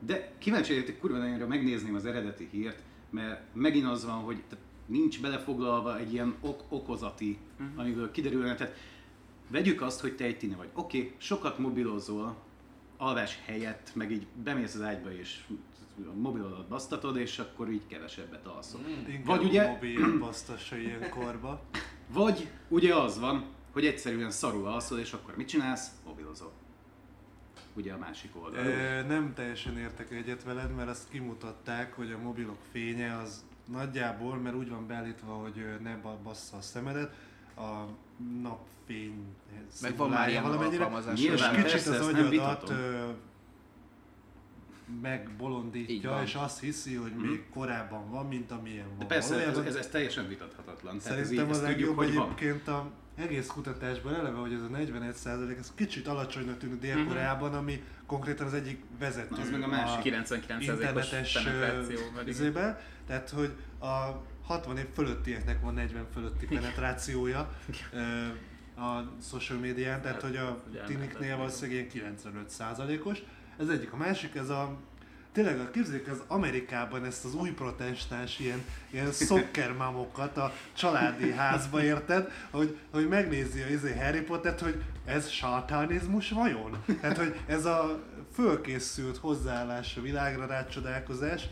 De 0.00 0.32
kíváncsi 0.38 0.80
vagyok 0.80 0.98
kurva 0.98 1.18
nagyra 1.18 1.46
megnézném 1.46 1.94
az 1.94 2.06
eredeti 2.06 2.48
hírt, 2.50 2.82
mert 3.10 3.54
megint 3.54 3.86
az 3.86 4.04
van, 4.04 4.18
hogy 4.18 4.42
nincs 4.86 5.20
belefoglalva 5.20 5.98
egy 5.98 6.12
ilyen 6.12 6.34
ok- 6.40 6.64
okozati, 6.68 7.38
uh-huh. 7.60 7.80
amiből 7.80 8.10
kiderülne. 8.10 8.54
Tehát 8.54 8.76
vegyük 9.48 9.82
azt, 9.82 10.00
hogy 10.00 10.16
te 10.16 10.24
egy 10.24 10.38
tini 10.38 10.54
vagy. 10.54 10.68
Oké, 10.74 10.98
okay, 10.98 11.12
sokat 11.18 11.58
mobilozol, 11.58 12.36
alvás 12.96 13.38
helyett, 13.44 13.90
meg 13.94 14.10
így 14.10 14.26
bemész 14.42 14.74
az 14.74 14.82
ágyba 14.82 15.12
és 15.12 15.44
a 16.06 16.14
mobilodat 16.14 16.68
basztatod, 16.68 17.16
és 17.16 17.38
akkor 17.38 17.70
így 17.70 17.86
kevesebbet 17.86 18.46
alszol. 18.46 18.80
Inkább 19.08 19.24
Vagy 19.24 19.44
ugye, 19.44 19.68
mobil 19.68 20.18
basztassa 20.18 20.76
ilyenkorba. 20.76 21.62
vagy 22.12 22.48
ugye 22.68 22.94
az 22.94 23.18
van, 23.18 23.44
hogy 23.72 23.86
egyszerűen 23.86 24.30
szarul 24.30 24.66
alszol, 24.66 24.98
és 24.98 25.12
akkor 25.12 25.36
mit 25.36 25.48
csinálsz? 25.48 25.90
Mobilozol. 26.06 26.52
Ugye 27.78 27.92
a 27.92 27.98
másik 27.98 28.30
oldal. 28.42 28.66
Ö, 28.66 29.02
nem 29.02 29.32
teljesen 29.34 29.78
értek 29.78 30.10
egyet 30.10 30.44
veled, 30.44 30.74
mert 30.74 30.88
azt 30.88 31.08
kimutatták, 31.08 31.92
hogy 31.94 32.12
a 32.12 32.18
mobilok 32.18 32.58
fénye 32.72 33.16
az 33.16 33.44
nagyjából, 33.72 34.36
mert 34.36 34.56
úgy 34.56 34.68
van 34.70 34.86
beállítva, 34.86 35.32
hogy 35.32 35.64
ne 35.82 35.96
ba- 35.96 36.22
bassza 36.22 36.56
a 36.56 36.60
szemedet, 36.60 37.14
a 37.56 37.84
napfény 38.42 39.24
Meg 39.80 39.96
van 39.96 40.10
már 40.10 40.28
ilyen 40.28 40.42
valamennyire, 40.42 40.88
és 41.14 41.48
kicsit 41.62 41.86
az 41.86 42.06
agyadat 42.06 42.72
megbolondítja, 45.02 46.10
van. 46.10 46.22
és 46.22 46.34
azt 46.34 46.60
hiszi, 46.60 46.94
hogy 46.94 47.12
még 47.14 47.48
korábban 47.50 48.10
van, 48.10 48.26
mint 48.26 48.50
amilyen 48.50 48.86
De 48.88 48.94
van. 48.98 49.06
persze, 49.06 49.46
ez, 49.46 49.58
ez, 49.58 49.74
ez 49.74 49.86
teljesen 49.86 50.28
vitathatatlan. 50.28 50.98
Tehát 50.98 51.18
ez 51.18 51.30
így, 51.30 51.36
Szerintem 51.36 51.62
a 51.62 51.66
tudjuk, 51.68 51.78
legjobb 51.78 51.96
hogy 51.96 52.14
van. 52.14 52.24
egyébként 52.26 52.68
a 52.68 52.90
egész 53.18 53.46
kutatásban 53.46 54.14
eleve, 54.14 54.36
hogy 54.36 54.52
ez 54.52 54.62
a 54.62 54.68
41% 54.68 55.58
ez 55.58 55.72
kicsit 55.74 56.06
alacsonynak 56.06 56.58
tűnik 56.58 56.80
Dél-Koreában, 56.80 57.54
ami 57.54 57.82
konkrétan 58.06 58.46
az 58.46 58.54
egyik 58.54 58.82
vezető. 58.98 59.34
Na, 59.34 59.40
az 59.40 59.50
meg 59.50 59.62
a 59.62 59.66
másik. 59.66 60.14
99%-os 60.14 60.66
internetes 60.66 61.38
izébe, 62.26 62.80
tehát 63.06 63.30
hogy 63.30 63.52
a 63.80 64.22
60 64.42 64.76
év 64.76 64.86
fölöttieknek 64.94 65.60
van 65.60 65.74
40 65.74 66.06
fölötti 66.12 66.46
penetrációja 66.46 67.52
a 68.76 69.02
social 69.22 69.58
médián, 69.58 70.02
tehát 70.02 70.22
hogy 70.22 70.36
a 70.36 70.62
tiniknél 70.86 71.36
valószínűleg 71.36 71.90
ilyen 71.92 72.16
95 72.16 72.52
os 73.04 73.22
Ez 73.58 73.68
egyik. 73.68 73.92
A 73.92 73.96
másik, 73.96 74.34
ez 74.34 74.48
a 74.48 74.76
Tényleg, 75.32 75.60
a 75.60 75.70
képzeljük 75.70 76.08
az 76.08 76.22
Amerikában 76.26 77.04
ezt 77.04 77.24
az 77.24 77.34
új 77.34 77.50
protestáns 77.50 78.38
ilyen, 78.38 78.64
ilyen 78.90 79.12
szokkermamokat 79.12 80.36
a 80.36 80.52
családi 80.72 81.32
házba 81.32 81.82
érted, 81.82 82.30
hogy, 82.50 82.78
hogy 82.90 83.08
megnézi 83.08 83.60
a 83.60 83.68
izé 83.68 83.96
Harry 83.98 84.20
Pottert, 84.20 84.60
hogy 84.60 84.82
ez 85.04 85.28
sátánizmus 85.28 86.30
vajon? 86.30 86.84
Tehát, 87.00 87.16
hogy 87.16 87.40
ez 87.46 87.64
a 87.64 88.02
fölkészült 88.32 89.16
hozzáállás 89.16 89.96
a 89.96 90.00
világra, 90.00 90.46
rácsodálkozás 90.46 91.48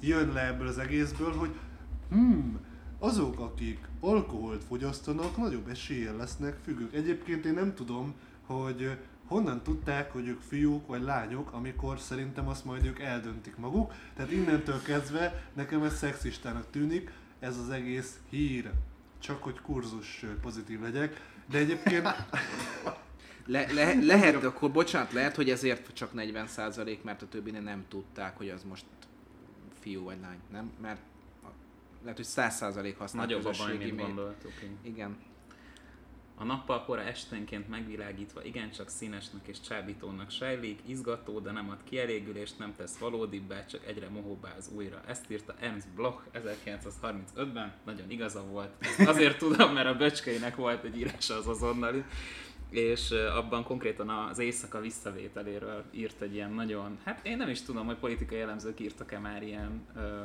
jön 0.00 0.32
le 0.32 0.46
ebből 0.46 0.66
az 0.66 0.78
egészből, 0.78 1.32
hogy 1.32 1.50
hmm, 2.10 2.60
azok, 2.98 3.40
akik 3.40 3.78
alkoholt 4.00 4.64
fogyasztanak, 4.64 5.36
nagyobb 5.36 5.68
eséllyel 5.68 6.16
lesznek 6.16 6.56
függők. 6.64 6.94
Egyébként 6.94 7.44
én 7.44 7.54
nem 7.54 7.74
tudom, 7.74 8.14
hogy 8.46 8.98
honnan 9.28 9.62
tudták, 9.62 10.12
hogy 10.12 10.26
ők 10.26 10.40
fiúk 10.40 10.86
vagy 10.86 11.02
lányok, 11.02 11.52
amikor 11.52 12.00
szerintem 12.00 12.48
azt 12.48 12.64
majd 12.64 12.84
ők 12.84 12.98
eldöntik 12.98 13.56
maguk. 13.56 13.92
Tehát 14.16 14.32
innentől 14.32 14.82
kezdve 14.82 15.44
nekem 15.54 15.82
ez 15.82 15.96
szexistának 15.96 16.70
tűnik, 16.70 17.12
ez 17.38 17.56
az 17.56 17.70
egész 17.70 18.18
hír. 18.30 18.70
Csak 19.18 19.42
hogy 19.42 19.60
kurzus 19.60 20.24
pozitív 20.40 20.80
legyek. 20.80 21.20
De 21.50 21.58
egyébként 21.58 22.08
Le, 23.46 23.72
le, 23.72 23.94
lehet, 23.94 24.44
akkor 24.44 24.70
bocsánat, 24.70 25.12
lehet, 25.12 25.36
hogy 25.36 25.50
ezért 25.50 25.92
csak 25.92 26.10
40%, 26.16 27.02
mert 27.02 27.22
a 27.22 27.28
többinél 27.28 27.60
nem 27.60 27.84
tudták, 27.88 28.36
hogy 28.36 28.48
az 28.48 28.62
most 28.62 28.84
fiú 29.80 30.04
vagy 30.04 30.20
lány, 30.20 30.38
nem? 30.52 30.70
Mert 30.80 31.00
lehet, 32.02 32.16
hogy 32.16 32.26
100% 32.28 32.94
használ 32.98 33.26
Nagyobb 33.26 33.44
a 33.44 33.50
baj, 33.58 33.76
mint 33.76 33.80
média. 33.80 34.04
gondoltuk. 34.04 34.52
igen. 34.82 35.16
A 36.40 36.44
nappal 36.44 36.84
kora 36.84 37.00
esténként 37.00 37.68
megvilágítva 37.68 38.44
igencsak 38.44 38.88
színesnek 38.88 39.46
és 39.46 39.60
csábítónak 39.60 40.30
sejlik, 40.30 40.80
izgató, 40.86 41.38
de 41.38 41.50
nem 41.50 41.70
ad 41.70 41.78
kielégülést, 41.84 42.58
nem 42.58 42.74
tesz 42.76 42.98
valódibbá, 42.98 43.66
csak 43.66 43.86
egyre 43.86 44.08
mohóbbá 44.08 44.54
az 44.58 44.70
újra. 44.74 45.00
Ezt 45.06 45.30
írta 45.30 45.54
Ernst 45.60 45.88
Bloch 45.94 46.22
1935-ben, 46.34 47.72
nagyon 47.84 48.10
igaza 48.10 48.44
volt. 48.44 48.70
Ezt 48.78 49.08
azért 49.08 49.38
tudom, 49.38 49.72
mert 49.72 49.88
a 49.88 49.96
böcskeinek 49.96 50.56
volt 50.56 50.84
egy 50.84 50.98
írása 50.98 51.34
az 51.36 51.46
azonnali, 51.46 52.04
és 52.70 53.10
abban 53.10 53.64
konkrétan 53.64 54.08
az 54.08 54.38
éjszaka 54.38 54.80
visszavételéről 54.80 55.84
írt 55.90 56.20
egy 56.20 56.34
ilyen 56.34 56.52
nagyon, 56.52 56.98
hát 57.04 57.26
én 57.26 57.36
nem 57.36 57.48
is 57.48 57.62
tudom, 57.62 57.86
hogy 57.86 57.96
politikai 57.96 58.40
elemzők 58.40 58.80
írtak-e 58.80 59.18
már 59.18 59.42
ilyen 59.42 59.86
ö, 59.96 60.22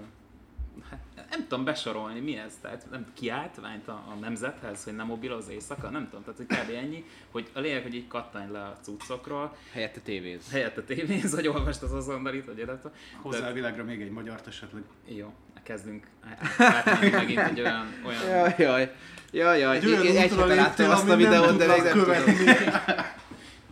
Hát, 0.89 0.99
nem 1.30 1.47
tudom 1.47 1.63
besorolni, 1.63 2.19
mi 2.19 2.38
ez, 2.38 2.53
tehát 2.61 2.86
nem 2.91 3.05
kiáltványt 3.13 3.88
a, 3.88 3.91
a 3.91 4.13
nemzethez, 4.19 4.84
hogy 4.84 4.95
nem 4.95 5.05
mobil 5.05 5.32
az 5.32 5.49
éjszaka, 5.49 5.89
nem 5.89 6.09
tudom, 6.09 6.24
tehát 6.24 6.38
hogy 6.38 6.45
kb. 6.45 6.76
ennyi, 6.84 7.05
hogy 7.32 7.49
a 7.53 7.59
lényeg, 7.59 7.82
hogy 7.84 7.95
így 7.95 8.07
kattanj 8.07 8.51
le 8.51 8.59
a 8.61 8.78
cuccokról, 8.82 9.55
Helyette 9.71 9.99
tévéz. 9.99 10.51
helyette 10.51 10.82
tévéz, 10.82 11.36
vagy 11.36 11.47
olvast 11.47 11.82
az 11.82 11.93
azonnalit, 11.93 12.45
vagy 12.45 12.57
illetve. 12.57 12.91
Hozzá 13.21 13.49
a 13.49 13.53
világra 13.53 13.84
még 13.84 14.01
egy 14.01 14.11
magyart 14.11 14.47
esetleg. 14.47 14.84
Jó, 15.07 15.34
kezdünk 15.63 16.07
át- 16.30 16.59
átmenni 16.59 17.09
megint 17.09 17.39
egy 17.39 17.59
olyan, 17.59 17.88
olyan 18.05 18.24
Jaj, 18.28 18.55
jaj. 18.57 18.91
Jaj, 19.32 19.59
jaj. 19.59 19.78
egy 19.78 19.84
egy 20.15 20.32
útra 20.32 20.41
hete 20.47 20.55
láttam 20.55 20.89
azt 20.89 21.09
a 21.09 21.15
videót, 21.15 21.57
de 21.57 21.67
még 21.67 21.82
nem 21.84 21.99
tudom. 21.99 22.15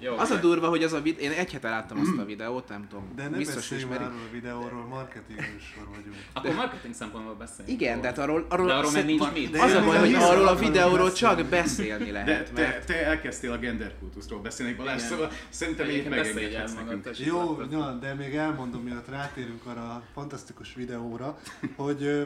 jó, 0.02 0.18
Az 0.18 0.30
a 0.32 0.40
durva, 0.40 0.68
hogy 0.68 0.84
az 0.84 0.94
a 0.94 1.02
videó, 1.02 1.24
én 1.24 1.32
egy 1.32 1.52
hete 1.52 1.70
láttam 1.70 2.00
azt 2.00 2.18
a 2.18 2.26
videót, 2.26 2.68
nem 2.70 2.88
tudom, 2.90 3.12
De 3.16 3.28
ne 3.30 3.38
biztos 3.38 3.56
beszéljünk 3.56 3.92
ismeri. 3.92 4.04
már 4.04 4.14
arról 4.14 4.28
a 4.28 4.32
videóról, 4.32 4.86
marketing 4.86 5.40
műsor 5.54 5.88
vagyunk. 5.96 6.16
Akkor 6.34 6.54
marketing 6.56 6.94
szempontból 6.94 7.36
beszéljünk. 7.36 7.82
Igen, 7.82 8.02
de 8.02 8.08
hát 8.08 8.18
arról, 8.18 8.46
arról 8.50 8.68
de 8.68 8.74
arról 8.74 8.92
nincs 8.92 9.32
mit. 9.34 9.50
De 9.52 9.62
Az 9.64 9.72
én 9.72 9.78
a 9.78 9.86
baj, 9.86 9.98
hogy 10.00 10.14
arról 10.14 10.48
a 10.48 10.56
videóról 10.56 11.12
csak 11.12 11.46
beszélni 11.46 12.06
De 12.06 12.12
lehet, 12.12 12.52
te, 12.54 12.62
mert 12.62 12.86
te 12.86 13.06
elkezdtél 13.06 13.52
a 13.52 13.58
genderkultuszról 13.58 14.40
beszélni, 14.40 14.74
Balázs, 14.74 15.02
szóval 15.02 15.32
szerintem 15.50 15.90
el 15.90 16.10
megengedhetsz 16.10 16.74
nekünk. 16.74 17.18
Jó, 17.18 17.54
de 18.00 18.14
még 18.14 18.36
elmondom, 18.36 18.82
mielőtt 18.82 19.10
rátérünk 19.10 19.66
arra 19.66 19.82
a 19.82 20.04
fantasztikus 20.14 20.74
videóra, 20.74 21.38
hogy 21.76 22.26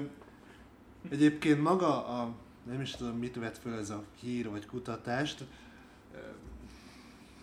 egyébként 1.12 1.62
maga 1.62 2.08
a, 2.08 2.34
nem 2.72 2.82
is 2.82 2.92
tudom 2.92 3.18
mit 3.18 3.36
vett 3.36 3.58
föl 3.58 3.74
ez 3.74 3.90
a 3.90 4.04
hír 4.22 4.50
vagy 4.50 4.66
kutatást, 4.66 5.46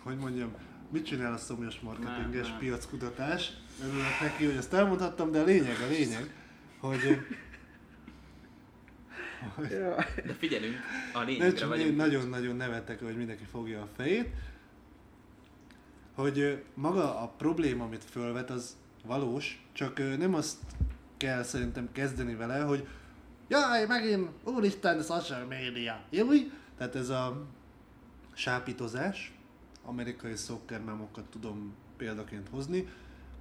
hogy 0.03 0.17
mondjam, 0.17 0.51
mit 0.91 1.05
csinál 1.05 1.33
a 1.33 1.37
szomjas 1.37 1.79
marketinges 1.79 2.41
Nem, 2.41 2.49
nem. 2.49 2.59
piackutatás, 2.59 3.51
örülök 3.81 4.19
neki, 4.21 4.45
hogy 4.45 4.55
ezt 4.55 4.73
elmondhattam, 4.73 5.31
de 5.31 5.39
a 5.39 5.43
lényeg, 5.43 5.75
a 5.81 5.87
lényeg, 5.89 6.33
hogy 6.79 7.19
De 10.25 10.33
figyelünk, 10.39 10.75
a 11.13 11.19
lényegre 11.21 11.65
vagyunk. 11.65 11.95
nagyon-nagyon 11.95 12.55
nevettek, 12.55 13.03
hogy 13.03 13.17
mindenki 13.17 13.43
fogja 13.51 13.81
a 13.81 13.87
fejét. 13.95 14.29
Hogy 16.15 16.63
maga 16.73 17.21
a 17.21 17.27
probléma, 17.27 17.83
amit 17.83 18.03
fölvet, 18.03 18.49
az 18.49 18.77
valós, 19.05 19.65
csak 19.71 20.17
nem 20.17 20.33
azt 20.33 20.57
kell 21.17 21.43
szerintem 21.43 21.89
kezdeni 21.91 22.35
vele, 22.35 22.59
hogy 22.59 22.87
jaj, 23.47 23.85
megint, 23.85 24.29
úristen, 24.43 25.01
social 25.01 25.45
media, 25.45 26.01
júj! 26.09 26.51
Tehát 26.77 26.95
ez 26.95 27.09
a 27.09 27.45
sápítozás, 28.33 29.33
amerikai 29.83 30.35
szokkermámokat 30.35 31.25
tudom 31.25 31.73
példaként 31.97 32.47
hozni, 32.49 32.87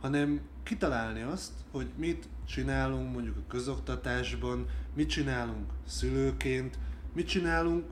hanem 0.00 0.40
kitalálni 0.62 1.22
azt, 1.22 1.52
hogy 1.70 1.90
mit 1.96 2.28
csinálunk 2.46 3.12
mondjuk 3.12 3.36
a 3.36 3.48
közoktatásban, 3.48 4.66
mit 4.94 5.08
csinálunk 5.08 5.70
szülőként, 5.86 6.78
mit 7.12 7.28
csinálunk 7.28 7.84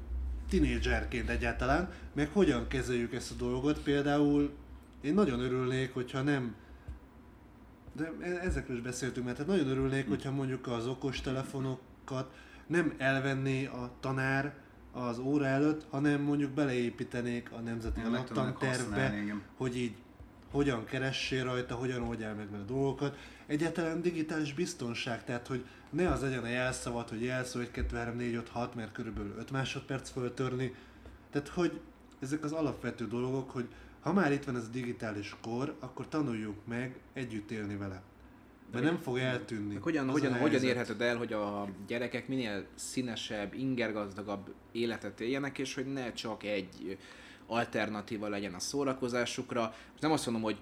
tinédzserként 0.48 1.28
egyáltalán, 1.28 1.92
meg 2.12 2.28
hogyan 2.32 2.68
kezeljük 2.68 3.14
ezt 3.14 3.30
a 3.30 3.34
dolgot. 3.34 3.78
Például 3.82 4.50
én 5.00 5.14
nagyon 5.14 5.40
örülnék, 5.40 5.94
hogyha 5.94 6.22
nem 6.22 6.54
de 7.92 8.12
ezekről 8.42 8.76
is 8.76 8.82
beszéltünk, 8.82 9.26
mert 9.26 9.38
hát 9.38 9.46
nagyon 9.46 9.68
örülnék, 9.68 10.08
hogyha 10.08 10.30
mondjuk 10.30 10.66
az 10.66 10.86
okostelefonokat 10.86 12.34
nem 12.66 12.94
elvenné 12.98 13.66
a 13.66 13.90
tanár 14.00 14.54
az 14.92 15.18
óra 15.18 15.46
előtt, 15.46 15.86
hanem 15.90 16.20
mondjuk 16.20 16.50
beleépítenék 16.50 17.52
a 17.52 17.60
nemzeti 17.60 18.00
igen. 19.22 19.42
hogy 19.56 19.76
így 19.76 19.94
hogyan 20.50 20.84
keressél 20.84 21.44
rajta, 21.44 21.74
hogyan 21.74 22.02
oldjál 22.02 22.34
meg 22.34 22.50
vele 22.50 22.64
dolgokat. 22.64 23.16
Egyáltalán 23.46 24.02
digitális 24.02 24.54
biztonság, 24.54 25.24
tehát 25.24 25.46
hogy 25.46 25.64
ne 25.90 26.08
az 26.08 26.20
legyen 26.20 26.42
a 26.42 26.48
jelszavat, 26.48 27.08
hogy 27.08 27.22
jelszó 27.22 27.60
1, 27.60 27.70
2, 27.70 27.96
3, 27.96 28.16
4, 28.16 28.34
5, 28.34 28.48
6, 28.48 28.74
mert 28.74 28.92
körülbelül 28.92 29.34
5 29.38 29.50
másodperc 29.50 30.10
föltörni. 30.10 30.74
Tehát 31.30 31.48
hogy 31.48 31.80
ezek 32.20 32.44
az 32.44 32.52
alapvető 32.52 33.06
dolgok, 33.06 33.50
hogy 33.50 33.68
ha 34.00 34.12
már 34.12 34.32
itt 34.32 34.44
van 34.44 34.56
ez 34.56 34.64
a 34.64 34.70
digitális 34.72 35.36
kor, 35.42 35.76
akkor 35.80 36.08
tanuljuk 36.08 36.66
meg 36.66 36.98
együtt 37.12 37.50
élni 37.50 37.76
vele. 37.76 38.02
Mert 38.72 38.84
nem 38.84 38.98
fog 38.98 39.18
eltűnni. 39.18 39.72
Meg 39.72 39.82
hogyan, 39.82 40.08
Az 40.08 40.08
a 40.08 40.12
hogyan, 40.12 40.38
hogyan 40.38 40.62
érheted 40.62 41.00
el, 41.00 41.16
hogy 41.16 41.32
a 41.32 41.68
gyerekek 41.86 42.28
minél 42.28 42.64
színesebb, 42.74 43.54
ingergazdagabb 43.54 44.54
életet 44.72 45.20
éljenek, 45.20 45.58
és 45.58 45.74
hogy 45.74 45.92
ne 45.92 46.12
csak 46.12 46.42
egy 46.42 46.98
alternatíva 47.46 48.28
legyen 48.28 48.54
a 48.54 48.58
szórakozásukra. 48.58 49.60
Most 49.90 50.02
nem 50.02 50.12
azt 50.12 50.26
mondom, 50.26 50.44
hogy 50.44 50.58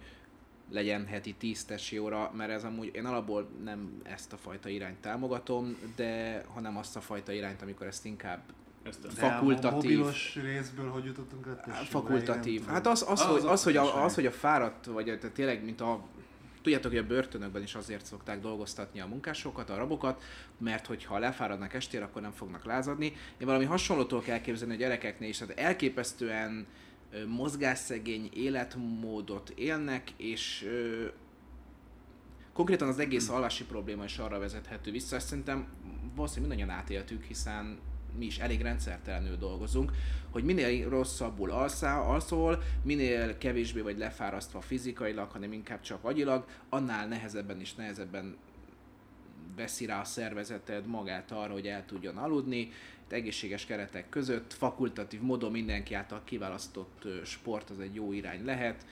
legyen 0.70 1.06
heti 1.06 1.34
10 1.34 1.64
tesi 1.64 1.98
óra, 1.98 2.32
mert 2.36 2.50
ez 2.50 2.64
amúgy 2.64 2.90
én 2.94 3.04
alapból 3.04 3.48
nem 3.64 4.00
ezt 4.02 4.32
a 4.32 4.36
fajta 4.36 4.68
irányt 4.68 5.00
támogatom, 5.00 5.76
de 5.96 6.42
hanem 6.54 6.76
azt 6.76 6.96
a 6.96 7.00
fajta 7.00 7.32
irányt, 7.32 7.62
amikor 7.62 7.86
ezt 7.86 8.04
inkább. 8.04 8.42
De 8.82 9.08
a 9.08 9.10
fakultatív. 9.10 9.98
mobilos 9.98 10.38
részből 10.42 10.88
hogy 10.88 11.04
jutottunk 11.04 11.46
el? 11.46 11.64
Á, 11.66 11.72
Fakultatív. 11.72 12.64
Hát 12.66 12.86
az, 12.86 13.04
az, 13.08 13.20
Az 13.20 13.26
hogy, 13.26 13.44
az, 13.44 13.62
hogy, 13.62 13.76
a, 13.76 14.04
az, 14.04 14.14
hogy 14.14 14.26
a 14.26 14.30
fáradt, 14.30 14.86
vagy 14.86 15.04
tehát 15.04 15.30
tényleg, 15.32 15.64
mint 15.64 15.80
a 15.80 16.04
Tudjátok, 16.68 16.92
hogy 16.92 17.00
a 17.00 17.06
börtönökben 17.06 17.62
is 17.62 17.74
azért 17.74 18.04
szokták 18.04 18.40
dolgoztatni 18.40 19.00
a 19.00 19.06
munkásokat, 19.06 19.70
a 19.70 19.76
rabokat, 19.76 20.22
mert 20.58 20.86
hogyha 20.86 21.18
lefáradnak 21.18 21.74
estére, 21.74 22.04
akkor 22.04 22.22
nem 22.22 22.30
fognak 22.30 22.64
lázadni. 22.64 23.06
Én 23.38 23.46
valami 23.46 23.64
hasonlótól 23.64 24.20
kell 24.20 24.40
képzelni 24.40 24.74
a 24.74 24.76
gyerekeknél 24.76 25.28
is, 25.28 25.38
tehát 25.38 25.58
elképesztően 25.58 26.66
mozgásszegény 27.26 28.30
életmódot 28.34 29.50
élnek, 29.50 30.10
és 30.16 30.64
ö, 30.66 31.06
konkrétan 32.52 32.88
az 32.88 32.98
egész 32.98 33.28
alvási 33.28 33.64
probléma 33.64 34.04
is 34.04 34.18
arra 34.18 34.38
vezethető 34.38 34.90
vissza. 34.90 35.16
Ezt 35.16 35.28
szerintem 35.28 35.66
valószínűleg 36.14 36.48
mindannyian 36.48 36.80
átéltük, 36.80 37.24
hiszen 37.24 37.78
mi 38.18 38.24
is 38.24 38.38
elég 38.38 38.60
rendszertelenül 38.60 39.36
dolgozunk, 39.36 39.92
hogy 40.30 40.44
minél 40.44 40.88
rosszabbul 40.88 41.50
alszál, 41.50 42.02
alszol, 42.02 42.62
minél 42.82 43.38
kevésbé 43.38 43.80
vagy 43.80 43.98
lefárasztva 43.98 44.60
fizikailag, 44.60 45.30
hanem 45.30 45.52
inkább 45.52 45.80
csak 45.80 46.04
agyilag, 46.04 46.44
annál 46.68 47.08
nehezebben 47.08 47.60
és 47.60 47.74
nehezebben 47.74 48.36
veszi 49.56 49.86
rá 49.86 50.00
a 50.00 50.04
szervezeted 50.04 50.86
magát 50.86 51.32
arra, 51.32 51.52
hogy 51.52 51.66
el 51.66 51.84
tudjon 51.86 52.16
aludni. 52.16 52.58
Itt 53.04 53.12
egészséges 53.12 53.66
keretek 53.66 54.08
között, 54.08 54.52
fakultatív 54.52 55.20
módon 55.20 55.50
mindenki 55.50 55.94
által 55.94 56.20
kiválasztott 56.24 57.06
sport 57.24 57.70
az 57.70 57.80
egy 57.80 57.94
jó 57.94 58.12
irány 58.12 58.44
lehet. 58.44 58.86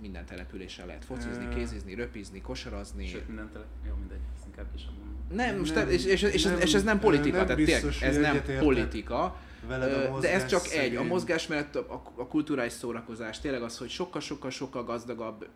Minden 0.00 0.24
településen 0.24 0.86
lehet 0.86 1.04
focizni, 1.04 1.48
kézizni, 1.54 1.94
röpizni, 1.94 2.40
kosarazni. 2.40 3.06
Sőt, 3.06 3.26
minden 3.26 3.50
tele... 3.52 3.64
Jó, 3.86 3.94
mindegy, 3.94 4.20
inkább 4.58 4.74
is 4.74 4.84
mondom. 4.84 5.16
Nem, 5.32 5.58
most 5.58 5.74
Nem, 5.74 5.84
nem, 5.84 5.92
és, 5.92 6.04
és, 6.04 6.22
és, 6.22 6.42
nem, 6.44 6.54
ez, 6.54 6.60
és 6.62 6.74
ez 6.74 6.82
nem 6.82 6.98
politika, 6.98 7.36
nem 7.36 7.46
tehát 7.46 7.64
tényleg, 7.64 7.82
biztos, 7.82 8.02
ez 8.02 8.12
hogy 8.14 8.22
nem 8.22 8.42
politika. 8.58 9.22
a 9.24 10.18
De 10.20 10.32
ez 10.32 10.46
csak 10.46 10.60
mozgás 10.60 10.78
egy, 10.78 10.90
a 10.90 10.94
szegény. 10.94 11.06
mozgás 11.06 11.46
mellett 11.46 11.76
a, 11.76 11.92
a, 11.94 12.20
a 12.20 12.26
kulturális 12.26 12.72
szórakozás, 12.72 13.40
tényleg 13.40 13.62
az, 13.62 13.78
hogy 13.78 13.88
sokkal-sokkal-sokkal 13.88 14.84
gazdagabb, 14.84 15.48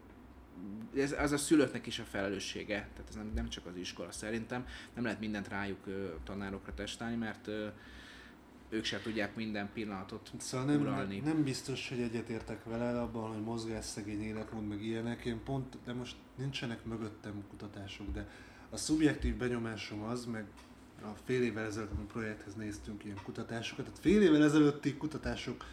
ez, 0.97 1.13
ez 1.13 1.33
a 1.33 1.37
szülőknek 1.37 1.87
is 1.87 1.99
a 1.99 2.03
felelőssége, 2.11 2.75
tehát 2.75 3.09
ez 3.09 3.15
nem, 3.15 3.33
nem 3.35 3.49
csak 3.49 3.67
az 3.67 3.77
iskola 3.77 4.13
szerintem, 4.13 4.67
nem 4.95 5.05
lehet 5.05 5.21
mindent 5.21 5.49
rájuk 5.49 5.87
ö, 5.87 6.07
tanárokra 6.25 6.75
testálni, 6.75 7.17
mert 7.17 7.47
ö, 7.47 7.67
ők 8.69 8.85
sem 8.85 9.01
tudják 9.03 9.35
minden 9.37 9.71
pillanatot 9.75 10.31
Szóval 10.39 10.67
nem, 10.67 10.81
uralni. 10.81 11.19
nem 11.25 11.43
biztos, 11.43 11.89
hogy 11.89 12.01
egyetértek 12.01 12.65
vele 12.65 13.01
abban, 13.01 13.33
hogy 13.33 13.43
mozgásszegény 13.43 14.23
életmód, 14.23 14.69
meg 14.69 14.83
ilyenek. 14.85 15.25
Én 15.25 15.41
pont, 15.45 15.77
de 15.85 15.93
most 15.93 16.17
nincsenek 16.37 16.85
mögöttem 16.85 17.45
kutatások, 17.51 18.13
de 18.13 18.27
a 18.73 18.77
szubjektív 18.77 19.37
benyomásom 19.37 20.03
az, 20.03 20.25
meg 20.25 20.45
a 21.03 21.17
fél 21.25 21.43
évvel 21.43 21.65
ezelőtt, 21.65 21.91
a 21.91 22.13
projekthez 22.13 22.55
néztünk 22.55 23.05
ilyen 23.05 23.19
kutatásokat, 23.23 23.85
tehát 23.85 24.01
fél 24.01 24.23
évvel 24.23 24.45
ezelőtti 24.45 24.97
kutatások 24.97 25.65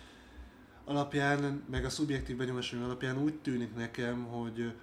alapján, 0.86 1.64
meg 1.70 1.86
a 1.86 1.90
szubjektív 1.90 2.38
benyomásom 2.38 2.84
alapján 2.84 3.24
úgy 3.24 3.36
tűnik 3.36 3.76
nekem, 3.76 4.24
hogy 4.24 4.74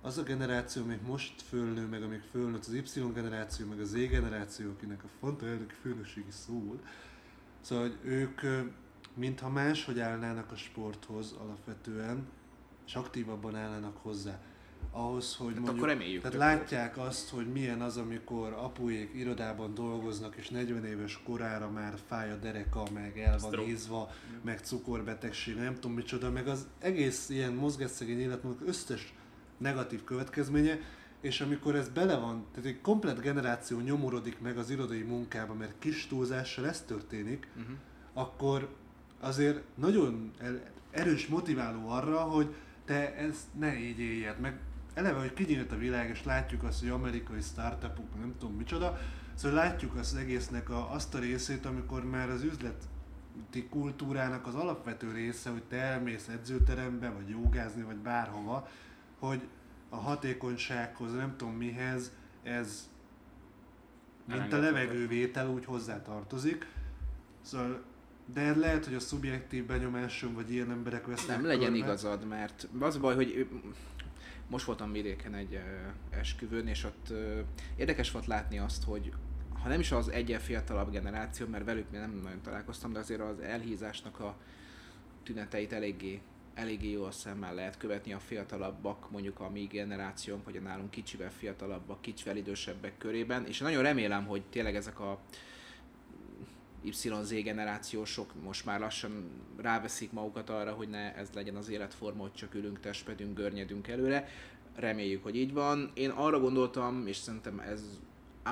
az 0.00 0.18
a 0.18 0.22
generáció, 0.22 0.82
amik 0.82 1.02
most 1.02 1.42
fölnő, 1.42 1.86
meg 1.86 2.02
amik 2.02 2.22
fölnőtt, 2.30 2.66
az 2.66 2.72
Y 2.72 3.12
generáció, 3.14 3.66
meg 3.66 3.80
az 3.80 3.88
Z 3.88 3.92
generáció, 3.92 4.70
akinek 4.70 5.04
a 5.04 5.08
font 5.20 5.42
elnöki 5.42 5.74
főnökségi 5.80 6.30
szól, 6.30 6.80
szóval 7.60 7.88
hogy 7.88 7.98
ők 8.02 8.40
mintha 9.14 9.48
máshogy 9.48 10.00
állnának 10.00 10.52
a 10.52 10.56
sporthoz 10.56 11.34
alapvetően, 11.38 12.26
és 12.86 12.94
aktívabban 12.94 13.56
állnának 13.56 13.96
hozzá. 13.96 14.40
Ahhoz, 14.90 15.36
hogy 15.36 15.46
Hát 15.46 15.54
mondjuk, 15.56 15.76
akkor 15.76 15.88
reméljük 15.88 16.22
tehát 16.22 16.36
látják 16.36 16.98
azt, 16.98 17.28
hogy 17.30 17.46
milyen 17.52 17.80
az, 17.80 17.96
amikor 17.96 18.52
apuék 18.52 19.10
irodában 19.14 19.74
dolgoznak, 19.74 20.36
és 20.36 20.48
40 20.48 20.84
éves 20.84 21.20
korára 21.24 21.70
már 21.70 21.94
fáj 22.06 22.30
a 22.30 22.36
dereka, 22.36 22.82
meg 22.94 23.18
el 23.18 23.38
van 23.38 23.60
ízva, 23.60 24.10
meg 24.44 24.58
cukorbetegség, 24.58 25.56
nem 25.56 25.74
tudom 25.74 25.92
micsoda, 25.92 26.30
meg 26.30 26.48
az 26.48 26.66
egész 26.78 27.28
ilyen 27.28 27.52
mozgásszegény 27.52 28.20
életmódnak 28.20 28.68
összes 28.68 29.14
negatív 29.58 30.04
következménye, 30.04 30.78
és 31.20 31.40
amikor 31.40 31.74
ez 31.74 31.88
bele 31.88 32.16
van, 32.16 32.44
tehát 32.54 32.68
egy 32.68 32.80
komplet 32.80 33.20
generáció 33.20 33.78
nyomorodik 33.80 34.40
meg 34.40 34.58
az 34.58 34.70
irodai 34.70 35.02
munkába, 35.02 35.54
mert 35.54 35.74
kis 35.78 36.06
túlzással 36.06 36.66
ez 36.68 36.80
történik, 36.80 37.48
Uh-huh. 37.56 37.74
akkor 38.12 38.68
azért 39.20 39.62
nagyon 39.74 40.30
el- 40.38 40.70
erős 40.90 41.26
motiváló 41.26 41.88
arra, 41.88 42.20
hogy 42.20 42.54
te 42.84 43.14
ezt 43.16 43.46
ne 43.58 43.78
így 43.78 43.98
éljed, 43.98 44.40
meg 44.40 44.58
eleve, 44.94 45.18
hogy 45.18 45.32
kinyílt 45.32 45.72
a 45.72 45.76
világ, 45.76 46.08
és 46.08 46.24
látjuk 46.24 46.62
azt, 46.62 46.80
hogy 46.80 46.88
amerikai 46.88 47.40
startupok, 47.40 48.18
nem 48.18 48.34
tudom 48.38 48.56
micsoda, 48.56 48.98
szóval 49.34 49.58
látjuk 49.58 49.96
az 49.96 50.14
egésznek 50.14 50.70
a, 50.70 50.92
azt 50.92 51.14
a 51.14 51.18
részét, 51.18 51.66
amikor 51.66 52.04
már 52.04 52.30
az 52.30 52.42
üzleti 52.42 53.68
kultúrának 53.70 54.46
az 54.46 54.54
alapvető 54.54 55.12
része, 55.12 55.50
hogy 55.50 55.62
te 55.62 55.76
elmész 55.76 56.28
edzőterembe, 56.28 57.10
vagy 57.10 57.28
jogázni, 57.28 57.82
vagy 57.82 57.96
bárhova, 57.96 58.68
hogy 59.18 59.48
a 59.88 59.96
hatékonysághoz, 59.96 61.12
nem 61.12 61.34
tudom 61.36 61.54
mihez, 61.54 62.12
ez 62.42 62.90
mint 64.24 64.52
a 64.52 64.58
levegővétel 64.58 65.48
úgy 65.48 65.64
hozzá 65.64 66.02
tartozik. 66.02 66.66
Szóval, 67.40 67.82
de 68.34 68.56
lehet, 68.56 68.84
hogy 68.84 68.94
a 68.94 69.00
szubjektív 69.00 69.66
benyomásom, 69.66 70.34
vagy 70.34 70.52
ilyen 70.52 70.70
emberek 70.70 71.06
vesznek 71.06 71.36
Nem 71.36 71.46
legyen 71.46 71.70
körbe. 71.70 71.76
igazad, 71.78 72.26
mert 72.26 72.68
az 72.80 72.96
a 72.96 73.00
baj, 73.00 73.14
hogy 73.14 73.48
most 74.52 74.64
voltam 74.64 74.92
vidéken 74.92 75.34
egy 75.34 75.60
esküvőn, 76.10 76.66
és 76.66 76.84
ott 76.84 77.12
érdekes 77.76 78.10
volt 78.10 78.26
látni 78.26 78.58
azt, 78.58 78.84
hogy 78.84 79.12
ha 79.62 79.68
nem 79.68 79.80
is 79.80 79.92
az 79.92 80.08
egyen 80.08 80.40
fiatalabb 80.40 80.90
generáció, 80.90 81.46
mert 81.46 81.64
velük 81.64 81.90
még 81.90 82.00
nem 82.00 82.20
nagyon 82.22 82.42
találkoztam, 82.42 82.92
de 82.92 82.98
azért 82.98 83.20
az 83.20 83.40
elhízásnak 83.40 84.20
a 84.20 84.36
tüneteit 85.22 85.72
eléggé, 85.72 86.20
eléggé 86.54 86.90
jól 86.90 87.10
szemmel 87.10 87.54
lehet 87.54 87.76
követni 87.76 88.12
a 88.12 88.18
fiatalabbak, 88.18 89.10
mondjuk 89.10 89.40
a 89.40 89.50
mi 89.50 89.64
generációnk, 89.64 90.44
vagy 90.44 90.56
a 90.56 90.60
nálunk 90.60 90.90
kicsivel 90.90 91.30
fiatalabbak, 91.30 92.00
kicsivel 92.00 92.36
idősebbek 92.36 92.98
körében, 92.98 93.46
és 93.46 93.58
nagyon 93.58 93.82
remélem, 93.82 94.26
hogy 94.26 94.42
tényleg 94.50 94.76
ezek 94.76 95.00
a 95.00 95.18
YZ 96.82 97.42
generációsok 97.42 98.42
most 98.42 98.64
már 98.64 98.80
lassan 98.80 99.30
ráveszik 99.56 100.12
magukat 100.12 100.50
arra, 100.50 100.72
hogy 100.72 100.88
ne 100.88 101.14
ez 101.14 101.28
legyen 101.34 101.56
az 101.56 101.68
életforma, 101.68 102.22
hogy 102.22 102.34
csak 102.34 102.54
ülünk, 102.54 102.80
testpedünk, 102.80 103.36
görnyedünk 103.36 103.88
előre. 103.88 104.28
Reméljük, 104.76 105.22
hogy 105.22 105.36
így 105.36 105.52
van. 105.52 105.90
Én 105.94 106.10
arra 106.10 106.40
gondoltam, 106.40 107.06
és 107.06 107.16
szerintem 107.16 107.58
ez 107.58 107.82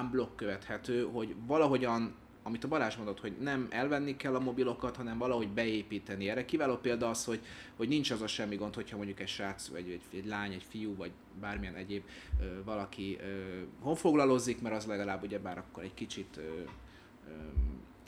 unblock 0.00 0.36
követhető, 0.36 1.02
hogy 1.02 1.34
valahogyan 1.46 2.14
amit 2.42 2.64
a 2.64 2.68
Balázs 2.68 2.96
mondott, 2.96 3.20
hogy 3.20 3.36
nem 3.40 3.66
elvenni 3.70 4.16
kell 4.16 4.34
a 4.34 4.40
mobilokat, 4.40 4.96
hanem 4.96 5.18
valahogy 5.18 5.48
beépíteni. 5.48 6.28
Erre 6.28 6.44
kiváló 6.44 6.76
példa 6.76 7.08
az, 7.08 7.24
hogy, 7.24 7.40
hogy 7.76 7.88
nincs 7.88 8.10
az 8.10 8.22
a 8.22 8.26
semmi 8.26 8.56
gond, 8.56 8.74
hogyha 8.74 8.96
mondjuk 8.96 9.20
egy 9.20 9.28
srác, 9.28 9.68
vagy 9.68 9.90
egy, 9.90 10.18
egy 10.18 10.26
lány, 10.26 10.52
egy 10.52 10.64
fiú, 10.68 10.96
vagy 10.96 11.10
bármilyen 11.40 11.74
egyéb 11.74 12.02
ö, 12.40 12.64
valaki 12.64 13.18
ö, 13.20 13.60
honfoglalozzik, 13.80 14.60
mert 14.60 14.74
az 14.74 14.86
legalább 14.86 15.22
ugyebár 15.22 15.58
akkor 15.58 15.82
egy 15.82 15.94
kicsit 15.94 16.36
ö, 16.36 16.40
ö, 16.40 17.32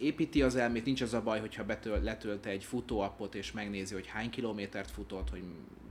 építi 0.03 0.43
az 0.43 0.57
elmét, 0.57 0.85
nincs 0.85 1.01
az 1.01 1.15
a 1.15 1.23
baj, 1.23 1.41
hogyha 1.41 1.65
betöl, 1.65 2.03
letölte 2.03 2.51
egy 2.51 2.65
futóappot 2.65 3.35
és 3.35 3.53
megnézi, 3.53 3.95
hogy 3.95 4.07
hány 4.07 4.31
kilométert 4.31 4.91
futott, 4.91 5.31
hogy 5.31 5.43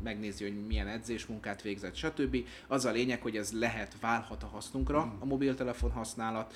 megnézi, 0.03 0.43
hogy 0.43 0.66
milyen 0.66 0.88
edzésmunkát 0.88 1.62
végzett, 1.62 1.95
stb. 1.95 2.38
Az 2.68 2.86
a 2.86 2.91
lényeg, 2.91 3.22
hogy 3.22 3.38
ez 3.38 3.51
lehet, 3.51 3.95
válhat 3.99 4.43
a 4.43 4.47
hasznunkra 4.47 5.16
a 5.20 5.26
mobiltelefon 5.26 5.91
használat. 5.91 6.53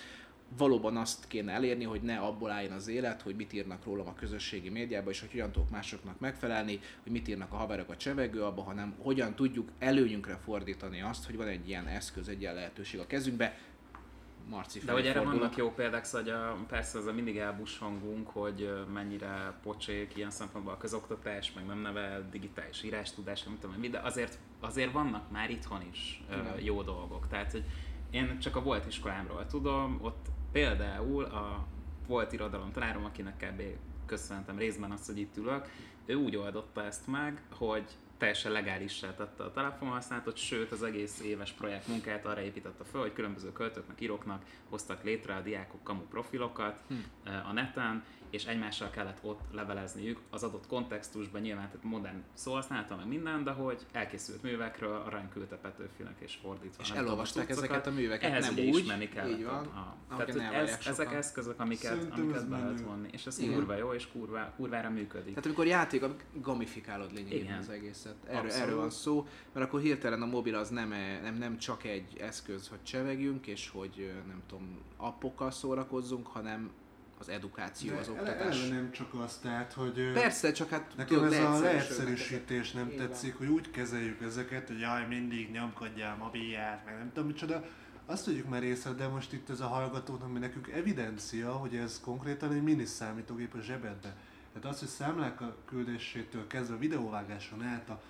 Valóban 0.57 0.97
azt 0.97 1.27
kéne 1.27 1.51
elérni, 1.51 1.83
hogy 1.83 2.01
ne 2.01 2.17
abból 2.17 2.51
álljon 2.51 2.71
az 2.71 2.87
élet, 2.87 3.21
hogy 3.21 3.35
mit 3.35 3.53
írnak 3.53 3.85
rólam 3.85 4.07
a 4.07 4.13
közösségi 4.13 4.69
médiában, 4.69 5.11
és 5.11 5.19
hogy 5.19 5.31
hogyan 5.31 5.51
tudok 5.51 5.69
másoknak 5.69 6.19
megfelelni, 6.19 6.79
hogy 7.03 7.11
mit 7.11 7.27
írnak 7.27 7.53
a 7.53 7.55
haverok 7.55 7.89
a 7.89 7.97
csevegő 7.97 8.43
abba, 8.43 8.61
hanem 8.61 8.95
hogyan 8.97 9.35
tudjuk 9.35 9.69
előnyünkre 9.79 10.39
fordítani 10.43 11.01
azt, 11.01 11.25
hogy 11.25 11.35
van 11.35 11.47
egy 11.47 11.67
ilyen 11.67 11.87
eszköz, 11.87 12.27
egy 12.27 12.41
ilyen 12.41 12.53
lehetőség 12.53 12.99
a 12.99 13.07
kezünkbe. 13.07 13.57
Marci 14.49 14.79
De 14.79 14.91
hogy 14.91 15.05
erre 15.05 15.13
fordulok. 15.13 15.39
vannak 15.39 15.57
jó 15.57 15.71
példák, 15.71 16.03
szóval 16.03 16.21
hogy 16.21 16.31
a, 16.31 16.65
persze 16.67 16.97
az 16.97 17.05
a 17.05 17.13
mindig 17.13 17.37
elbushangunk, 17.37 18.29
hogy 18.29 18.61
ö, 18.61 18.83
mennyire 18.83 19.53
pocsék 19.63 20.15
ilyen 20.15 20.29
szempontból 20.31 20.73
a 20.73 20.77
közoktatás, 20.77 21.53
meg 21.53 21.65
nem 21.65 21.79
nevel 21.79 22.29
digitális 22.29 22.83
írástudás, 22.83 23.43
nem 23.43 23.57
tudom 23.59 23.75
mi, 23.75 23.89
de 23.89 23.99
azért, 23.99 24.37
azért 24.59 24.91
vannak 24.91 25.31
már 25.31 25.49
itthon 25.49 25.81
is 25.91 26.23
ö, 26.29 26.35
jó 26.59 26.81
dolgok. 26.81 27.27
Tehát, 27.27 27.51
hogy 27.51 27.63
én 28.09 28.39
csak 28.39 28.55
a 28.55 28.61
volt 28.61 28.85
iskolámról 28.85 29.45
tudom, 29.45 29.99
ott 30.01 30.25
például 30.51 31.23
a 31.23 31.65
volt 32.07 32.33
irodalom 32.33 32.71
tanárom, 32.71 33.05
akinek 33.05 33.37
kb. 33.37 33.61
köszöntem 34.05 34.57
részben 34.57 34.91
azt, 34.91 35.05
hogy 35.05 35.17
itt 35.17 35.37
ülök, 35.37 35.67
ő 36.05 36.15
úgy 36.15 36.35
oldotta 36.35 36.83
ezt 36.83 37.07
meg, 37.07 37.41
hogy 37.57 37.85
teljesen 38.17 38.51
legálissá 38.51 39.15
tette 39.15 39.43
a 39.43 39.51
telefonhasználatot, 39.51 40.37
sőt 40.37 40.71
az 40.71 40.83
egész 40.83 41.21
éves 41.21 41.51
projekt 41.51 41.87
munkát 41.87 42.25
arra 42.25 42.41
építette 42.41 42.83
fel, 42.83 43.01
hogy 43.01 43.13
különböző 43.13 43.51
költőknek, 43.51 44.01
íróknak 44.01 44.43
hoztak 44.69 45.03
létre 45.03 45.35
a 45.35 45.41
diákok 45.41 45.83
kamu 45.83 46.01
profilokat 46.01 46.81
Hm. 46.87 46.93
eh, 47.23 47.49
a 47.49 47.53
neten, 47.53 48.03
és 48.35 48.45
egymással 48.45 48.89
kellett 48.89 49.17
ott 49.21 49.39
levelezniük 49.51 50.19
az 50.29 50.43
adott 50.43 50.67
kontextusban, 50.67 51.41
nyilván 51.41 51.67
tehát 51.67 51.83
modern 51.83 52.23
szóhasználata, 52.33 52.95
meg 52.95 53.07
minden, 53.07 53.43
de 53.43 53.51
hogy 53.51 53.85
elkészült 53.91 54.43
művekről 54.43 54.95
arany 55.05 55.29
küldte 55.29 55.55
Petőfinek 55.55 56.15
és 56.19 56.35
fordítva. 56.41 56.81
És 56.81 56.87
tudom, 56.87 57.03
elolvasták 57.03 57.49
ezeket 57.49 57.87
a 57.87 57.91
műveket, 57.91 58.31
Ehhez 58.31 58.45
nem 58.55 58.65
úgy, 58.65 58.77
ismerni 58.77 59.09
kellett. 59.09 59.37
így 59.37 59.45
van, 59.45 59.65
a- 59.65 59.95
Tehát, 60.09 60.29
elvárják 60.29 60.79
ez, 60.79 60.87
ezek 60.87 61.13
eszközök, 61.13 61.59
amiket, 61.59 61.91
Szerintem 61.91 62.21
amiket 62.21 62.49
be 62.49 62.57
lehet 62.57 62.81
vonni, 62.81 63.07
és 63.11 63.25
ez 63.25 63.39
Igen. 63.39 63.53
kurva 63.53 63.75
jó, 63.75 63.93
és 63.93 64.07
kurva, 64.11 64.51
kurvára 64.55 64.89
működik. 64.89 65.29
Tehát 65.29 65.45
amikor 65.45 65.65
játék, 65.65 66.03
gamifikálod 66.33 67.13
lényegében 67.13 67.45
Igen. 67.45 67.57
az 67.57 67.69
egészet. 67.69 68.15
Erről, 68.27 68.39
Abszolút. 68.41 68.63
erről 68.67 68.79
van 68.79 68.89
szó, 68.89 69.27
mert 69.53 69.65
akkor 69.65 69.79
hirtelen 69.79 70.21
a 70.21 70.25
mobil 70.25 70.55
az 70.55 70.69
nem, 70.69 70.91
e- 70.91 71.19
nem, 71.21 71.35
nem 71.35 71.57
csak 71.57 71.83
egy 71.83 72.17
eszköz, 72.19 72.67
hogy 72.67 72.83
csevegjünk, 72.83 73.47
és 73.47 73.69
hogy 73.69 74.11
nem 74.27 74.41
tudom, 74.47 74.77
appokkal 74.97 75.51
szórakozzunk, 75.51 76.27
hanem 76.27 76.71
az 77.19 77.29
edukáció, 77.29 77.93
De 77.93 77.99
az 77.99 78.09
oktatás. 78.09 78.59
eleve 78.61 78.75
nem 78.75 78.91
csak 78.91 79.13
azt, 79.13 79.41
tehát, 79.41 79.73
hogy 79.73 80.11
Persze, 80.13 80.51
csak 80.51 80.69
hát 80.69 80.93
Nekem 80.97 81.17
tudod, 81.17 81.33
ez 81.33 81.43
a 81.43 81.59
leegyszerűsítés 81.59 82.71
nem 82.71 82.89
Így 82.89 82.97
van. 82.97 83.07
tetszik, 83.07 83.37
hogy 83.37 83.47
úgy 83.47 83.71
kezeljük 83.71 84.21
ezeket, 84.21 84.67
hogy 84.67 84.79
jaj, 84.79 85.07
mindig 85.07 85.51
nyomkodja 85.51 86.11
a 86.11 86.15
mobilját, 86.15 86.85
meg 86.85 86.97
nem 86.97 87.11
tudom 87.13 87.29
micsoda. 87.29 87.63
Azt 88.05 88.23
tudjuk 88.25 88.49
már 88.49 88.63
észre, 88.63 88.91
de 88.91 89.07
most 89.07 89.33
itt 89.33 89.49
ez 89.49 89.59
a 89.59 89.67
hallgatóknak, 89.67 90.27
ami 90.29 90.39
nekünk 90.39 90.67
evidencia, 90.69 91.51
hogy 91.51 91.75
ez 91.75 91.99
konkrétan 91.99 92.51
egy 92.51 92.63
mini 92.63 92.85
számítógép 92.85 93.53
a 93.53 93.61
zsebedbe. 93.61 94.15
Tehát 94.53 94.69
az, 94.69 94.79
hogy 94.79 94.87
számlák 94.87 95.41
a 95.41 95.55
küldésétől 95.65 96.47
kezdve 96.47 96.75
a 96.75 96.79
videóvágáson 96.79 97.63
át 97.63 97.89
a, 97.89 98.01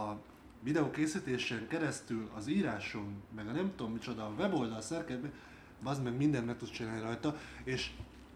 a 0.00 0.22
videó 0.62 0.90
készítésen 0.90 1.66
keresztül 1.68 2.30
az 2.34 2.46
íráson, 2.46 3.22
meg 3.36 3.48
a 3.48 3.52
nem 3.52 3.72
tudom 3.76 3.92
micsoda, 3.92 4.24
a 4.26 4.34
weboldal 4.38 4.80
szerkezetben, 4.80 5.32
az 5.82 5.98
meg 6.00 6.16
mindent 6.16 6.46
meg 6.46 6.56
tudsz 6.56 6.70
csinálni 6.70 7.00
rajta, 7.00 7.36
és 7.64 7.90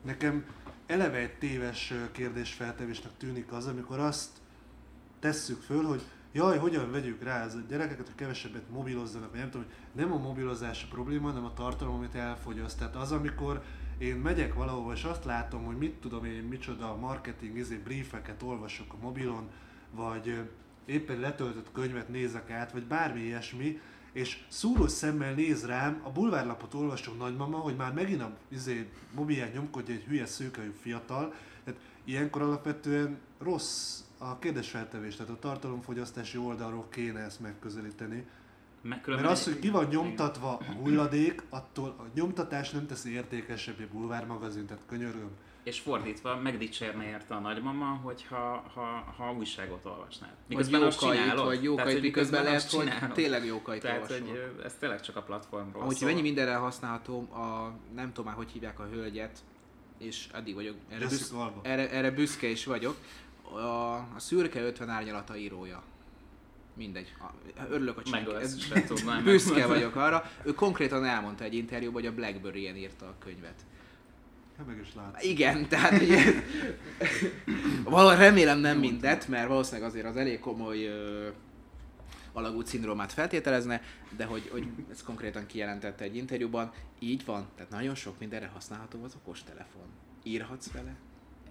nekem 0.09 0.44
eleve 0.86 1.16
egy 1.16 1.38
téves 1.38 1.92
kérdésfeltevésnek 2.12 3.12
tűnik 3.16 3.52
az, 3.52 3.66
amikor 3.66 3.98
azt 3.98 4.30
tesszük 5.20 5.61
föl, 5.61 5.84
hogy 5.84 6.02
jaj, 6.32 6.59
hogyan 6.59 6.90
vegyük 6.90 7.22
rá 7.22 7.44
az 7.44 7.59
gyerekeket, 7.68 8.06
hogy 8.06 8.14
kevesebbet 8.14 8.70
mobilozzanak, 8.70 9.30
vagy 9.30 9.40
nem 9.40 9.50
tudom, 9.50 9.66
hogy 9.66 10.04
nem 10.04 10.12
a 10.12 10.18
mobilozás 10.18 10.84
a 10.84 10.86
probléma, 10.90 11.26
hanem 11.28 11.44
a 11.44 11.54
tartalom, 11.54 11.94
amit 11.94 12.14
elfogyaszt. 12.14 12.78
Tehát 12.78 12.96
az, 12.96 13.12
amikor 13.12 13.62
én 13.98 14.16
megyek 14.16 14.54
valahova, 14.54 14.92
és 14.92 15.04
azt 15.04 15.24
látom, 15.24 15.64
hogy 15.64 15.76
mit 15.76 15.94
tudom 15.94 16.24
én, 16.24 16.42
micsoda 16.42 16.96
marketing 16.96 17.56
izé, 17.56 17.76
briefeket 17.76 18.42
olvasok 18.42 18.92
a 18.92 19.02
mobilon, 19.02 19.48
vagy 19.90 20.40
éppen 20.84 21.20
letöltött 21.20 21.72
könyvet 21.72 22.09
nézek 22.09 22.50
át, 22.50 22.72
vagy 22.72 22.84
bármi 22.84 23.20
ilyesmi, 23.20 23.80
és 24.18 24.38
szúrós 24.48 24.90
szemmel 24.90 25.34
néz 25.34 25.66
rám, 25.66 26.00
a 26.02 26.10
bulvárlapot 26.10 26.74
olvasom 26.74 27.16
nagymama, 27.16 27.56
hogy 27.56 27.76
már 27.76 27.92
megint 27.92 28.22
a 28.22 28.36
izé, 28.48 28.90
mobilján 29.14 29.50
nyomkodja 29.54 29.94
egy 29.94 30.02
hülye 30.02 30.26
szőkejú 30.26 30.72
fiatal, 30.80 31.34
tehát 31.64 31.80
ilyenkor 32.04 32.42
alapvetően 32.42 33.18
rossz 33.38 34.00
a 34.18 34.38
kérdésfeltevés, 34.38 35.16
tehát 35.16 35.32
a 35.32 35.38
tartalomfogyasztási 35.38 36.38
oldalról 36.38 36.86
kéne 36.90 37.20
ezt 37.20 37.40
megközelíteni. 37.40 38.26
Meg 38.82 39.02
Mert 39.06 39.26
az, 39.26 39.44
hogy 39.44 39.58
ki 39.58 39.70
van 39.70 39.86
nyomtatva 39.90 40.56
a 40.56 40.72
hulladék, 40.72 41.42
attól 41.48 41.88
a 41.98 42.04
nyomtatás 42.14 42.70
nem 42.70 42.86
teszi 42.86 43.12
értékesebb 43.12 43.80
egy 43.80 43.88
bulvármagazin, 43.88 44.66
tehát 44.66 44.82
könyörgöm. 44.86 45.30
És 45.68 45.80
fordítva, 45.80 46.36
megdicsérne 46.36 47.04
érte 47.08 47.34
a 47.34 47.38
nagymama, 47.38 47.84
hogyha 48.02 48.64
ha, 48.74 49.14
ha 49.16 49.32
újságot 49.32 49.84
olvasnál. 49.84 50.30
Vagy 50.30 50.48
Miközben 50.48 50.82
azt 50.82 51.02
jókait, 51.02 51.20
csinálod. 51.20 51.44
vagy 51.44 51.50
Tehát, 51.52 51.64
jókait, 51.64 51.92
hogy 51.92 52.02
miközben 52.02 52.42
lehet, 52.42 52.56
azt 52.58 52.74
hogy 52.74 52.84
csinálod. 52.84 53.12
tényleg 53.12 53.44
jókait 53.44 53.80
Tehát, 53.82 54.00
olvasol. 54.00 54.26
hogy 54.26 54.64
ez 54.64 54.74
tényleg 54.78 55.00
csak 55.00 55.16
a 55.16 55.22
platformról 55.22 55.72
Amúgy, 55.74 55.86
hogy 55.86 55.96
szól. 55.96 56.08
mennyi 56.08 56.20
mindenre 56.20 56.54
használható, 56.54 57.18
a, 57.32 57.72
nem 57.94 58.06
tudom 58.06 58.24
már, 58.26 58.34
hogy 58.34 58.50
hívják 58.50 58.78
a 58.80 58.88
hölgyet, 58.92 59.38
és 59.98 60.28
addig 60.32 60.54
vagyok, 60.54 60.74
erre, 60.88 61.06
büsz, 61.06 61.32
erre, 61.62 61.90
erre 61.90 62.10
büszke 62.10 62.46
is 62.46 62.64
vagyok, 62.64 62.96
a, 63.42 63.58
a 63.94 64.14
szürke 64.16 64.60
50 64.62 64.88
árnyalata 64.88 65.36
írója. 65.36 65.82
Mindegy. 66.76 67.12
Örülök, 67.70 67.94
hogy 67.94 68.08
Meg 68.10 68.24
senki- 68.26 68.42
ezt 68.44 68.60
se 68.60 68.84
tudnám. 68.84 69.24
Büszke 69.32 69.66
vagyok 69.66 69.96
arra. 69.96 70.30
Ő 70.42 70.54
konkrétan 70.54 71.04
elmondta 71.04 71.44
egy 71.44 71.54
interjúban, 71.54 72.02
hogy 72.02 72.06
a 72.10 72.14
Blackberry-en 72.14 72.76
írta 72.76 73.06
a 73.06 73.14
könyvet. 73.18 73.60
Meg 74.66 74.78
is 74.82 74.94
látsz. 74.94 75.24
Igen, 75.24 75.68
tehát 75.68 76.02
ugye, 76.02 76.22
valahol 77.84 78.16
remélem 78.16 78.59
nem 78.59 78.78
mindet, 78.78 79.28
mert 79.28 79.48
valószínűleg 79.48 79.88
azért 79.88 80.06
az 80.06 80.16
elég 80.16 80.40
komoly 80.40 80.84
ö, 80.84 81.28
alagút 82.32 82.66
szindrómát 82.66 83.12
feltételezne, 83.12 83.82
de 84.16 84.24
hogy, 84.24 84.48
hogy 84.52 84.68
ez 84.90 85.02
konkrétan 85.02 85.46
kijelentette 85.46 86.04
egy 86.04 86.16
interjúban, 86.16 86.72
így 86.98 87.24
van, 87.24 87.46
tehát 87.54 87.70
nagyon 87.70 87.94
sok 87.94 88.18
mindenre 88.18 88.50
használható 88.54 89.04
az 89.04 89.14
okostelefon. 89.14 89.86
Írhatsz 90.22 90.70
vele? 90.70 90.96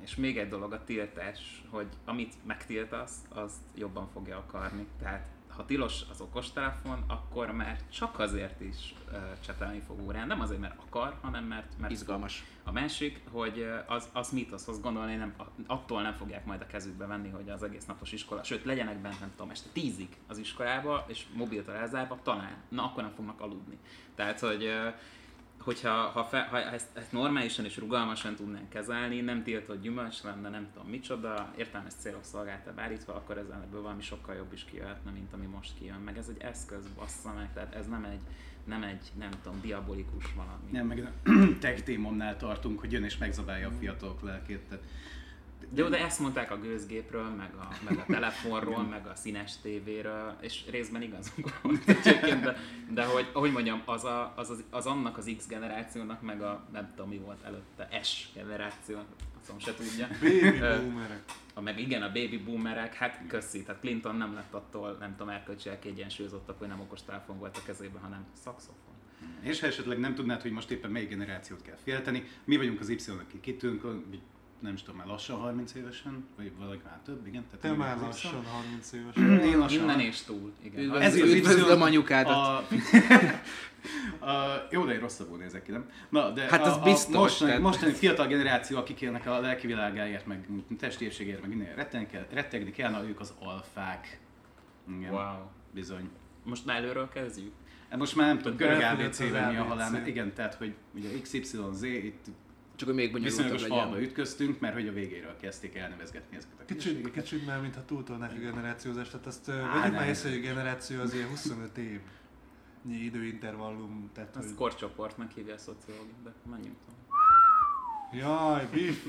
És 0.02 0.16
még 0.16 0.38
egy 0.38 0.50
dolog 0.50 0.74
a 0.74 0.84
tiltás, 0.84 1.64
hogy 1.70 1.88
amit 2.06 2.34
megtiltasz, 2.46 3.16
azt 3.30 3.62
jobban 3.76 4.10
fogja 4.14 4.38
akarni. 4.38 4.86
Tehát 5.00 5.28
ha 5.58 5.66
tilos 5.66 6.02
az 6.12 6.22
okostelefon, 6.22 7.04
akkor 7.08 7.52
már 7.52 7.80
csak 7.90 8.20
azért 8.20 8.62
is 8.62 8.94
uh, 9.12 9.18
csetelni 9.46 9.80
fog 9.80 10.02
órán. 10.08 10.28
Nem 10.28 10.42
azért, 10.42 10.60
mert 10.60 10.80
akar, 10.80 11.18
hanem 11.22 11.44
mert, 11.44 11.74
mert 11.80 11.92
Izgalmas. 11.92 12.44
A 12.64 12.72
másik, 12.72 13.22
hogy 13.32 13.60
ö, 13.60 13.78
az, 13.88 14.10
az 14.14 14.30
mítoszhoz 14.30 14.82
gondolni, 14.82 15.16
nem, 15.16 15.34
attól 15.68 16.02
nem 16.02 16.14
fogják 16.14 16.46
majd 16.46 16.62
a 16.62 16.68
kezükbe 16.68 17.06
venni, 17.06 17.30
hogy 17.30 17.50
az 17.50 17.64
egész 17.64 17.86
napos 17.86 18.12
iskola, 18.12 18.44
sőt 18.44 18.66
legyenek 18.66 18.98
bent, 18.98 19.20
nem 19.20 19.32
tudom, 19.36 19.50
este 19.52 19.70
tízig 19.74 20.10
az 20.28 20.38
iskolába, 20.38 21.06
és 21.08 21.26
mobiltól 21.34 21.74
elzárva, 21.74 22.20
talán, 22.24 22.56
na 22.70 22.84
akkor 22.84 23.04
nem 23.04 23.14
fognak 23.16 23.42
aludni. 23.42 23.78
Tehát, 24.16 24.40
hogy 24.40 24.64
ö, 24.64 24.88
hogyha 25.60 25.90
ha, 25.90 26.24
fe, 26.24 26.42
ha 26.42 26.60
ezt, 26.60 26.88
ezt, 26.94 27.12
normálisan 27.12 27.66
és 27.66 27.78
rugalmasan 27.78 28.36
tudnánk 28.36 28.70
kezelni, 28.70 29.22
nem 29.22 29.44
tiltott 29.44 29.82
gyümölcs 29.82 30.22
lenne, 30.22 30.50
nem 30.50 30.68
tudom 30.74 30.90
micsoda, 30.90 31.54
értelmes 31.58 31.94
célok 31.94 32.24
szolgálta 32.24 32.74
beállítva, 32.74 33.16
akkor 33.16 33.38
ezen 33.38 33.62
ebből 33.62 33.82
valami 33.82 34.02
sokkal 34.02 34.36
jobb 34.36 34.54
is 34.54 34.66
kijöhetne, 34.66 35.12
mint 35.12 35.34
ami 35.34 35.46
most 35.46 35.74
kijön. 35.80 36.00
Meg 36.00 36.18
ez 36.18 36.28
egy 36.30 36.42
eszköz, 36.42 36.88
bassza 36.96 37.34
meg, 37.34 37.54
tehát 37.54 37.76
ez 37.76 37.88
nem 37.88 38.04
egy, 38.04 38.22
nem 38.64 38.84
egy, 38.84 39.12
nem 39.18 39.30
tudom, 39.44 39.62
diabolikus 39.62 40.34
valami. 40.36 40.72
Nem, 40.72 40.88
meg 40.88 41.12
tech 41.60 41.84
témonnál 41.84 42.38
tartunk, 42.38 42.80
hogy 42.80 42.92
jön 42.92 43.04
és 43.04 43.18
megzabálja 43.18 43.68
a 43.68 43.74
fiatalok 43.80 44.22
lelkét. 44.22 44.62
Tehát 44.70 44.84
jó, 45.76 45.88
de 45.88 46.04
ezt 46.04 46.20
mondták 46.20 46.52
a 46.52 46.60
gőzgépről, 46.60 47.30
meg 47.30 47.54
a, 47.56 47.68
meg 47.90 47.98
a 47.98 48.06
telefonról, 48.06 48.84
meg 48.84 49.08
a 49.08 49.16
színes 49.16 49.58
tévéről, 49.62 50.36
és 50.42 50.64
részben 50.70 51.02
igazunk 51.02 51.62
volt 51.62 51.88
egyébként, 51.90 52.44
de, 52.44 52.58
de 52.90 53.06
hogy, 53.06 53.30
hogy 53.34 53.52
mondjam, 53.52 53.82
az, 53.86 54.04
a, 54.04 54.34
az, 54.36 54.50
az, 54.50 54.64
az, 54.70 54.86
annak 54.86 55.18
az 55.18 55.34
X 55.38 55.48
generációnak, 55.48 56.22
meg 56.22 56.42
a 56.42 56.68
nem 56.72 56.92
tudom 56.96 57.10
mi 57.10 57.18
volt 57.18 57.44
előtte, 57.44 58.00
S 58.04 58.28
generáció, 58.34 58.98
azt 59.56 59.62
se 59.66 59.74
tudja. 59.74 60.08
Baby 60.22 60.60
boomerek. 60.60 61.24
a, 61.54 61.62
meg 61.62 61.80
igen, 61.80 62.02
a 62.02 62.12
baby 62.12 62.38
boomerek, 62.38 62.94
hát 62.94 63.22
köszi, 63.28 63.64
tehát 63.64 63.82
Clinton 63.82 64.16
nem 64.16 64.34
lett 64.34 64.54
attól, 64.54 64.98
nem 65.00 65.12
tudom, 65.12 65.30
erkölcsileg 65.30 65.80
kiegyensúlyozottak, 65.80 66.60
hogy 66.60 66.68
nem 66.68 66.80
okos 66.80 67.04
telefon 67.04 67.40
volt 67.40 67.58
a 67.58 67.62
kezében, 67.66 68.02
hanem 68.02 68.26
szakszofon. 68.44 68.96
És 69.42 69.60
ha 69.60 69.68
esetleg 69.68 70.00
nem 70.00 70.16
tudnád, 70.16 70.42
hogy 70.42 70.52
most 70.52 70.72
éppen 70.72 70.92
melyik 70.92 71.10
generációt 71.10 71.62
kell 71.62 71.78
félteni, 71.84 72.24
mi 72.44 72.58
vagyunk 72.58 72.80
az 72.80 72.90
Y, 72.90 73.12
akik 73.12 73.42
kitűnünk, 73.42 73.82
vagy 73.82 74.22
nem 74.60 74.74
is 74.74 74.82
tudom, 74.82 74.98
már 74.98 75.08
lassan 75.08 75.38
30 75.40 75.74
évesen, 75.74 76.26
vagy 76.38 76.52
valaki 76.60 76.82
már 76.86 77.00
több, 77.06 77.28
igen. 77.28 77.46
Tehát 77.46 77.60
Te 77.78 77.84
már 77.84 77.98
lassan 78.00 78.46
30 78.46 78.92
éves. 78.92 79.16
Én 79.52 79.58
lassan. 79.58 79.82
Innen 79.82 80.00
és 80.00 80.22
túl, 80.22 80.54
igen. 80.62 80.80
Üdvözlöm, 80.84 81.02
Ez 81.08 81.14
az 81.16 81.30
üdvözlöm 81.34 81.78
Y- 81.80 81.82
anyukádat. 81.84 82.34
A... 82.34 82.68
a... 84.26 84.68
Jó, 84.72 84.86
de 84.86 84.94
én 84.94 85.00
rosszabbul 85.00 85.38
nézek 85.38 85.64
ki, 85.64 85.72
nem? 85.72 85.90
Na, 86.10 86.30
de 86.32 86.42
Hát 86.50 86.66
az 86.66 86.76
a, 86.76 86.80
biztos, 86.80 87.16
A 87.16 87.20
mostani, 87.20 87.50
tehát- 87.50 87.66
mostani 87.66 87.92
fiatal 87.94 88.28
generáció, 88.28 88.78
akik 88.78 89.02
élnek 89.02 89.26
a 89.28 89.40
lelki 89.40 89.68
világáért, 89.68 90.26
meg 90.26 90.48
testépségért, 90.80 91.42
meg 91.42 91.50
minden 91.50 91.76
rettegni 91.76 92.08
kell, 92.08 92.26
rettegni 92.32 92.72
kell, 92.72 92.92
na 92.92 93.04
ők 93.08 93.20
az 93.20 93.34
alfák. 93.40 94.20
Igen, 94.98 95.12
Wow. 95.12 95.36
bizony. 95.74 96.10
Most 96.44 96.66
már 96.66 96.78
előről 96.78 97.10
kezdjük? 97.10 97.52
Hát 97.90 98.00
most 98.00 98.16
már 98.16 98.28
nem 98.28 98.38
tudom, 98.38 98.58
görög 98.58 98.82
ABC-ben 98.82 99.52
mi 99.52 99.58
a 99.58 99.64
halál, 99.64 100.08
igen, 100.08 100.34
tehát, 100.34 100.54
hogy 100.54 100.74
ugye 100.94 101.10
XYZ, 101.22 101.82
itt 101.84 102.26
Csak 102.78 102.88
hogy 102.88 102.98
még 102.98 103.12
bonyolultabb 103.12 103.46
viszonylag 103.46 103.62
legyen. 103.62 103.86
alba 103.86 104.02
ütköztünk, 104.02 104.60
mert 104.60 104.74
hogy 104.74 104.88
a 104.88 104.92
végéről 104.92 105.36
kezdték 105.38 105.76
elnevezgetni 105.76 106.38
ezeket 106.38 106.60
a 106.60 106.66
Kicsit, 106.66 107.12
kicsit 107.12 107.46
már, 107.46 107.62
mintha 107.62 107.86
túltolnák 107.86 108.32
a 108.32 108.40
generációzást, 108.40 109.12
tehát 109.12 109.26
azt 109.26 109.46
vegyük 109.46 109.92
már 109.92 110.08
észre, 110.08 110.30
hogy 110.30 110.38
a 110.38 110.42
generáció 110.42 111.02
az 111.02 111.14
ilyen 111.14 111.28
25 111.28 111.78
év 111.78 112.00
időintervallum, 112.90 114.10
tehát 114.14 114.36
Ezt 114.36 114.48
hogy... 114.48 114.56
korcsoportnak 114.56 115.32
hívja 115.32 115.54
a 115.54 115.58
szociológia, 115.58 116.14
de 116.24 116.34
menjünk 116.50 116.76
tovább. 116.86 117.06
Jaj, 118.12 118.68
beef! 118.72 119.06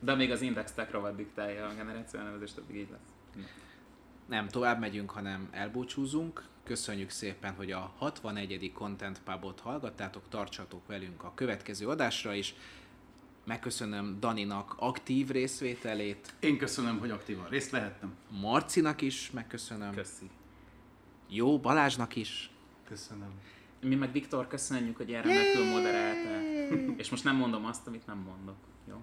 De 0.00 0.14
még 0.14 0.30
az 0.30 0.40
Index 0.40 0.72
Tech 0.72 0.92
rovat 0.92 1.16
diktálja 1.16 1.66
a 1.66 1.74
generáció 1.74 2.20
elnevezést, 2.20 2.58
addig 2.58 2.76
így 2.76 2.88
lesz. 2.90 3.44
Nem 4.26 4.48
tovább 4.48 4.80
megyünk, 4.80 5.10
hanem 5.10 5.48
elbúcsúzunk. 5.50 6.44
Köszönjük 6.68 7.10
szépen, 7.10 7.54
hogy 7.54 7.72
a 7.72 7.92
61. 7.96 8.72
Content 8.74 9.20
Pubot 9.24 9.60
hallgattátok, 9.60 10.22
tartsatok 10.28 10.86
velünk 10.86 11.24
a 11.24 11.32
következő 11.34 11.88
adásra 11.88 12.34
is. 12.34 12.54
Megköszönöm 13.44 14.16
Daninak 14.20 14.74
aktív 14.78 15.28
részvételét, 15.28 16.34
Én 16.40 16.58
köszönöm, 16.58 16.98
hogy 16.98 17.10
aktívan 17.10 17.48
részt 17.48 17.70
vehettem. 17.70 18.14
Marcinak 18.40 19.00
is 19.00 19.30
megköszönöm, 19.30 19.94
Köszi. 19.94 20.30
jó 21.28 21.58
Balázsnak 21.60 22.16
is. 22.16 22.50
Köszönöm. 22.84 23.30
Mi 23.80 23.94
meg 23.94 24.12
Viktor, 24.12 24.46
köszönjük, 24.46 24.96
hogy 24.96 25.08
ilyen 25.08 25.22
remekül 25.22 25.64
moderáltál. 25.64 26.42
És 26.96 27.10
most 27.10 27.24
nem 27.24 27.36
mondom 27.36 27.64
azt, 27.64 27.86
amit 27.86 28.06
nem 28.06 28.18
mondok. 28.18 28.56
Jó? 28.88 29.02